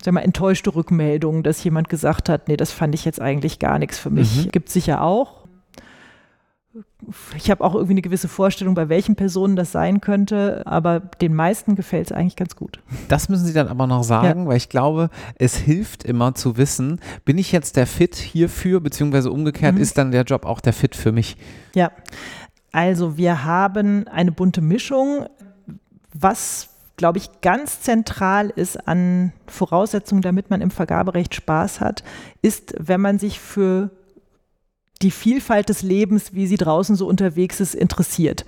sag 0.02 0.14
mal, 0.14 0.20
enttäuschte 0.20 0.74
Rückmeldungen, 0.74 1.42
dass 1.42 1.62
jemand 1.62 1.88
gesagt 1.88 2.28
hat, 2.28 2.48
nee, 2.48 2.56
das 2.56 2.72
fand 2.72 2.94
ich 2.94 3.04
jetzt 3.04 3.20
eigentlich 3.20 3.58
gar 3.58 3.78
nichts 3.78 3.98
für 3.98 4.10
mich. 4.10 4.46
Mhm. 4.46 4.50
Gibt 4.50 4.68
es 4.68 4.74
sicher 4.74 5.02
auch 5.02 5.39
ich 7.36 7.50
habe 7.50 7.64
auch 7.64 7.74
irgendwie 7.74 7.94
eine 7.94 8.02
gewisse 8.02 8.28
Vorstellung, 8.28 8.74
bei 8.74 8.88
welchen 8.88 9.16
Personen 9.16 9.56
das 9.56 9.72
sein 9.72 10.00
könnte, 10.00 10.62
aber 10.66 11.00
den 11.00 11.34
meisten 11.34 11.74
gefällt 11.74 12.10
es 12.10 12.12
eigentlich 12.12 12.36
ganz 12.36 12.54
gut. 12.54 12.80
Das 13.08 13.28
müssen 13.28 13.44
Sie 13.46 13.52
dann 13.52 13.68
aber 13.68 13.86
noch 13.86 14.04
sagen, 14.04 14.42
ja. 14.42 14.46
weil 14.46 14.56
ich 14.56 14.68
glaube, 14.68 15.10
es 15.36 15.56
hilft 15.56 16.04
immer 16.04 16.34
zu 16.34 16.56
wissen, 16.56 17.00
bin 17.24 17.38
ich 17.38 17.50
jetzt 17.50 17.76
der 17.76 17.86
Fit 17.86 18.14
hierfür, 18.14 18.80
beziehungsweise 18.80 19.32
umgekehrt, 19.32 19.74
mhm. 19.74 19.80
ist 19.80 19.98
dann 19.98 20.12
der 20.12 20.22
Job 20.22 20.44
auch 20.44 20.60
der 20.60 20.72
Fit 20.72 20.94
für 20.94 21.10
mich? 21.10 21.36
Ja, 21.74 21.90
also 22.70 23.16
wir 23.16 23.44
haben 23.44 24.06
eine 24.06 24.30
bunte 24.30 24.60
Mischung, 24.60 25.26
was 26.12 26.68
glaube 26.96 27.16
ich, 27.16 27.40
ganz 27.40 27.80
zentral 27.80 28.50
ist 28.50 28.86
an 28.86 29.32
Voraussetzungen, 29.46 30.20
damit 30.20 30.50
man 30.50 30.60
im 30.60 30.70
Vergaberecht 30.70 31.34
Spaß 31.34 31.80
hat, 31.80 32.04
ist, 32.42 32.74
wenn 32.78 33.00
man 33.00 33.18
sich 33.18 33.40
für 33.40 33.90
die 35.02 35.10
Vielfalt 35.10 35.68
des 35.68 35.82
Lebens, 35.82 36.34
wie 36.34 36.46
sie 36.46 36.56
draußen 36.56 36.94
so 36.96 37.06
unterwegs 37.06 37.60
ist, 37.60 37.74
interessiert. 37.74 38.44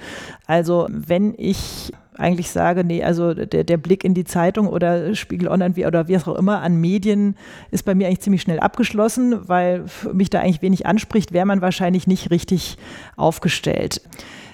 Also 0.47 0.87
wenn 0.91 1.35
ich 1.39 1.93
eigentlich 2.17 2.51
sage, 2.51 2.85
nee, 2.85 3.03
also 3.03 3.33
der, 3.33 3.65
der 3.65 3.77
Blick 3.79 4.05
in 4.05 4.15
die 4.15 4.25
Zeitung 4.25 4.69
oder 4.69 5.15
Spiegel 5.15 5.49
Online 5.49 5.77
wie, 5.77 5.87
oder 5.87 6.09
wie 6.09 6.17
auch 6.19 6.29
immer 6.37 6.61
an 6.61 6.77
Medien 6.77 7.37
ist 7.71 7.85
bei 7.85 7.95
mir 7.95 8.07
eigentlich 8.07 8.21
ziemlich 8.21 8.43
schnell 8.43 8.61
abgeschlossen, 8.61 9.49
weil 9.49 9.87
mich 10.13 10.29
da 10.29 10.41
eigentlich 10.41 10.63
wenig 10.63 10.87
anspricht, 10.87 11.33
wäre 11.33 11.47
man 11.47 11.63
wahrscheinlich 11.63 12.07
nicht 12.07 12.31
richtig 12.31 12.77
aufgestellt. 13.17 14.03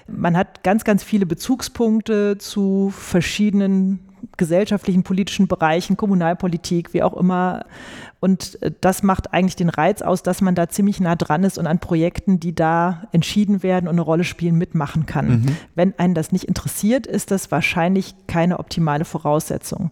Man 0.06 0.36
hat 0.36 0.62
ganz, 0.62 0.84
ganz 0.84 1.02
viele 1.02 1.26
Bezugspunkte 1.26 2.38
zu 2.38 2.90
verschiedenen 2.96 4.07
gesellschaftlichen, 4.36 5.02
politischen 5.02 5.48
Bereichen, 5.48 5.96
Kommunalpolitik, 5.96 6.94
wie 6.94 7.02
auch 7.02 7.16
immer. 7.16 7.64
Und 8.20 8.60
äh, 8.62 8.72
das 8.80 9.02
macht 9.02 9.32
eigentlich 9.32 9.56
den 9.56 9.68
Reiz 9.68 10.02
aus, 10.02 10.22
dass 10.22 10.40
man 10.40 10.54
da 10.54 10.68
ziemlich 10.68 11.00
nah 11.00 11.16
dran 11.16 11.44
ist 11.44 11.58
und 11.58 11.66
an 11.66 11.78
Projekten, 11.78 12.40
die 12.40 12.54
da 12.54 13.04
entschieden 13.12 13.62
werden 13.62 13.88
und 13.88 13.94
eine 13.94 14.02
Rolle 14.02 14.24
spielen, 14.24 14.56
mitmachen 14.56 15.06
kann. 15.06 15.28
Mhm. 15.28 15.56
Wenn 15.74 15.98
einen 15.98 16.14
das 16.14 16.32
nicht 16.32 16.44
interessiert, 16.44 17.06
ist 17.06 17.30
das 17.30 17.50
wahrscheinlich 17.50 18.14
keine 18.26 18.58
optimale 18.58 19.04
Voraussetzung. 19.04 19.90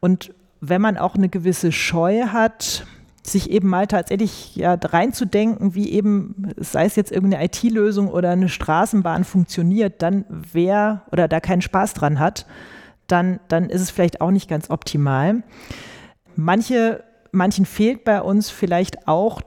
Und 0.00 0.32
wenn 0.60 0.80
man 0.80 0.96
auch 0.96 1.14
eine 1.14 1.28
gewisse 1.28 1.72
Scheu 1.72 2.26
hat, 2.28 2.84
sich 3.22 3.50
eben 3.50 3.68
mal 3.68 3.86
tatsächlich 3.86 4.56
ja, 4.56 4.74
reinzudenken, 4.74 5.74
wie 5.74 5.90
eben, 5.90 6.52
sei 6.56 6.86
es 6.86 6.96
jetzt 6.96 7.12
irgendeine 7.12 7.44
IT-Lösung 7.44 8.08
oder 8.08 8.30
eine 8.30 8.48
Straßenbahn 8.48 9.24
funktioniert, 9.24 10.02
dann 10.02 10.24
wer 10.28 11.02
oder 11.12 11.28
da 11.28 11.40
keinen 11.40 11.62
Spaß 11.62 11.94
dran 11.94 12.18
hat, 12.18 12.46
dann, 13.12 13.40
dann 13.48 13.70
ist 13.70 13.80
es 13.80 13.90
vielleicht 13.90 14.20
auch 14.20 14.30
nicht 14.30 14.48
ganz 14.48 14.70
optimal. 14.70 15.42
Manche, 16.36 17.04
manchen 17.32 17.66
fehlt 17.66 18.04
bei 18.04 18.22
uns 18.22 18.50
vielleicht 18.50 19.08
auch 19.08 19.40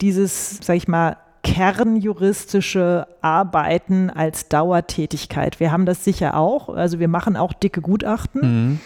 dieses, 0.00 0.58
sag 0.62 0.76
ich 0.76 0.88
mal, 0.88 1.16
kernjuristische 1.42 3.06
Arbeiten 3.22 4.10
als 4.10 4.48
Dauertätigkeit. 4.48 5.58
Wir 5.58 5.72
haben 5.72 5.86
das 5.86 6.04
sicher 6.04 6.36
auch, 6.36 6.68
also 6.68 6.98
wir 6.98 7.08
machen 7.08 7.36
auch 7.36 7.52
dicke 7.52 7.80
Gutachten, 7.80 8.40
mhm. 8.40 8.80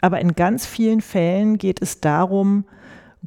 aber 0.00 0.20
in 0.20 0.34
ganz 0.34 0.66
vielen 0.66 1.00
Fällen 1.00 1.56
geht 1.56 1.80
es 1.80 2.00
darum, 2.00 2.64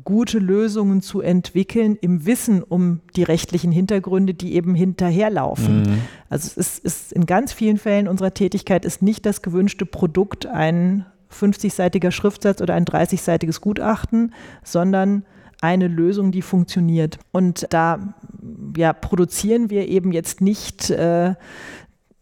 gute 0.03 0.39
Lösungen 0.39 1.01
zu 1.01 1.21
entwickeln 1.21 1.97
im 2.01 2.25
Wissen 2.25 2.63
um 2.63 3.01
die 3.15 3.23
rechtlichen 3.23 3.71
Hintergründe, 3.71 4.33
die 4.33 4.55
eben 4.55 4.73
hinterherlaufen. 4.73 5.81
Mhm. 5.81 6.01
Also 6.29 6.47
es 6.47 6.57
ist, 6.57 6.79
ist, 6.83 7.13
in 7.13 7.25
ganz 7.25 7.53
vielen 7.53 7.77
Fällen 7.77 8.07
unserer 8.07 8.33
Tätigkeit 8.33 8.85
ist 8.85 9.01
nicht 9.01 9.25
das 9.25 9.41
gewünschte 9.43 9.85
Produkt 9.85 10.47
ein 10.47 11.05
50-seitiger 11.31 12.11
Schriftsatz 12.11 12.61
oder 12.61 12.73
ein 12.73 12.85
30-seitiges 12.85 13.61
Gutachten, 13.61 14.33
sondern 14.63 15.25
eine 15.61 15.87
Lösung, 15.87 16.31
die 16.31 16.41
funktioniert. 16.41 17.19
Und 17.31 17.67
da 17.69 18.15
ja, 18.75 18.93
produzieren 18.93 19.69
wir 19.69 19.87
eben 19.87 20.11
jetzt 20.11 20.41
nicht 20.41 20.89
äh, 20.89 21.35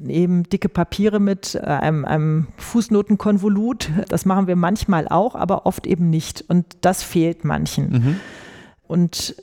eben 0.07 0.43
dicke 0.43 0.69
Papiere 0.69 1.19
mit 1.19 1.55
äh, 1.55 1.59
einem, 1.59 2.05
einem 2.05 2.47
Fußnotenkonvolut. 2.57 3.89
Das 4.09 4.25
machen 4.25 4.47
wir 4.47 4.55
manchmal 4.55 5.07
auch, 5.07 5.35
aber 5.35 5.65
oft 5.65 5.87
eben 5.87 6.09
nicht. 6.09 6.43
Und 6.47 6.65
das 6.81 7.03
fehlt 7.03 7.43
manchen. 7.43 7.89
Mhm. 7.91 8.19
Und 8.87 9.35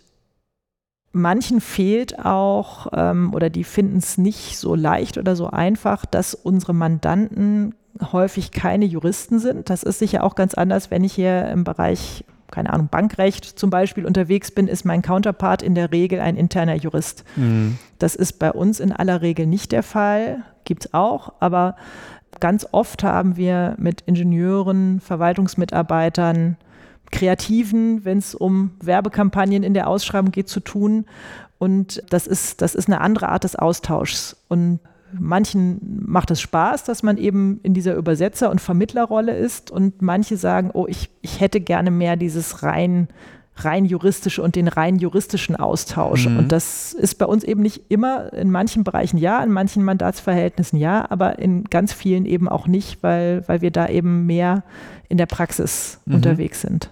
manchen 1.12 1.60
fehlt 1.60 2.24
auch, 2.24 2.88
ähm, 2.92 3.32
oder 3.34 3.50
die 3.50 3.64
finden 3.64 3.98
es 3.98 4.18
nicht 4.18 4.58
so 4.58 4.74
leicht 4.74 5.18
oder 5.18 5.36
so 5.36 5.48
einfach, 5.48 6.06
dass 6.06 6.34
unsere 6.34 6.74
Mandanten 6.74 7.74
häufig 8.12 8.52
keine 8.52 8.84
Juristen 8.84 9.38
sind. 9.38 9.70
Das 9.70 9.82
ist 9.82 9.98
sicher 9.98 10.22
auch 10.24 10.34
ganz 10.34 10.54
anders, 10.54 10.90
wenn 10.90 11.04
ich 11.04 11.12
hier 11.12 11.48
im 11.48 11.64
Bereich 11.64 12.24
keine 12.50 12.72
Ahnung, 12.72 12.88
Bankrecht 12.88 13.44
zum 13.44 13.70
Beispiel 13.70 14.06
unterwegs 14.06 14.50
bin, 14.50 14.68
ist 14.68 14.84
mein 14.84 15.02
Counterpart 15.02 15.62
in 15.62 15.74
der 15.74 15.92
Regel 15.92 16.20
ein 16.20 16.36
interner 16.36 16.74
Jurist. 16.74 17.24
Mhm. 17.36 17.78
Das 17.98 18.14
ist 18.14 18.38
bei 18.38 18.52
uns 18.52 18.80
in 18.80 18.92
aller 18.92 19.22
Regel 19.22 19.46
nicht 19.46 19.72
der 19.72 19.82
Fall, 19.82 20.44
gibt 20.64 20.86
es 20.86 20.94
auch, 20.94 21.32
aber 21.40 21.76
ganz 22.40 22.66
oft 22.72 23.02
haben 23.02 23.36
wir 23.36 23.74
mit 23.78 24.02
Ingenieuren, 24.02 25.00
Verwaltungsmitarbeitern, 25.00 26.56
Kreativen, 27.10 28.04
wenn 28.04 28.18
es 28.18 28.34
um 28.34 28.72
Werbekampagnen 28.82 29.62
in 29.62 29.74
der 29.74 29.88
Ausschreibung 29.88 30.30
geht, 30.30 30.48
zu 30.48 30.60
tun. 30.60 31.06
Und 31.58 32.02
das 32.10 32.26
ist, 32.26 32.60
das 32.60 32.74
ist 32.74 32.86
eine 32.86 33.00
andere 33.00 33.28
Art 33.30 33.44
des 33.44 33.56
Austauschs. 33.56 34.36
Und 34.48 34.80
manchen 35.12 35.80
macht 36.06 36.30
es 36.30 36.40
Spaß, 36.40 36.84
dass 36.84 37.02
man 37.02 37.16
eben 37.16 37.60
in 37.62 37.74
dieser 37.74 37.94
Übersetzer- 37.94 38.50
und 38.50 38.60
Vermittlerrolle 38.60 39.36
ist 39.36 39.70
und 39.70 40.02
manche 40.02 40.36
sagen, 40.36 40.70
oh, 40.72 40.86
ich, 40.88 41.10
ich 41.22 41.40
hätte 41.40 41.60
gerne 41.60 41.90
mehr 41.90 42.16
dieses 42.16 42.62
rein, 42.62 43.08
rein 43.56 43.84
juristische 43.84 44.42
und 44.42 44.56
den 44.56 44.68
rein 44.68 44.96
juristischen 44.96 45.56
Austausch. 45.56 46.28
Mhm. 46.28 46.38
Und 46.38 46.52
das 46.52 46.92
ist 46.92 47.16
bei 47.16 47.26
uns 47.26 47.44
eben 47.44 47.62
nicht 47.62 47.90
immer, 47.90 48.32
in 48.32 48.50
manchen 48.50 48.84
Bereichen 48.84 49.18
ja, 49.18 49.42
in 49.42 49.50
manchen 49.50 49.84
Mandatsverhältnissen 49.84 50.78
ja, 50.78 51.06
aber 51.10 51.38
in 51.38 51.64
ganz 51.64 51.92
vielen 51.92 52.26
eben 52.26 52.48
auch 52.48 52.66
nicht, 52.66 53.02
weil, 53.02 53.46
weil 53.48 53.60
wir 53.62 53.70
da 53.70 53.88
eben 53.88 54.26
mehr 54.26 54.62
in 55.08 55.18
der 55.18 55.26
Praxis 55.26 56.00
mhm. 56.04 56.16
unterwegs 56.16 56.60
sind. 56.60 56.90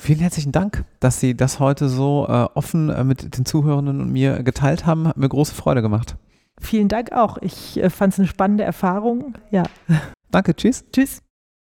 Vielen 0.00 0.20
herzlichen 0.20 0.52
Dank, 0.52 0.84
dass 1.00 1.18
Sie 1.18 1.36
das 1.36 1.58
heute 1.58 1.88
so 1.88 2.24
äh, 2.28 2.46
offen 2.54 2.88
äh, 2.88 3.02
mit 3.02 3.36
den 3.36 3.44
Zuhörenden 3.44 4.00
und 4.00 4.12
mir 4.12 4.44
geteilt 4.44 4.86
haben. 4.86 5.08
Hat 5.08 5.16
mir 5.16 5.28
große 5.28 5.54
Freude 5.54 5.82
gemacht. 5.82 6.16
Vielen 6.60 6.88
Dank 6.88 7.12
auch. 7.12 7.38
Ich 7.38 7.76
äh, 7.78 7.90
fand 7.90 8.12
es 8.12 8.18
eine 8.18 8.28
spannende 8.28 8.64
Erfahrung. 8.64 9.34
Ja. 9.50 9.64
Danke, 10.30 10.54
tschüss. 10.54 10.84
Tschüss. 10.92 11.22